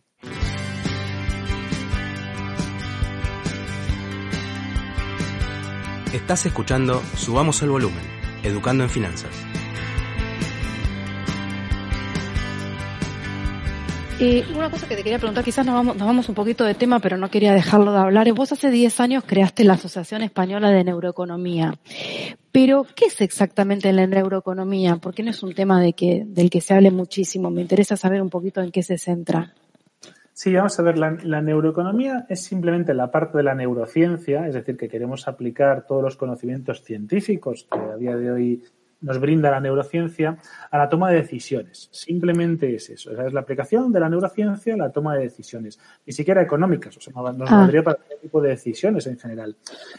Estás 6.14 6.48
escuchando 6.48 7.02
Subamos 7.16 7.62
el 7.62 7.70
Volumen, 7.70 8.04
Educando 8.44 8.84
en 8.84 8.90
Finanzas. 8.90 9.32
Eh, 14.22 14.46
una 14.54 14.70
cosa 14.70 14.86
que 14.86 14.98
te 14.98 15.04
quería 15.04 15.18
preguntar, 15.18 15.46
quizás 15.46 15.66
nos 15.66 15.98
vamos, 15.98 16.28
un 16.28 16.36
poquito 16.36 16.66
de 16.66 16.74
tema, 16.74 17.00
pero 17.00 17.16
no 17.16 17.30
quería 17.30 17.54
dejarlo 17.54 17.94
de 17.94 18.00
hablar. 18.00 18.30
Vos 18.34 18.52
hace 18.52 18.70
10 18.70 19.00
años 19.00 19.24
creaste 19.26 19.64
la 19.64 19.76
Asociación 19.76 20.24
Española 20.24 20.72
de 20.72 20.84
Neuroeconomía. 20.84 21.78
Pero, 22.52 22.86
¿qué 22.96 23.06
es 23.06 23.22
exactamente 23.22 23.94
la 23.94 24.08
neuroeconomía? 24.08 24.98
Porque 24.98 25.24
no 25.24 25.32
es 25.32 25.42
un 25.42 25.54
tema 25.54 25.82
del 25.82 25.94
que 25.94 26.62
se 26.62 26.74
hable 26.74 26.92
muchísimo. 26.92 27.50
Me 27.50 27.62
interesa 27.62 27.96
saber 27.96 28.22
un 28.22 28.30
poquito 28.30 28.62
en 28.62 28.72
qué 28.72 28.84
se 28.84 28.98
centra. 28.98 29.54
Sí, 30.42 30.54
vamos 30.54 30.80
a 30.80 30.84
ver, 30.84 30.98
la, 30.98 31.18
la, 31.24 31.42
neuroeconomía 31.42 32.26
es 32.30 32.42
simplemente 32.46 32.94
la 32.94 33.12
parte 33.12 33.40
de 33.40 33.44
la 33.44 33.56
neurociencia, 33.56 34.48
es 34.48 34.54
decir, 34.54 34.78
que 34.78 34.88
queremos 34.88 35.28
aplicar 35.28 35.86
todos 35.86 36.02
los 36.02 36.16
conocimientos 36.16 36.82
científicos 36.82 37.68
que 37.70 37.78
a 37.78 37.98
día 37.98 38.16
de 38.16 38.32
hoy 38.32 38.64
nos 39.02 39.20
brinda 39.20 39.52
la 39.52 39.60
neurociencia 39.60 40.38
a 40.72 40.78
la 40.78 40.88
toma 40.88 41.10
de 41.10 41.18
decisiones. 41.18 41.90
Simplemente 41.92 42.74
es 42.74 42.90
eso, 42.90 43.12
es 43.12 43.34
la 43.34 43.42
aplicación 43.42 43.92
de 43.92 44.00
la 44.00 44.08
neurociencia 44.08 44.76
a 44.76 44.78
la 44.78 44.92
toma 44.94 45.16
de 45.16 45.24
decisiones, 45.24 45.78
ni 46.06 46.14
siquiera 46.14 46.42
económicas, 46.42 46.96
o 46.96 47.02
sea, 47.02 47.12
nos 47.14 47.52
ah. 47.52 47.58
valdría 47.58 47.84
para 47.84 47.98
todo 47.98 48.18
tipo 48.22 48.42
de 48.42 48.52
decisiones 48.52 49.08
en 49.08 49.20
general. 49.20 49.58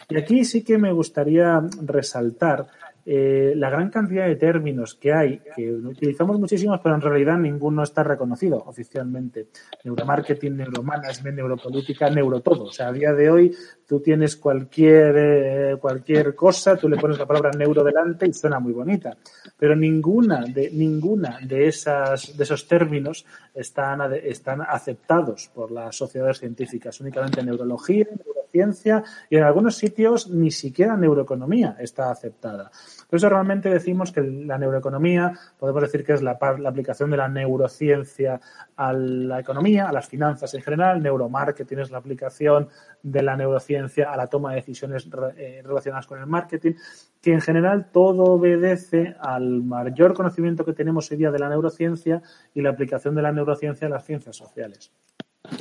Y 0.09 0.17
aquí 0.17 0.47
sí 0.47 0.65
que 0.65 0.79
me 0.79 0.91
gustaría 0.91 1.61
resaltar 1.83 2.67
eh, 3.07 3.55
la 3.57 3.71
gran 3.71 3.91
cantidad 3.91 4.27
de 4.27 4.37
términos 4.37 4.95
que 4.95 5.13
hay, 5.13 5.41
que 5.57 5.73
utilizamos 5.73 6.39
muchísimos, 6.39 6.81
pero 6.83 6.95
en 6.95 7.01
realidad 7.01 7.39
ninguno 7.39 7.83
está 7.83 8.03
reconocido 8.03 8.63
oficialmente. 8.67 9.49
Neuromarketing, 9.85 10.57
neuromanagement, 10.57 11.37
neuropolítica, 11.37 12.11
neurotodo. 12.11 12.65
O 12.65 12.73
sea, 12.73 12.89
a 12.89 12.93
día 12.93 13.13
de 13.13 13.31
hoy 13.31 13.57
tú 13.87 14.01
tienes 14.01 14.37
cualquier, 14.37 15.15
eh, 15.17 15.77
cualquier 15.81 16.35
cosa, 16.35 16.77
tú 16.77 16.89
le 16.89 16.97
pones 16.97 17.19
la 17.19 17.27
palabra 17.27 17.51
neuro 17.53 17.83
delante 17.83 18.27
y 18.27 18.33
suena 18.33 18.61
muy 18.61 18.73
bonita. 18.73 19.17
Pero 19.59 19.75
ninguna 19.75 20.45
de, 20.45 20.71
ninguna 20.71 21.39
de, 21.43 21.69
esas, 21.69 22.37
de 22.37 22.45
esos 22.45 22.69
términos 22.69 23.25
están, 23.55 24.01
están 24.15 24.61
aceptados 24.63 25.51
por 25.55 25.71
las 25.71 25.97
sociedades 25.97 26.39
científicas. 26.39 27.01
Únicamente 27.01 27.43
neurología, 27.43 28.07
neurociencia 28.17 29.03
y 29.29 29.37
en 29.37 29.45
algunos 29.45 29.77
sitios 29.77 30.29
ni 30.29 30.51
siquiera 30.51 30.97
neuroeconomía 30.97 31.77
está 31.79 32.11
aceptada. 32.11 32.71
Por 33.11 33.17
eso 33.17 33.29
realmente 33.29 33.69
decimos 33.69 34.13
que 34.13 34.23
la 34.23 34.57
neuroeconomía, 34.57 35.33
podemos 35.59 35.83
decir 35.83 36.05
que 36.05 36.13
es 36.13 36.23
la, 36.23 36.39
aplicación 36.41 37.11
de 37.11 37.17
la 37.17 37.29
neurociencia 37.29 38.41
a 38.77 38.93
la 38.93 39.41
economía, 39.41 39.89
a 39.89 39.93
las 39.93 40.07
finanzas 40.07 40.55
en 40.55 40.63
general, 40.63 41.03
neuromarketing 41.03 41.81
es 41.81 41.91
la 41.91 41.99
aplicación 41.99 42.69
de 43.03 43.23
la 43.23 43.37
neurociencia 43.37 44.13
a 44.13 44.17
la 44.17 44.29
toma 44.29 44.51
de 44.51 44.57
decisiones 44.57 45.09
eh, 45.37 45.61
relacionadas 45.65 46.07
con 46.07 46.21
el 46.21 46.27
marketing, 46.27 46.75
que 47.21 47.33
en 47.33 47.41
general 47.41 47.91
todo 47.91 48.23
obedece 48.25 49.17
al 49.19 49.65
mayor 49.65 50.15
conocimiento 50.15 50.65
que 50.65 50.73
tenemos 50.73 51.11
hoy 51.11 51.17
día 51.17 51.33
de 51.33 51.39
la 51.41 51.49
neurociencia 51.49 52.23
y 52.55 52.63
la 52.63 52.71
aplicación 52.71 53.17
de 53.17 53.23
la 53.23 53.33
neurociencia 53.33 53.89
a 53.89 53.91
las 53.91 54.05
ciencias 54.05 54.37
sociales. 54.37 54.93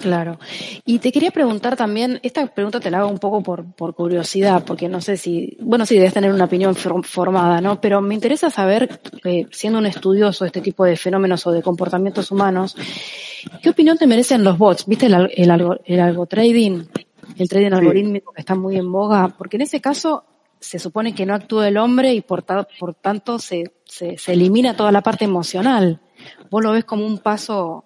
Claro. 0.01 0.39
Y 0.85 0.99
te 0.99 1.11
quería 1.11 1.31
preguntar 1.31 1.75
también, 1.75 2.19
esta 2.23 2.45
pregunta 2.47 2.79
te 2.79 2.91
la 2.91 2.99
hago 2.99 3.09
un 3.09 3.19
poco 3.19 3.41
por, 3.41 3.65
por 3.73 3.95
curiosidad, 3.95 4.63
porque 4.65 4.87
no 4.87 5.01
sé 5.01 5.17
si, 5.17 5.57
bueno, 5.59 5.85
sí, 5.85 5.95
debes 5.95 6.13
tener 6.13 6.31
una 6.31 6.45
opinión 6.45 6.75
formada, 6.75 7.59
¿no? 7.59 7.81
Pero 7.81 8.01
me 8.01 8.13
interesa 8.13 8.49
saber, 8.49 9.01
eh, 9.25 9.45
siendo 9.51 9.79
un 9.79 9.85
estudioso 9.85 10.43
de 10.43 10.49
este 10.49 10.61
tipo 10.61 10.85
de 10.85 10.95
fenómenos 10.95 11.45
o 11.47 11.51
de 11.51 11.61
comportamientos 11.61 12.31
humanos, 12.31 12.75
¿qué 13.61 13.69
opinión 13.69 13.97
te 13.97 14.07
merecen 14.07 14.43
los 14.43 14.57
bots? 14.57 14.85
¿Viste 14.85 15.07
el, 15.07 15.29
el, 15.35 15.51
algo, 15.51 15.77
el 15.85 15.99
algo 15.99 16.25
trading? 16.25 16.83
El 17.37 17.49
trading 17.49 17.71
algorítmico 17.71 18.31
que 18.31 18.41
está 18.41 18.55
muy 18.55 18.77
en 18.77 18.91
boga, 18.91 19.29
porque 19.37 19.57
en 19.57 19.61
ese 19.61 19.81
caso 19.81 20.23
se 20.59 20.77
supone 20.77 21.15
que 21.15 21.25
no 21.25 21.33
actúa 21.33 21.67
el 21.67 21.77
hombre 21.77 22.13
y 22.13 22.21
por, 22.21 22.43
por 22.79 22.93
tanto 22.95 23.39
se, 23.39 23.71
se, 23.85 24.17
se 24.17 24.33
elimina 24.33 24.75
toda 24.75 24.91
la 24.91 25.01
parte 25.01 25.25
emocional. 25.25 26.01
¿Vos 26.49 26.63
lo 26.63 26.71
ves 26.71 26.83
como 26.83 27.05
un 27.05 27.19
paso 27.19 27.85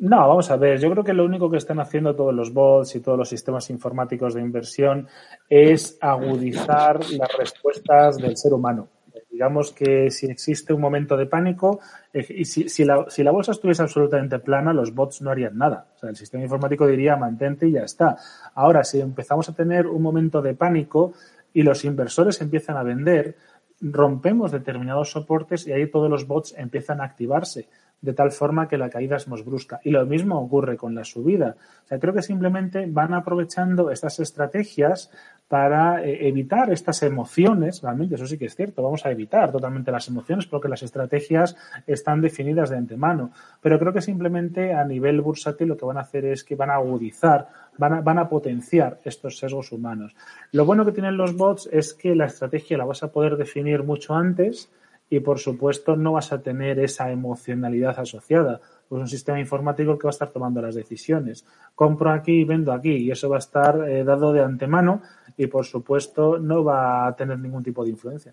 no, 0.00 0.16
vamos 0.16 0.50
a 0.50 0.56
ver, 0.56 0.80
yo 0.80 0.90
creo 0.90 1.04
que 1.04 1.12
lo 1.12 1.26
único 1.26 1.50
que 1.50 1.58
están 1.58 1.78
haciendo 1.78 2.16
todos 2.16 2.32
los 2.34 2.54
bots 2.54 2.96
y 2.96 3.00
todos 3.00 3.18
los 3.18 3.28
sistemas 3.28 3.68
informáticos 3.68 4.32
de 4.32 4.40
inversión 4.40 5.06
es 5.46 5.98
agudizar 6.00 7.00
las 7.10 7.36
respuestas 7.36 8.16
del 8.16 8.34
ser 8.34 8.54
humano. 8.54 8.88
Digamos 9.30 9.72
que 9.72 10.10
si 10.10 10.24
existe 10.26 10.72
un 10.72 10.80
momento 10.80 11.18
de 11.18 11.26
pánico 11.26 11.80
eh, 12.14 12.24
y 12.30 12.46
si, 12.46 12.70
si, 12.70 12.86
la, 12.86 13.04
si 13.08 13.22
la 13.22 13.30
bolsa 13.30 13.52
estuviese 13.52 13.82
absolutamente 13.82 14.38
plana, 14.38 14.72
los 14.72 14.94
bots 14.94 15.20
no 15.20 15.30
harían 15.30 15.58
nada. 15.58 15.88
O 15.94 15.98
sea, 15.98 16.08
el 16.08 16.16
sistema 16.16 16.44
informático 16.44 16.86
diría 16.86 17.16
mantente 17.16 17.68
y 17.68 17.72
ya 17.72 17.82
está. 17.82 18.16
Ahora, 18.54 18.84
si 18.84 19.00
empezamos 19.00 19.50
a 19.50 19.54
tener 19.54 19.86
un 19.86 20.00
momento 20.00 20.40
de 20.40 20.54
pánico 20.54 21.12
y 21.52 21.62
los 21.62 21.84
inversores 21.84 22.40
empiezan 22.40 22.78
a 22.78 22.82
vender, 22.82 23.36
rompemos 23.82 24.50
determinados 24.50 25.10
soportes 25.10 25.66
y 25.66 25.72
ahí 25.72 25.90
todos 25.90 26.08
los 26.08 26.26
bots 26.26 26.54
empiezan 26.56 27.02
a 27.02 27.04
activarse 27.04 27.68
de 28.02 28.14
tal 28.14 28.32
forma 28.32 28.68
que 28.68 28.78
la 28.78 28.88
caída 28.88 29.16
es 29.16 29.28
más 29.28 29.44
brusca. 29.44 29.80
Y 29.84 29.90
lo 29.90 30.04
mismo 30.06 30.40
ocurre 30.40 30.76
con 30.76 30.94
la 30.94 31.04
subida. 31.04 31.56
O 31.84 31.88
sea, 31.88 31.98
creo 31.98 32.14
que 32.14 32.22
simplemente 32.22 32.86
van 32.88 33.14
aprovechando 33.14 33.90
estas 33.90 34.20
estrategias 34.20 35.10
para 35.50 36.04
eh, 36.04 36.28
evitar 36.28 36.70
estas 36.72 37.02
emociones, 37.02 37.82
realmente 37.82 38.14
eso 38.14 38.24
sí 38.24 38.38
que 38.38 38.46
es 38.46 38.54
cierto, 38.54 38.84
vamos 38.84 39.04
a 39.04 39.10
evitar 39.10 39.50
totalmente 39.50 39.90
las 39.90 40.06
emociones 40.06 40.46
porque 40.46 40.68
las 40.68 40.84
estrategias 40.84 41.56
están 41.88 42.20
definidas 42.20 42.70
de 42.70 42.76
antemano, 42.76 43.32
pero 43.60 43.76
creo 43.80 43.92
que 43.92 44.00
simplemente 44.00 44.72
a 44.72 44.84
nivel 44.84 45.20
bursátil 45.20 45.66
lo 45.66 45.76
que 45.76 45.84
van 45.84 45.98
a 45.98 46.02
hacer 46.02 46.24
es 46.24 46.44
que 46.44 46.54
van 46.54 46.70
a 46.70 46.76
agudizar, 46.76 47.48
van 47.78 47.94
a, 47.94 48.00
van 48.00 48.18
a 48.18 48.28
potenciar 48.28 48.98
estos 49.04 49.38
sesgos 49.38 49.72
humanos. 49.72 50.14
Lo 50.52 50.64
bueno 50.64 50.84
que 50.84 50.92
tienen 50.92 51.16
los 51.16 51.36
bots 51.36 51.68
es 51.72 51.94
que 51.94 52.14
la 52.14 52.26
estrategia 52.26 52.78
la 52.78 52.84
vas 52.84 53.02
a 53.02 53.10
poder 53.10 53.36
definir 53.36 53.82
mucho 53.82 54.14
antes, 54.14 54.70
y 55.10 55.18
por 55.20 55.40
supuesto 55.40 55.96
no 55.96 56.12
vas 56.12 56.32
a 56.32 56.40
tener 56.40 56.78
esa 56.78 57.10
emocionalidad 57.10 57.98
asociada. 57.98 58.60
Pues 58.88 59.00
un 59.00 59.08
sistema 59.08 59.40
informático 59.40 59.98
que 59.98 60.04
va 60.04 60.10
a 60.10 60.16
estar 60.16 60.30
tomando 60.30 60.62
las 60.62 60.76
decisiones. 60.76 61.44
Compro 61.74 62.12
aquí 62.12 62.40
y 62.40 62.44
vendo 62.44 62.72
aquí 62.72 62.92
y 62.92 63.10
eso 63.10 63.28
va 63.28 63.36
a 63.36 63.40
estar 63.40 63.88
eh, 63.88 64.04
dado 64.04 64.32
de 64.32 64.42
antemano 64.42 65.02
y 65.36 65.48
por 65.48 65.66
supuesto 65.66 66.38
no 66.38 66.62
va 66.62 67.08
a 67.08 67.16
tener 67.16 67.38
ningún 67.38 67.62
tipo 67.62 67.84
de 67.84 67.90
influencia. 67.90 68.32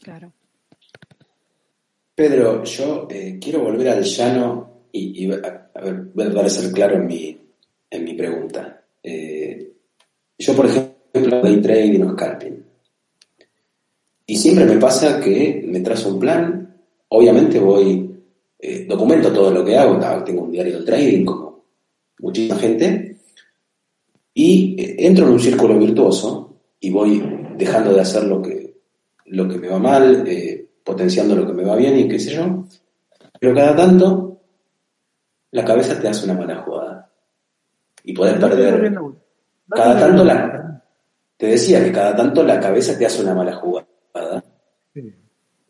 Claro. 0.00 0.32
Pedro, 2.14 2.62
yo 2.62 3.08
eh, 3.10 3.38
quiero 3.40 3.60
volver 3.60 3.88
al 3.88 4.04
llano 4.04 4.84
y, 4.92 5.32
a, 5.32 5.36
ver, 5.82 6.02
voy 6.14 6.24
a 6.24 6.26
tratar 6.28 6.44
de 6.44 6.50
ser 6.50 6.72
claro 6.72 6.96
en 6.96 7.06
mi, 7.06 7.36
en 7.90 8.04
mi 8.04 8.14
pregunta. 8.14 8.84
Eh, 9.02 9.72
yo, 10.38 10.54
por 10.54 10.66
ejemplo, 10.66 11.42
day 11.42 11.60
trading 11.60 12.02
o 12.02 12.12
scalping. 12.12 12.63
Y 14.26 14.36
siempre 14.36 14.64
me 14.64 14.78
pasa 14.78 15.20
que 15.20 15.64
me 15.66 15.80
trazo 15.80 16.14
un 16.14 16.18
plan, 16.18 16.74
obviamente 17.08 17.58
voy, 17.58 18.10
eh, 18.58 18.86
documento 18.88 19.32
todo 19.32 19.50
lo 19.50 19.64
que 19.64 19.76
hago, 19.76 19.98
tengo 20.24 20.44
un 20.44 20.52
diario 20.52 20.78
de 20.78 20.86
trading 20.86 21.24
como 21.26 21.64
muchísima 22.20 22.56
gente, 22.56 23.18
y 24.32 24.80
eh, 24.80 24.96
entro 25.06 25.26
en 25.26 25.32
un 25.32 25.40
círculo 25.40 25.78
virtuoso 25.78 26.56
y 26.80 26.90
voy 26.90 27.22
dejando 27.56 27.92
de 27.92 28.00
hacer 28.00 28.24
lo 28.24 28.40
que, 28.40 28.78
lo 29.26 29.46
que 29.46 29.58
me 29.58 29.68
va 29.68 29.78
mal, 29.78 30.26
eh, 30.26 30.68
potenciando 30.82 31.36
lo 31.36 31.46
que 31.46 31.52
me 31.52 31.64
va 31.64 31.76
bien 31.76 31.98
y 31.98 32.08
qué 32.08 32.18
sé 32.18 32.32
yo, 32.32 32.64
pero 33.38 33.54
cada 33.54 33.76
tanto 33.76 34.40
la 35.50 35.64
cabeza 35.64 36.00
te 36.00 36.08
hace 36.08 36.24
una 36.24 36.34
mala 36.34 36.62
jugada. 36.62 37.10
Y 38.02 38.12
puedes 38.12 38.34
perder. 38.38 38.94
Cada 39.68 39.98
tanto 39.98 40.24
la, 40.24 40.82
te 41.36 41.46
decía 41.46 41.82
que 41.82 41.92
cada 41.92 42.16
tanto 42.16 42.42
la 42.42 42.60
cabeza 42.60 42.98
te 42.98 43.06
hace 43.06 43.22
una 43.22 43.34
mala 43.34 43.54
jugada 43.54 43.86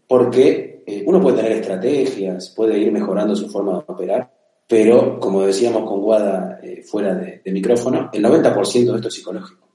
porque 0.06 0.82
eh, 0.86 1.02
uno 1.06 1.20
puede 1.20 1.36
tener 1.38 1.52
estrategias, 1.52 2.50
puede 2.50 2.78
ir 2.78 2.92
mejorando 2.92 3.34
su 3.34 3.48
forma 3.48 3.72
de 3.72 3.84
operar, 3.86 4.32
pero 4.66 5.18
como 5.18 5.42
decíamos 5.42 5.88
con 5.88 6.00
Guada 6.00 6.58
eh, 6.62 6.82
fuera 6.82 7.14
de, 7.14 7.40
de, 7.44 7.52
micrófono, 7.52 8.10
el 8.12 8.24
90% 8.24 8.72
de 8.72 8.96
esto 8.96 9.08
es 9.08 9.14
psicológico. 9.14 9.68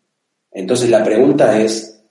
Entonces 0.52 0.90
la 0.90 1.04
pregunta 1.04 1.60
es, 1.60 2.04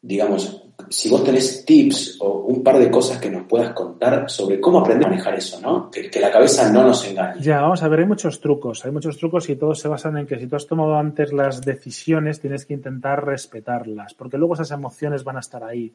digamos, 0.00 0.59
si 0.88 1.08
vos 1.08 1.24
tenés 1.24 1.64
tips 1.64 2.16
o 2.20 2.44
un 2.46 2.62
par 2.62 2.78
de 2.78 2.90
cosas 2.90 3.18
que 3.18 3.30
nos 3.30 3.44
puedas 3.44 3.72
contar 3.72 4.28
sobre 4.30 4.60
cómo 4.60 4.80
aprender 4.80 5.06
a 5.06 5.10
manejar 5.10 5.34
eso, 5.34 5.60
¿no? 5.60 5.90
Que, 5.90 6.10
la 6.20 6.30
cabeza 6.30 6.70
no 6.72 6.82
nos 6.82 7.06
engañe. 7.06 7.40
Ya, 7.40 7.60
vamos 7.60 7.82
a 7.82 7.88
ver, 7.88 8.00
hay 8.00 8.06
muchos 8.06 8.40
trucos, 8.40 8.84
hay 8.84 8.90
muchos 8.90 9.16
trucos 9.16 9.48
y 9.48 9.56
todos 9.56 9.78
se 9.78 9.88
basan 9.88 10.16
en 10.18 10.26
que 10.26 10.38
si 10.38 10.46
tú 10.46 10.56
has 10.56 10.66
tomado 10.66 10.96
antes 10.96 11.32
las 11.32 11.60
decisiones, 11.62 12.40
tienes 12.40 12.66
que 12.66 12.74
intentar 12.74 13.24
respetarlas, 13.24 14.14
porque 14.14 14.38
luego 14.38 14.54
esas 14.54 14.70
emociones 14.70 15.24
van 15.24 15.36
a 15.36 15.40
estar 15.40 15.64
ahí. 15.64 15.94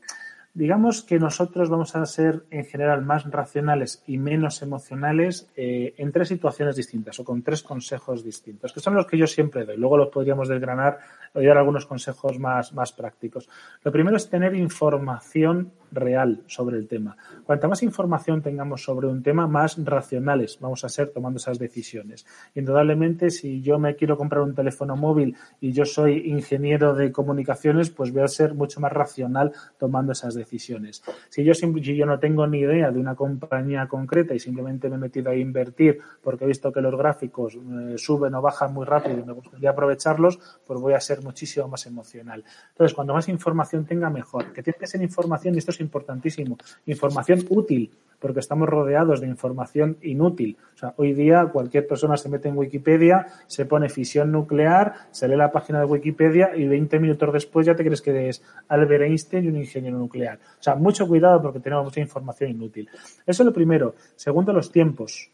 Digamos 0.56 1.04
que 1.04 1.20
nosotros 1.20 1.68
vamos 1.70 1.98
a 1.98 2.06
ser 2.06 2.46
en 2.50 2.64
general 2.64 3.02
más 3.02 3.30
racionales 3.30 4.02
y 4.08 4.18
menos 4.18 4.62
emocionales 4.62 5.50
eh, 5.58 5.94
en 5.98 6.14
tres 6.14 6.30
situaciones 6.30 6.78
distintas 6.78 7.20
o 7.20 7.26
con 7.26 7.44
tres 7.44 7.62
consejos 7.62 8.24
distintos, 8.24 8.72
que 8.72 8.80
son 8.80 8.96
los 8.96 9.06
que 9.06 9.18
yo 9.18 9.28
siempre 9.28 9.66
doy. 9.66 9.76
Luego 9.76 9.98
los 9.98 10.08
podríamos 10.08 10.48
desgranar 10.48 11.00
y 11.36 11.46
dar 11.46 11.58
algunos 11.58 11.86
consejos 11.86 12.40
más, 12.40 12.74
más 12.74 12.92
prácticos. 12.92 13.50
Lo 13.84 13.92
primero 13.92 14.18
es 14.18 14.30
tener 14.30 14.56
información 14.56 15.72
real 15.92 16.44
sobre 16.48 16.78
el 16.78 16.88
tema. 16.88 17.18
Cuanta 17.46 17.68
más 17.68 17.84
información 17.84 18.42
tengamos 18.42 18.84
sobre 18.84 19.08
un 19.08 19.24
tema, 19.24 19.48
más 19.48 19.84
racionales 19.84 20.60
vamos 20.60 20.84
a 20.84 20.90
ser 20.90 21.10
tomando 21.10 21.38
esas 21.38 21.58
decisiones. 21.60 22.26
Indudablemente, 22.54 23.30
si 23.30 23.62
yo 23.62 23.80
me 23.80 23.96
quiero 23.96 24.18
comprar 24.18 24.44
un 24.44 24.54
teléfono 24.54 24.96
móvil 24.96 25.36
y 25.60 25.72
yo 25.72 25.86
soy 25.86 26.30
ingeniero 26.30 26.94
de 26.94 27.12
comunicaciones, 27.12 27.90
pues 27.90 28.12
voy 28.12 28.24
a 28.24 28.28
ser 28.28 28.54
mucho 28.54 28.80
más 28.80 28.92
racional 28.92 29.54
tomando 29.78 30.12
esas 30.12 30.36
decisiones. 30.36 31.04
Si 31.30 31.44
yo, 31.44 31.54
si 31.54 31.96
yo 31.96 32.06
no 32.06 32.20
tengo 32.20 32.46
ni 32.48 32.60
idea 32.60 32.92
de 32.92 33.00
una 33.00 33.16
compañía 33.16 33.88
concreta 33.88 34.34
y 34.34 34.40
simplemente 34.40 34.90
me 34.90 34.96
he 34.96 35.00
metido 35.00 35.32
a 35.32 35.36
invertir 35.36 36.00
porque 36.22 36.46
he 36.46 36.48
visto 36.48 36.72
que 36.72 36.82
los 36.82 36.96
gráficos 36.96 37.56
eh, 37.56 37.98
suben 37.98 38.36
o 38.36 38.42
bajan 38.42 38.74
muy 38.74 38.86
rápido 38.86 39.20
y 39.20 39.24
me 39.24 39.34
gustaría 39.34 39.70
aprovecharlos, 39.70 40.40
pues 40.66 40.80
voy 40.80 40.94
a 40.94 41.00
ser 41.00 41.24
muchísimo 41.26 41.68
más 41.68 41.86
emocional. 41.86 42.44
Entonces, 42.70 42.96
cuando 42.96 43.14
más 43.14 43.28
información 43.28 43.86
tenga, 43.86 44.10
mejor. 44.10 44.54
Que 44.54 44.64
tiene 44.64 44.78
que 44.80 44.88
ser 44.88 45.02
información, 45.02 45.56
y 45.56 45.58
esto 45.58 45.72
es 45.72 45.82
importantísimo. 45.82 46.58
Información 46.86 47.46
útil, 47.50 47.92
porque 48.20 48.40
estamos 48.40 48.70
rodeados 48.70 49.20
de 49.20 49.28
información 49.28 49.98
inútil. 50.02 50.58
O 50.76 50.78
sea, 50.78 50.94
hoy 50.98 51.14
día 51.14 51.46
cualquier 51.48 51.88
persona 51.88 52.16
se 52.18 52.30
mete 52.30 52.48
en 52.48 52.58
Wikipedia, 52.58 53.28
se 53.48 53.66
pone 53.66 53.90
fisión 53.90 54.32
nuclear, 54.32 54.94
se 55.12 55.28
lee 55.28 55.36
la 55.36 55.52
página 55.52 55.80
de 55.80 55.86
Wikipedia 55.86 56.56
y 56.56 56.68
20 56.68 57.00
minutos 57.00 57.34
después 57.34 57.66
ya 57.66 57.76
te 57.76 57.84
crees 57.84 58.02
que 58.02 58.12
eres 58.12 58.44
Albert 58.68 59.04
Einstein 59.04 59.46
y 59.46 59.48
un 59.50 59.58
ingeniero 59.58 59.98
nuclear. 59.98 60.40
O 60.60 60.64
sea, 60.64 60.76
mucho 60.76 61.08
cuidado 61.08 61.42
porque 61.42 61.60
tenemos 61.60 61.86
mucha 61.86 62.00
información 62.00 62.52
inútil. 62.52 62.90
Eso 63.26 63.44
es 63.44 63.46
lo 63.46 63.54
primero. 63.54 63.96
Segundo, 64.16 64.54
los 64.54 64.72
tiempos. 64.72 65.30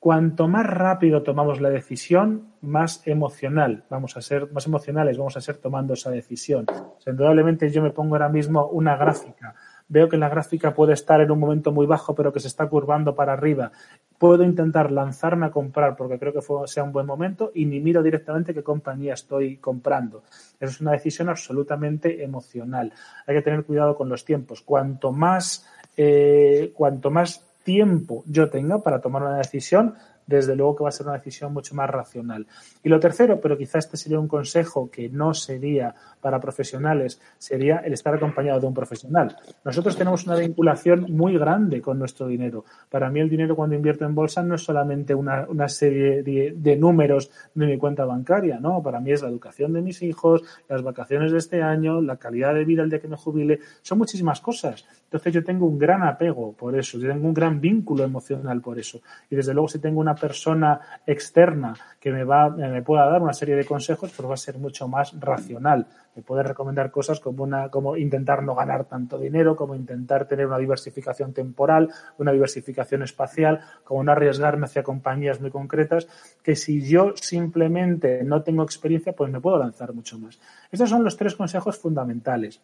Cuanto 0.00 0.46
más 0.46 0.64
rápido 0.64 1.24
tomamos 1.24 1.60
la 1.60 1.70
decisión, 1.70 2.52
más 2.60 3.04
emocional 3.04 3.84
vamos 3.90 4.16
a 4.16 4.20
ser, 4.20 4.50
más 4.52 4.64
emocionales 4.66 5.18
vamos 5.18 5.36
a 5.36 5.40
ser 5.40 5.56
tomando 5.56 5.94
esa 5.94 6.10
decisión. 6.10 6.66
indudablemente 7.04 7.68
yo 7.70 7.82
me 7.82 7.90
pongo 7.90 8.14
ahora 8.14 8.28
mismo 8.28 8.68
una 8.68 8.96
gráfica. 8.96 9.56
Veo 9.88 10.08
que 10.08 10.16
la 10.16 10.28
gráfica 10.28 10.72
puede 10.72 10.92
estar 10.92 11.20
en 11.20 11.30
un 11.30 11.40
momento 11.40 11.72
muy 11.72 11.86
bajo, 11.86 12.14
pero 12.14 12.32
que 12.32 12.38
se 12.38 12.46
está 12.46 12.68
curvando 12.68 13.16
para 13.16 13.32
arriba. 13.32 13.72
Puedo 14.18 14.44
intentar 14.44 14.92
lanzarme 14.92 15.46
a 15.46 15.50
comprar 15.50 15.96
porque 15.96 16.18
creo 16.18 16.32
que 16.32 16.42
sea 16.66 16.84
un 16.84 16.92
buen 16.92 17.06
momento 17.06 17.50
y 17.54 17.64
ni 17.64 17.80
miro 17.80 18.02
directamente 18.02 18.54
qué 18.54 18.62
compañía 18.62 19.14
estoy 19.14 19.56
comprando. 19.56 20.22
Eso 20.60 20.70
es 20.70 20.80
una 20.80 20.92
decisión 20.92 21.28
absolutamente 21.28 22.22
emocional. 22.22 22.92
Hay 23.26 23.34
que 23.34 23.42
tener 23.42 23.64
cuidado 23.64 23.96
con 23.96 24.08
los 24.08 24.24
tiempos. 24.24 24.60
Cuanto 24.60 25.10
más, 25.10 25.66
eh, 25.96 26.70
cuanto 26.74 27.10
más 27.10 27.47
tiempo 27.68 28.24
yo 28.26 28.48
tenga 28.48 28.78
para 28.78 29.02
tomar 29.02 29.20
una 29.22 29.36
decisión, 29.36 29.94
desde 30.28 30.54
luego 30.54 30.76
que 30.76 30.82
va 30.84 30.90
a 30.90 30.92
ser 30.92 31.06
una 31.06 31.16
decisión 31.16 31.52
mucho 31.52 31.74
más 31.74 31.90
racional. 31.90 32.46
Y 32.84 32.88
lo 32.88 33.00
tercero, 33.00 33.40
pero 33.40 33.56
quizá 33.56 33.78
este 33.78 33.96
sería 33.96 34.20
un 34.20 34.28
consejo 34.28 34.88
que 34.90 35.08
no 35.08 35.34
sería 35.34 35.94
para 36.20 36.38
profesionales, 36.38 37.20
sería 37.38 37.78
el 37.78 37.94
estar 37.94 38.14
acompañado 38.14 38.60
de 38.60 38.66
un 38.66 38.74
profesional. 38.74 39.36
Nosotros 39.64 39.96
tenemos 39.96 40.26
una 40.26 40.36
vinculación 40.36 41.06
muy 41.08 41.38
grande 41.38 41.80
con 41.80 41.98
nuestro 41.98 42.28
dinero. 42.28 42.64
Para 42.90 43.08
mí 43.10 43.20
el 43.20 43.30
dinero 43.30 43.56
cuando 43.56 43.74
invierto 43.74 44.04
en 44.04 44.14
bolsa 44.14 44.42
no 44.42 44.54
es 44.54 44.62
solamente 44.62 45.14
una, 45.14 45.46
una 45.48 45.68
serie 45.68 46.22
de, 46.22 46.54
de, 46.56 46.76
números 46.76 47.30
de 47.54 47.66
mi 47.66 47.78
cuenta 47.78 48.04
bancaria, 48.04 48.60
¿no? 48.60 48.82
Para 48.82 49.00
mí 49.00 49.12
es 49.12 49.22
la 49.22 49.28
educación 49.28 49.72
de 49.72 49.80
mis 49.80 50.02
hijos, 50.02 50.42
las 50.68 50.82
vacaciones 50.82 51.32
de 51.32 51.38
este 51.38 51.62
año, 51.62 52.02
la 52.02 52.16
calidad 52.16 52.54
de 52.54 52.64
vida 52.64 52.82
el 52.82 52.90
día 52.90 53.00
que 53.00 53.08
me 53.08 53.16
jubile, 53.16 53.60
son 53.80 53.98
muchísimas 53.98 54.40
cosas. 54.40 54.84
Entonces 55.04 55.32
yo 55.32 55.42
tengo 55.42 55.66
un 55.66 55.78
gran 55.78 56.02
apego 56.02 56.52
por 56.52 56.78
eso, 56.78 56.98
yo 56.98 57.08
tengo 57.08 57.26
un 57.26 57.34
gran 57.34 57.60
vínculo 57.60 58.04
emocional 58.04 58.60
por 58.60 58.78
eso. 58.78 59.00
Y 59.30 59.36
desde 59.36 59.54
luego 59.54 59.68
si 59.68 59.78
tengo 59.78 60.00
una 60.00 60.14
persona 60.18 60.80
externa 61.06 61.74
que 62.00 62.12
me, 62.12 62.24
va, 62.24 62.48
me 62.50 62.82
pueda 62.82 63.08
dar 63.08 63.20
una 63.22 63.32
serie 63.32 63.56
de 63.56 63.64
consejos, 63.64 64.12
pues 64.16 64.28
va 64.28 64.34
a 64.34 64.36
ser 64.36 64.58
mucho 64.58 64.88
más 64.88 65.18
racional. 65.18 65.86
Me 66.14 66.22
puede 66.22 66.42
recomendar 66.42 66.90
cosas 66.90 67.20
como, 67.20 67.44
una, 67.44 67.70
como 67.70 67.96
intentar 67.96 68.42
no 68.42 68.54
ganar 68.54 68.84
tanto 68.84 69.18
dinero, 69.18 69.56
como 69.56 69.74
intentar 69.74 70.26
tener 70.26 70.46
una 70.46 70.58
diversificación 70.58 71.32
temporal, 71.32 71.90
una 72.18 72.32
diversificación 72.32 73.02
espacial, 73.02 73.60
como 73.84 74.04
no 74.04 74.12
arriesgarme 74.12 74.66
hacia 74.66 74.82
compañías 74.82 75.40
muy 75.40 75.50
concretas, 75.50 76.08
que 76.42 76.56
si 76.56 76.86
yo 76.86 77.12
simplemente 77.16 78.22
no 78.24 78.42
tengo 78.42 78.62
experiencia, 78.62 79.12
pues 79.12 79.30
me 79.30 79.40
puedo 79.40 79.58
lanzar 79.58 79.92
mucho 79.92 80.18
más. 80.18 80.40
Estos 80.70 80.90
son 80.90 81.04
los 81.04 81.16
tres 81.16 81.34
consejos 81.34 81.78
fundamentales. 81.78 82.60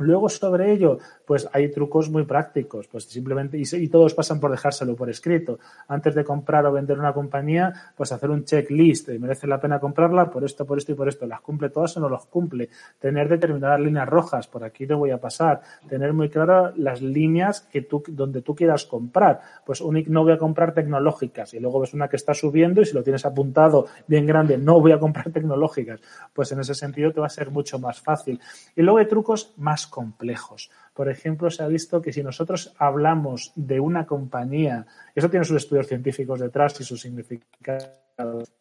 Luego 0.00 0.28
sobre 0.28 0.72
ello, 0.72 0.98
pues 1.26 1.48
hay 1.52 1.72
trucos 1.72 2.08
muy 2.08 2.22
prácticos, 2.22 2.86
pues 2.86 3.04
simplemente, 3.04 3.58
y, 3.58 3.88
todos 3.88 4.14
pasan 4.14 4.38
por 4.38 4.52
dejárselo 4.52 4.94
por 4.94 5.10
escrito. 5.10 5.58
Antes 5.88 6.14
de 6.14 6.22
comprar 6.22 6.64
o 6.66 6.72
vender 6.72 7.00
una 7.00 7.12
compañía, 7.12 7.72
pues 7.96 8.12
hacer 8.12 8.30
un 8.30 8.44
checklist, 8.44 9.08
merece 9.08 9.48
la 9.48 9.60
pena 9.60 9.80
comprarla 9.80 10.30
por 10.30 10.44
esto, 10.44 10.64
por 10.64 10.78
esto 10.78 10.92
y 10.92 10.94
por 10.94 11.08
esto. 11.08 11.26
¿Las 11.26 11.40
cumple 11.40 11.70
todas 11.70 11.96
o 11.96 12.00
no 12.00 12.08
las 12.08 12.26
cumple? 12.26 12.68
Tener 13.00 13.28
determinadas 13.28 13.80
líneas 13.80 14.08
rojas, 14.08 14.46
por 14.46 14.62
aquí 14.62 14.86
no 14.86 14.98
voy 14.98 15.10
a 15.10 15.18
pasar. 15.18 15.62
Tener 15.88 16.12
muy 16.12 16.28
claras 16.28 16.78
las 16.78 17.02
líneas 17.02 17.62
que 17.62 17.82
tú, 17.82 18.04
donde 18.06 18.40
tú 18.42 18.54
quieras 18.54 18.84
comprar. 18.84 19.40
Pues 19.66 19.82
no 19.82 20.22
voy 20.22 20.32
a 20.32 20.38
comprar 20.38 20.74
tecnológicas 20.74 21.54
y 21.54 21.58
luego 21.58 21.80
ves 21.80 21.92
una 21.92 22.08
que 22.08 22.16
está 22.16 22.34
subiendo 22.34 22.82
y 22.82 22.84
si 22.84 22.94
lo 22.94 23.02
tienes 23.02 23.26
apuntado 23.26 23.86
bien 24.06 24.26
grande, 24.26 24.58
no 24.58 24.80
voy 24.80 24.92
a 24.92 25.00
comprar 25.00 25.32
tecnológicas. 25.32 26.00
Pues 26.32 26.52
en 26.52 26.60
ese 26.60 26.76
sentido 26.76 27.10
te 27.10 27.18
va 27.18 27.26
a 27.26 27.30
ser 27.30 27.50
mucho 27.50 27.80
más 27.80 28.00
fácil. 28.00 28.40
Y 28.76 28.82
luego 28.82 28.98
hay 28.98 29.08
trucos 29.08 29.54
más 29.56 29.87
complejos. 29.88 30.70
Por 30.94 31.08
ejemplo, 31.08 31.50
se 31.50 31.62
ha 31.62 31.68
visto 31.68 32.00
que 32.00 32.12
si 32.12 32.22
nosotros 32.22 32.74
hablamos 32.78 33.52
de 33.56 33.80
una 33.80 34.06
compañía, 34.06 34.86
eso 35.14 35.30
tiene 35.30 35.44
sus 35.44 35.56
estudios 35.56 35.86
científicos 35.86 36.40
detrás 36.40 36.80
y 36.80 36.84
su 36.84 36.96
significado. 36.96 37.86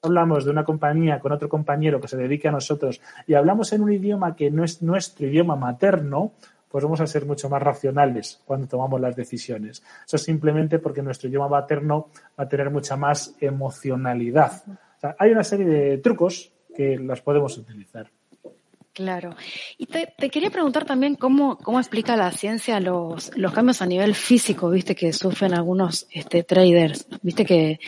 Hablamos 0.01 0.45
de 0.45 0.51
una 0.51 0.63
compañía 0.63 1.19
con 1.19 1.31
otro 1.31 1.49
compañero 1.49 1.99
que 1.99 2.07
se 2.07 2.17
dedique 2.17 2.47
a 2.47 2.51
nosotros 2.51 3.01
y 3.25 3.33
hablamos 3.33 3.73
en 3.73 3.81
un 3.81 3.91
idioma 3.91 4.35
que 4.35 4.51
no 4.51 4.63
es 4.63 4.81
nuestro 4.83 5.27
idioma 5.27 5.55
materno, 5.55 6.33
pues 6.69 6.83
vamos 6.83 7.01
a 7.01 7.07
ser 7.07 7.25
mucho 7.25 7.49
más 7.49 7.61
racionales 7.61 8.41
cuando 8.45 8.67
tomamos 8.67 9.01
las 9.01 9.15
decisiones. 9.15 9.81
Eso 10.05 10.17
simplemente 10.17 10.79
porque 10.79 11.01
nuestro 11.01 11.29
idioma 11.29 11.47
materno 11.47 12.09
va 12.39 12.43
a 12.43 12.47
tener 12.49 12.69
mucha 12.69 12.95
más 12.95 13.35
emocionalidad. 13.39 14.63
hay 15.17 15.31
una 15.31 15.43
serie 15.43 15.65
de 15.65 15.97
trucos 15.97 16.53
que 16.75 16.97
las 16.99 17.21
podemos 17.21 17.57
utilizar. 17.57 18.11
Claro. 18.97 19.35
Y 19.77 19.85
te, 19.85 20.07
quería 20.31 20.49
preguntar 20.49 20.83
también 20.83 21.13
cómo, 21.13 21.59
cómo 21.59 21.77
explica 21.79 22.15
la 22.15 22.31
ciencia 22.31 22.79
los, 22.79 23.29
los 23.37 23.53
cambios 23.53 23.83
a 23.83 23.85
nivel 23.85 24.15
físico, 24.15 24.71
viste, 24.71 24.95
que 24.95 25.13
sufren 25.13 25.53
algunos 25.53 26.07
este, 26.09 26.41
traders. 26.41 27.05
Viste 27.21 27.45
que, 27.45 27.79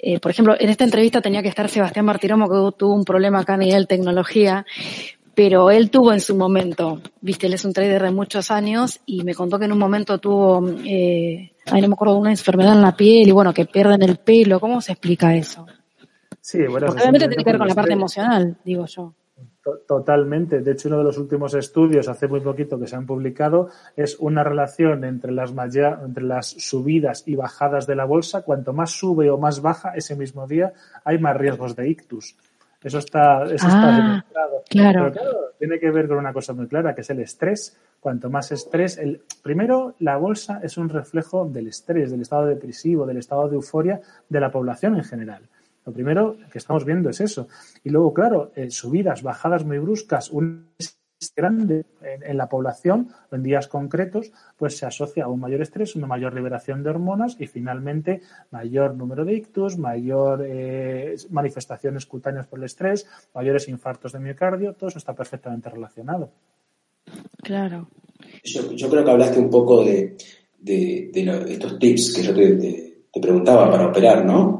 eh, 0.00 0.18
por 0.18 0.32
ejemplo, 0.32 0.56
en 0.58 0.68
esta 0.68 0.82
entrevista 0.82 1.20
tenía 1.20 1.42
que 1.42 1.48
estar 1.48 1.68
Sebastián 1.68 2.06
Martiromo, 2.06 2.48
que 2.48 2.76
tuvo 2.76 2.92
un 2.92 3.04
problema 3.04 3.38
acá 3.38 3.54
a 3.54 3.58
nivel 3.58 3.86
tecnología, 3.86 4.66
pero 5.32 5.70
él 5.70 5.90
tuvo 5.90 6.12
en 6.12 6.20
su 6.20 6.34
momento, 6.34 7.02
viste, 7.20 7.46
él 7.46 7.54
es 7.54 7.64
un 7.64 7.72
trader 7.72 8.02
de 8.02 8.10
muchos 8.10 8.50
años 8.50 8.98
y 9.06 9.22
me 9.22 9.36
contó 9.36 9.60
que 9.60 9.66
en 9.66 9.72
un 9.72 9.78
momento 9.78 10.18
tuvo, 10.18 10.70
eh, 10.84 11.52
ay, 11.66 11.80
no 11.82 11.86
me 11.86 11.94
acuerdo, 11.94 12.18
una 12.18 12.32
enfermedad 12.32 12.72
en 12.72 12.82
la 12.82 12.96
piel 12.96 13.28
y 13.28 13.30
bueno, 13.30 13.54
que 13.54 13.64
pierden 13.64 14.02
el 14.02 14.16
pelo. 14.16 14.58
¿Cómo 14.58 14.80
se 14.80 14.90
explica 14.90 15.36
eso? 15.36 15.66
Sí, 16.40 16.66
bueno. 16.66 16.88
obviamente 16.90 17.28
tiene 17.28 17.44
que 17.44 17.50
ver 17.52 17.58
con 17.58 17.68
la 17.68 17.76
parte 17.76 17.92
emocional, 17.92 18.56
digo 18.64 18.86
yo. 18.86 19.14
Totalmente. 19.86 20.60
De 20.60 20.72
hecho, 20.72 20.88
uno 20.88 20.98
de 20.98 21.04
los 21.04 21.18
últimos 21.18 21.54
estudios, 21.54 22.08
hace 22.08 22.28
muy 22.28 22.40
poquito 22.40 22.78
que 22.78 22.86
se 22.86 22.96
han 22.96 23.06
publicado, 23.06 23.68
es 23.96 24.16
una 24.18 24.44
relación 24.44 25.04
entre 25.04 25.32
las, 25.32 25.52
entre 25.52 26.24
las 26.24 26.46
subidas 26.46 27.24
y 27.26 27.36
bajadas 27.36 27.86
de 27.86 27.96
la 27.96 28.04
bolsa. 28.04 28.42
Cuanto 28.42 28.72
más 28.72 28.90
sube 28.90 29.30
o 29.30 29.38
más 29.38 29.60
baja 29.62 29.92
ese 29.94 30.16
mismo 30.16 30.46
día, 30.46 30.72
hay 31.04 31.18
más 31.18 31.36
riesgos 31.36 31.76
de 31.76 31.88
ictus. 31.88 32.36
Eso 32.82 32.98
está, 32.98 33.44
eso 33.44 33.66
está 33.66 33.94
ah, 33.94 33.96
demostrado. 33.96 34.62
Claro. 34.68 35.00
Pero 35.00 35.12
claro, 35.12 35.38
tiene 35.58 35.78
que 35.80 35.90
ver 35.90 36.06
con 36.06 36.18
una 36.18 36.32
cosa 36.32 36.52
muy 36.52 36.68
clara, 36.68 36.94
que 36.94 37.00
es 37.00 37.10
el 37.10 37.20
estrés. 37.20 37.76
Cuanto 37.98 38.30
más 38.30 38.52
estrés, 38.52 38.98
el, 38.98 39.20
primero, 39.42 39.94
la 39.98 40.16
bolsa 40.16 40.60
es 40.62 40.78
un 40.78 40.88
reflejo 40.88 41.44
del 41.46 41.66
estrés, 41.66 42.12
del 42.12 42.20
estado 42.20 42.46
depresivo, 42.46 43.04
del 43.04 43.16
estado 43.16 43.48
de 43.48 43.56
euforia 43.56 44.00
de 44.28 44.40
la 44.40 44.52
población 44.52 44.94
en 44.96 45.04
general. 45.04 45.42
Lo 45.88 45.94
primero 45.94 46.36
que 46.52 46.58
estamos 46.58 46.84
viendo 46.84 47.08
es 47.08 47.18
eso. 47.22 47.48
Y 47.82 47.88
luego, 47.88 48.12
claro, 48.12 48.52
eh, 48.54 48.70
subidas, 48.70 49.22
bajadas 49.22 49.64
muy 49.64 49.78
bruscas, 49.78 50.30
un 50.30 50.68
grande 51.34 51.86
en, 52.02 52.36
la 52.36 52.46
población 52.46 53.08
en 53.32 53.42
días 53.42 53.68
concretos, 53.68 54.30
pues 54.58 54.76
se 54.76 54.84
asocia 54.84 55.24
a 55.24 55.28
un 55.28 55.40
mayor 55.40 55.62
estrés, 55.62 55.96
una 55.96 56.06
mayor 56.06 56.34
liberación 56.34 56.82
de 56.82 56.90
hormonas 56.90 57.36
y 57.40 57.46
finalmente 57.46 58.20
mayor 58.50 58.94
número 58.96 59.24
de 59.24 59.32
ictus, 59.32 59.78
mayor 59.78 60.44
eh, 60.46 61.16
manifestaciones 61.30 62.04
cutáneas 62.04 62.46
por 62.46 62.58
el 62.58 62.66
estrés, 62.66 63.06
mayores 63.34 63.66
infartos 63.70 64.12
de 64.12 64.20
miocardio, 64.20 64.74
todo 64.74 64.90
eso 64.90 64.98
está 64.98 65.14
perfectamente 65.14 65.70
relacionado. 65.70 66.30
Claro. 67.42 67.88
Yo, 68.44 68.90
creo 68.90 69.04
que 69.06 69.10
hablaste 69.10 69.38
un 69.38 69.48
poco 69.48 69.82
de, 69.82 70.18
estos 70.62 71.78
tips 71.78 72.14
que 72.14 72.22
yo 72.22 72.34
te 72.34 73.20
preguntaba 73.22 73.70
para 73.70 73.86
operar, 73.88 74.26
¿no? 74.26 74.57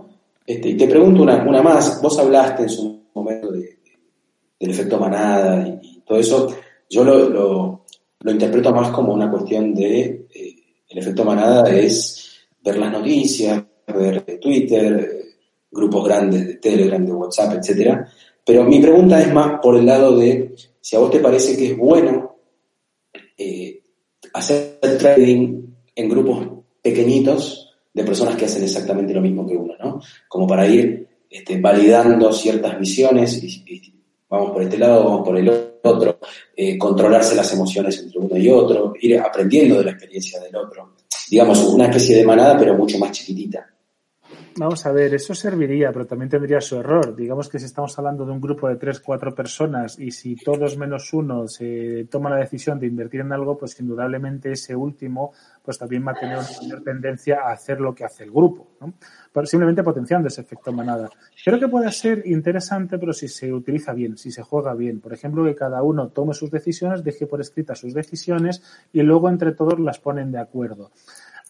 Este, 0.49 0.71
y 0.71 0.77
te 0.79 0.89
pregunto 0.89 1.25
una, 1.25 1.45
una, 1.47 1.61
más, 1.61 2.01
vos 2.01 2.19
hablaste 2.19 2.63
en 2.63 2.69
su 2.71 3.03
momento 3.13 3.53
del 3.53 4.71
efecto 4.71 4.99
manada 4.99 5.79
y, 5.83 6.01
todo 6.07 6.19
eso, 6.19 6.57
yo 6.89 7.05
lo, 7.05 7.85
lo, 8.19 8.31
interpreto 8.31 8.73
más 8.73 8.91
como 8.91 9.13
una 9.13 9.31
cuestión 9.31 9.75
de, 9.75 10.27
eh, 10.35 10.57
el 10.89 10.99
efecto 10.99 11.23
manada 11.23 11.71
es 11.71 12.47
ver 12.65 12.79
las 12.79 12.91
noticias, 12.91 13.63
ver 13.95 14.39
Twitter, 14.41 15.23
grupos 15.71 16.09
grandes 16.09 16.47
de 16.47 16.55
Telegram, 16.55 17.05
de 17.05 17.13
WhatsApp, 17.13 17.59
etcétera. 17.59 18.11
Pero 18.43 18.65
mi 18.65 18.81
pregunta 18.81 19.21
es 19.21 19.31
más 19.31 19.61
por 19.61 19.77
el 19.77 19.85
lado 19.85 20.17
de 20.17 20.55
si 20.81 20.97
a 20.97 21.01
vos 21.01 21.11
te 21.11 21.21
parece 21.21 21.59
que 21.59 21.73
es 21.73 21.77
bueno 21.77 22.37
eh, 23.37 23.83
hacer 24.33 24.79
trading 24.99 25.75
en 25.95 26.09
grupos 26.09 26.49
pequeñitos 26.81 27.68
de 27.93 28.05
personas 28.05 28.37
que 28.37 28.45
hacen 28.45 28.63
exactamente 28.63 29.15
lo 29.15 29.21
mismo 29.21 29.47
que 29.47 29.57
uno, 29.57 29.75
¿no? 29.79 30.01
Como 30.29 30.47
para 30.47 30.67
ir 30.67 31.07
este, 31.29 31.61
validando 31.61 32.33
ciertas 32.33 32.79
visiones 32.79 33.43
y, 33.43 33.95
vamos 34.29 34.51
por 34.53 34.63
este 34.63 34.79
lado, 34.79 35.05
vamos 35.05 35.27
por 35.27 35.39
el 35.39 35.49
otro, 35.83 36.19
eh, 36.55 36.77
controlarse 36.77 37.35
las 37.35 37.53
emociones 37.53 37.99
entre 37.99 38.19
uno 38.19 38.37
y 38.37 38.49
otro, 38.49 38.93
ir 39.01 39.19
aprendiendo 39.19 39.79
de 39.79 39.85
la 39.85 39.91
experiencia 39.93 40.41
del 40.41 40.55
otro. 40.57 40.95
Digamos, 41.31 41.63
una 41.65 41.87
especie 41.87 42.17
de 42.17 42.25
manada, 42.25 42.59
pero 42.59 42.77
mucho 42.77 42.99
más 42.99 43.13
chiquitita. 43.13 43.67
Vamos 44.57 44.85
a 44.87 44.93
ver, 44.93 45.15
eso 45.15 45.35
serviría, 45.35 45.93
pero 45.93 46.07
también 46.07 46.29
tendría 46.29 46.61
su 46.61 46.77
error. 46.77 47.15
Digamos 47.15 47.49
que 47.49 47.59
si 47.59 47.67
estamos 47.67 47.97
hablando 47.99 48.25
de 48.25 48.33
un 48.33 48.41
grupo 48.41 48.69
de 48.69 48.77
tres, 48.77 49.01
cuatro 49.01 49.35
personas 49.35 49.99
y 49.99 50.11
si 50.11 50.35
todos 50.35 50.77
menos 50.77 51.13
uno 51.13 51.47
se 51.47 52.09
toma 52.11 52.31
la 52.31 52.37
decisión 52.39 52.79
de 52.81 52.87
invertir 52.87 53.21
en 53.21 53.33
algo, 53.33 53.57
pues 53.57 53.79
indudablemente 53.79 54.53
ese 54.53 54.75
último 54.75 55.33
pues 55.63 55.79
también 55.79 56.05
va 56.07 56.13
a 56.13 56.15
tener 56.15 56.39
una 56.39 56.49
mayor 56.63 56.83
tendencia 56.83 57.41
a 57.45 57.53
hacer 57.53 57.81
lo 57.81 57.95
que 57.95 58.05
hace 58.05 58.25
el 58.25 58.31
grupo, 58.31 58.69
¿no? 58.81 58.95
simplemente 59.45 59.85
potenciando 59.85 60.29
ese 60.29 60.41
efecto 60.41 60.73
manada. 60.73 61.09
Creo 61.45 61.61
que 61.61 61.69
puede 61.69 61.93
ser 61.93 62.27
interesante, 62.27 62.99
pero 62.99 63.13
si 63.13 63.29
se 63.29 63.53
utiliza 63.53 63.93
bien, 63.93 64.17
si 64.17 64.33
se 64.33 64.43
juega 64.43 64.75
bien. 64.75 65.01
Por 65.01 65.13
ejemplo, 65.13 65.45
que 65.45 65.55
cada 65.55 65.83
uno 65.83 66.09
tome 66.09 66.35
sus 66.35 66.51
decisiones, 66.51 67.05
deje 67.05 67.27
por 67.27 67.41
escrita 67.41 67.75
sus 67.75 67.95
decisiones 67.95 68.63
y 68.93 69.03
luego 69.03 69.29
entre 69.29 69.53
todos 69.53 69.79
las 69.79 70.01
ponen 70.01 70.33
de 70.33 70.39
acuerdo 70.39 70.91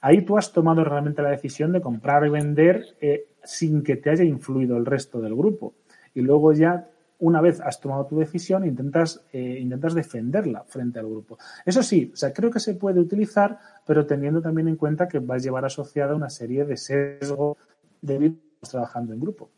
ahí 0.00 0.22
tú 0.22 0.36
has 0.36 0.52
tomado 0.52 0.84
realmente 0.84 1.22
la 1.22 1.30
decisión 1.30 1.72
de 1.72 1.80
comprar 1.80 2.26
y 2.26 2.30
vender 2.30 2.96
eh, 3.00 3.26
sin 3.42 3.82
que 3.82 3.96
te 3.96 4.10
haya 4.10 4.24
influido 4.24 4.76
el 4.76 4.86
resto 4.86 5.20
del 5.20 5.34
grupo. 5.34 5.74
Y 6.14 6.20
luego 6.20 6.52
ya, 6.52 6.88
una 7.18 7.40
vez 7.40 7.60
has 7.60 7.80
tomado 7.80 8.06
tu 8.06 8.18
decisión, 8.18 8.64
intentas, 8.66 9.22
eh, 9.32 9.58
intentas 9.60 9.94
defenderla 9.94 10.64
frente 10.64 10.98
al 10.98 11.06
grupo. 11.06 11.38
Eso 11.64 11.82
sí, 11.82 12.10
o 12.12 12.16
sea, 12.16 12.32
creo 12.32 12.50
que 12.50 12.60
se 12.60 12.74
puede 12.74 13.00
utilizar, 13.00 13.58
pero 13.86 14.06
teniendo 14.06 14.40
también 14.40 14.68
en 14.68 14.76
cuenta 14.76 15.08
que 15.08 15.18
va 15.18 15.36
a 15.36 15.38
llevar 15.38 15.64
asociada 15.64 16.14
una 16.14 16.30
serie 16.30 16.64
de 16.64 16.76
sesgos 16.76 17.56
de 18.00 18.32
trabajando 18.68 19.12
en 19.12 19.20
grupo. 19.20 19.50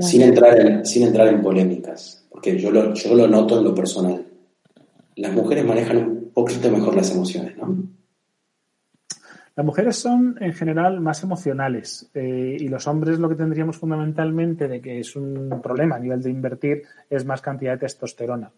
Sin 0.00 0.22
entrar 0.22 0.58
en, 0.58 0.86
sin 0.86 1.06
entrar 1.06 1.28
en 1.28 1.42
polémicas, 1.42 2.26
porque 2.30 2.58
yo 2.58 2.70
lo, 2.70 2.94
yo 2.94 3.14
lo 3.14 3.28
noto 3.28 3.58
en 3.58 3.64
lo 3.64 3.74
personal. 3.74 4.24
Las 5.16 5.32
mujeres 5.32 5.64
manejan 5.66 5.96
un 5.98 6.30
poquito 6.32 6.70
mejor 6.70 6.96
las 6.96 7.10
emociones, 7.10 7.56
¿no? 7.58 7.99
Las 9.60 9.66
mujeres 9.66 9.96
son 9.96 10.38
en 10.40 10.54
general 10.54 11.02
más 11.02 11.22
emocionales 11.22 12.08
eh, 12.14 12.56
y 12.58 12.66
los 12.68 12.86
hombres 12.86 13.18
lo 13.18 13.28
que 13.28 13.34
tendríamos 13.34 13.76
fundamentalmente 13.76 14.68
de 14.68 14.80
que 14.80 15.00
es 15.00 15.14
un 15.16 15.60
problema 15.62 15.96
a 15.96 15.98
nivel 15.98 16.22
de 16.22 16.30
invertir 16.30 16.84
es 17.10 17.26
más 17.26 17.42
cantidad 17.42 17.72
de 17.72 17.80
testosterona 17.80 18.52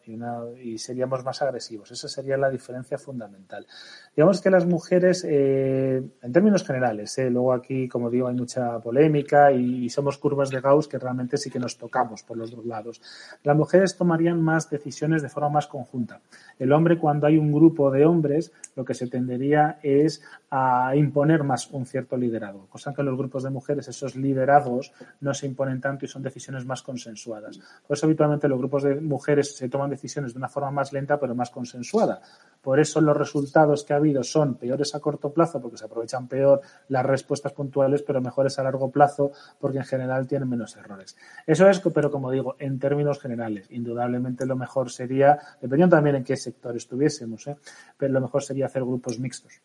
y, 0.62 0.78
seríamos 0.78 1.24
más 1.24 1.42
agresivos. 1.42 1.90
Esa 1.90 2.06
sería 2.06 2.36
la 2.36 2.48
diferencia 2.50 2.98
fundamental. 2.98 3.66
Digamos 4.14 4.40
que 4.40 4.48
las 4.48 4.64
mujeres, 4.64 5.26
eh, 5.28 6.00
en 6.22 6.32
términos 6.32 6.62
generales, 6.64 7.18
eh, 7.18 7.30
luego 7.30 7.52
aquí, 7.52 7.88
como 7.88 8.08
digo, 8.08 8.28
hay 8.28 8.36
mucha 8.36 8.78
polémica 8.78 9.50
y, 9.50 9.88
somos 9.88 10.18
curvas 10.18 10.50
de 10.50 10.60
Gauss 10.60 10.86
que 10.86 11.00
realmente 11.00 11.36
sí 11.36 11.50
que 11.50 11.58
nos 11.58 11.78
tocamos 11.78 12.22
por 12.22 12.36
los 12.36 12.52
dos 12.52 12.64
lados. 12.64 13.02
Las 13.42 13.56
mujeres 13.56 13.96
tomarían 13.96 14.40
más 14.40 14.70
decisiones 14.70 15.20
de 15.22 15.28
forma 15.28 15.48
más 15.48 15.66
conjunta. 15.66 16.20
El 16.60 16.70
hombre, 16.72 16.96
cuando 16.96 17.26
hay 17.26 17.38
un 17.38 17.50
grupo 17.50 17.90
de 17.90 18.06
hombres, 18.06 18.52
lo 18.76 18.84
que 18.84 18.94
se 18.94 19.08
tendería 19.08 19.78
es 19.82 20.22
a 20.50 20.91
a 20.92 20.96
imponer 20.96 21.42
más 21.42 21.70
un 21.70 21.86
cierto 21.86 22.18
liderazgo, 22.18 22.66
cosa 22.68 22.92
que 22.92 23.00
en 23.00 23.06
los 23.06 23.16
grupos 23.16 23.42
de 23.42 23.50
mujeres 23.50 23.88
esos 23.88 24.14
liderazgos 24.14 24.92
no 25.20 25.32
se 25.32 25.46
imponen 25.46 25.80
tanto 25.80 26.04
y 26.04 26.08
son 26.08 26.22
decisiones 26.22 26.66
más 26.66 26.82
consensuadas. 26.82 27.58
Por 27.86 27.96
eso 27.96 28.04
habitualmente 28.04 28.46
los 28.46 28.58
grupos 28.58 28.82
de 28.82 29.00
mujeres 29.00 29.56
se 29.56 29.70
toman 29.70 29.88
decisiones 29.88 30.34
de 30.34 30.38
una 30.38 30.50
forma 30.50 30.70
más 30.70 30.92
lenta 30.92 31.18
pero 31.18 31.34
más 31.34 31.48
consensuada. 31.48 32.20
Por 32.60 32.78
eso 32.78 33.00
los 33.00 33.16
resultados 33.16 33.84
que 33.84 33.94
ha 33.94 33.96
habido 33.96 34.22
son 34.22 34.56
peores 34.56 34.94
a 34.94 35.00
corto 35.00 35.32
plazo 35.32 35.62
porque 35.62 35.78
se 35.78 35.86
aprovechan 35.86 36.28
peor 36.28 36.60
las 36.88 37.06
respuestas 37.06 37.52
puntuales, 37.52 38.02
pero 38.02 38.20
mejores 38.20 38.58
a 38.58 38.62
largo 38.62 38.90
plazo 38.90 39.32
porque 39.58 39.78
en 39.78 39.84
general 39.84 40.26
tienen 40.26 40.48
menos 40.48 40.76
errores. 40.76 41.16
Eso 41.46 41.68
es, 41.70 41.80
pero 41.80 42.10
como 42.10 42.30
digo, 42.30 42.56
en 42.58 42.78
términos 42.78 43.18
generales, 43.18 43.66
indudablemente 43.70 44.44
lo 44.44 44.56
mejor 44.56 44.90
sería, 44.90 45.38
dependiendo 45.60 45.96
también 45.96 46.16
en 46.16 46.24
qué 46.24 46.36
sector 46.36 46.76
estuviésemos, 46.76 47.46
¿eh? 47.46 47.56
pero 47.96 48.12
lo 48.12 48.20
mejor 48.20 48.42
sería 48.42 48.66
hacer 48.66 48.82
grupos 48.82 49.18
mixtos. 49.18 49.62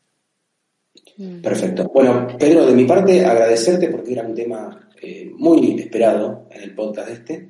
Mm. 1.18 1.42
Perfecto. 1.42 1.90
Bueno, 1.94 2.28
Pedro, 2.38 2.66
de 2.66 2.74
mi 2.74 2.86
parte, 2.86 3.26
agradecerte 3.26 3.90
porque 3.90 4.14
era 4.14 4.24
un 4.24 4.36
tema 4.36 4.90
eh, 5.02 5.32
muy 5.36 5.80
esperado 5.80 6.48
en 6.52 6.62
el 6.64 6.76
podcast 6.76 7.10
este 7.10 7.50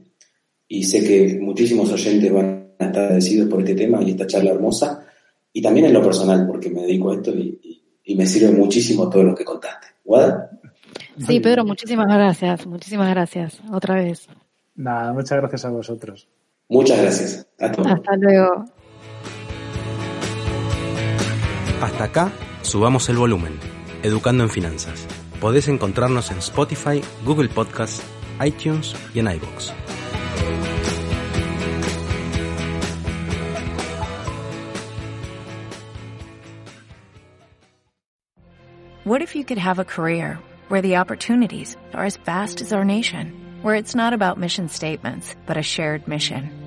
y 0.68 0.84
sé 0.84 1.04
que 1.04 1.40
muchísimos 1.40 1.92
oyentes 1.92 2.32
van 2.32 2.74
a 2.80 2.86
estar 2.86 3.04
agradecidos 3.04 3.50
por 3.50 3.60
este 3.60 3.76
tema 3.76 4.02
y 4.04 4.12
esta 4.12 4.28
charla 4.28 4.52
hermosa 4.52 5.06
y 5.54 5.62
también 5.62 5.88
en 5.88 5.94
lo 5.94 6.04
personal 6.04 6.46
porque 6.46 6.70
me 6.70 6.82
dedico 6.82 7.12
a 7.12 7.16
esto 7.16 7.32
y, 7.32 7.62
me 8.16 8.26
sirve 8.26 8.52
muchísimo 8.52 9.10
todo 9.10 9.24
lo 9.24 9.36
que 9.36 9.44
contaste. 9.44 9.88
¿Guada? 10.04 10.50
Sí, 11.20 11.42
Pedro, 11.42 11.66
muchísimas 11.66 12.08
gracias, 12.08 12.66
muchísimas 12.66 13.10
gracias, 13.10 13.62
otra 13.72 13.96
vez. 13.96 14.28
Nada, 14.76 15.12
muchas 15.12 15.38
gracias 15.40 15.66
a 15.66 15.70
vosotros. 15.70 16.28
Muchas 16.70 17.02
gracias. 17.02 17.48
Hasta 17.60 18.16
luego. 18.16 18.66
Hasta 21.82 22.04
acá, 22.06 22.32
subamos 22.68 23.08
el 23.10 23.18
volumen. 23.18 23.60
Educando 24.04 24.44
en 24.44 24.50
Finanzas. 24.50 25.08
Podés 25.40 25.68
encontrarnos 25.68 26.32
en 26.32 26.40
Spotify, 26.40 27.02
Google 27.26 27.50
Podcasts, 27.50 28.04
iTunes 28.44 28.94
y 29.14 29.20
en 29.20 29.28
iBox. 29.28 29.74
What 39.06 39.22
if 39.22 39.36
you 39.36 39.46
could 39.46 39.58
have 39.58 39.80
a 39.80 39.86
career 39.86 40.38
where 40.68 40.82
the 40.82 40.98
opportunities 40.98 41.78
are 41.94 42.06
as 42.06 42.18
vast 42.18 42.60
as 42.60 42.74
our 42.74 42.84
nation, 42.84 43.32
where 43.62 43.76
it's 43.76 43.96
not 43.96 44.12
about 44.12 44.38
mission 44.38 44.68
statements, 44.68 45.34
but 45.46 45.56
a 45.56 45.64
shared 45.64 46.06
mission? 46.10 46.67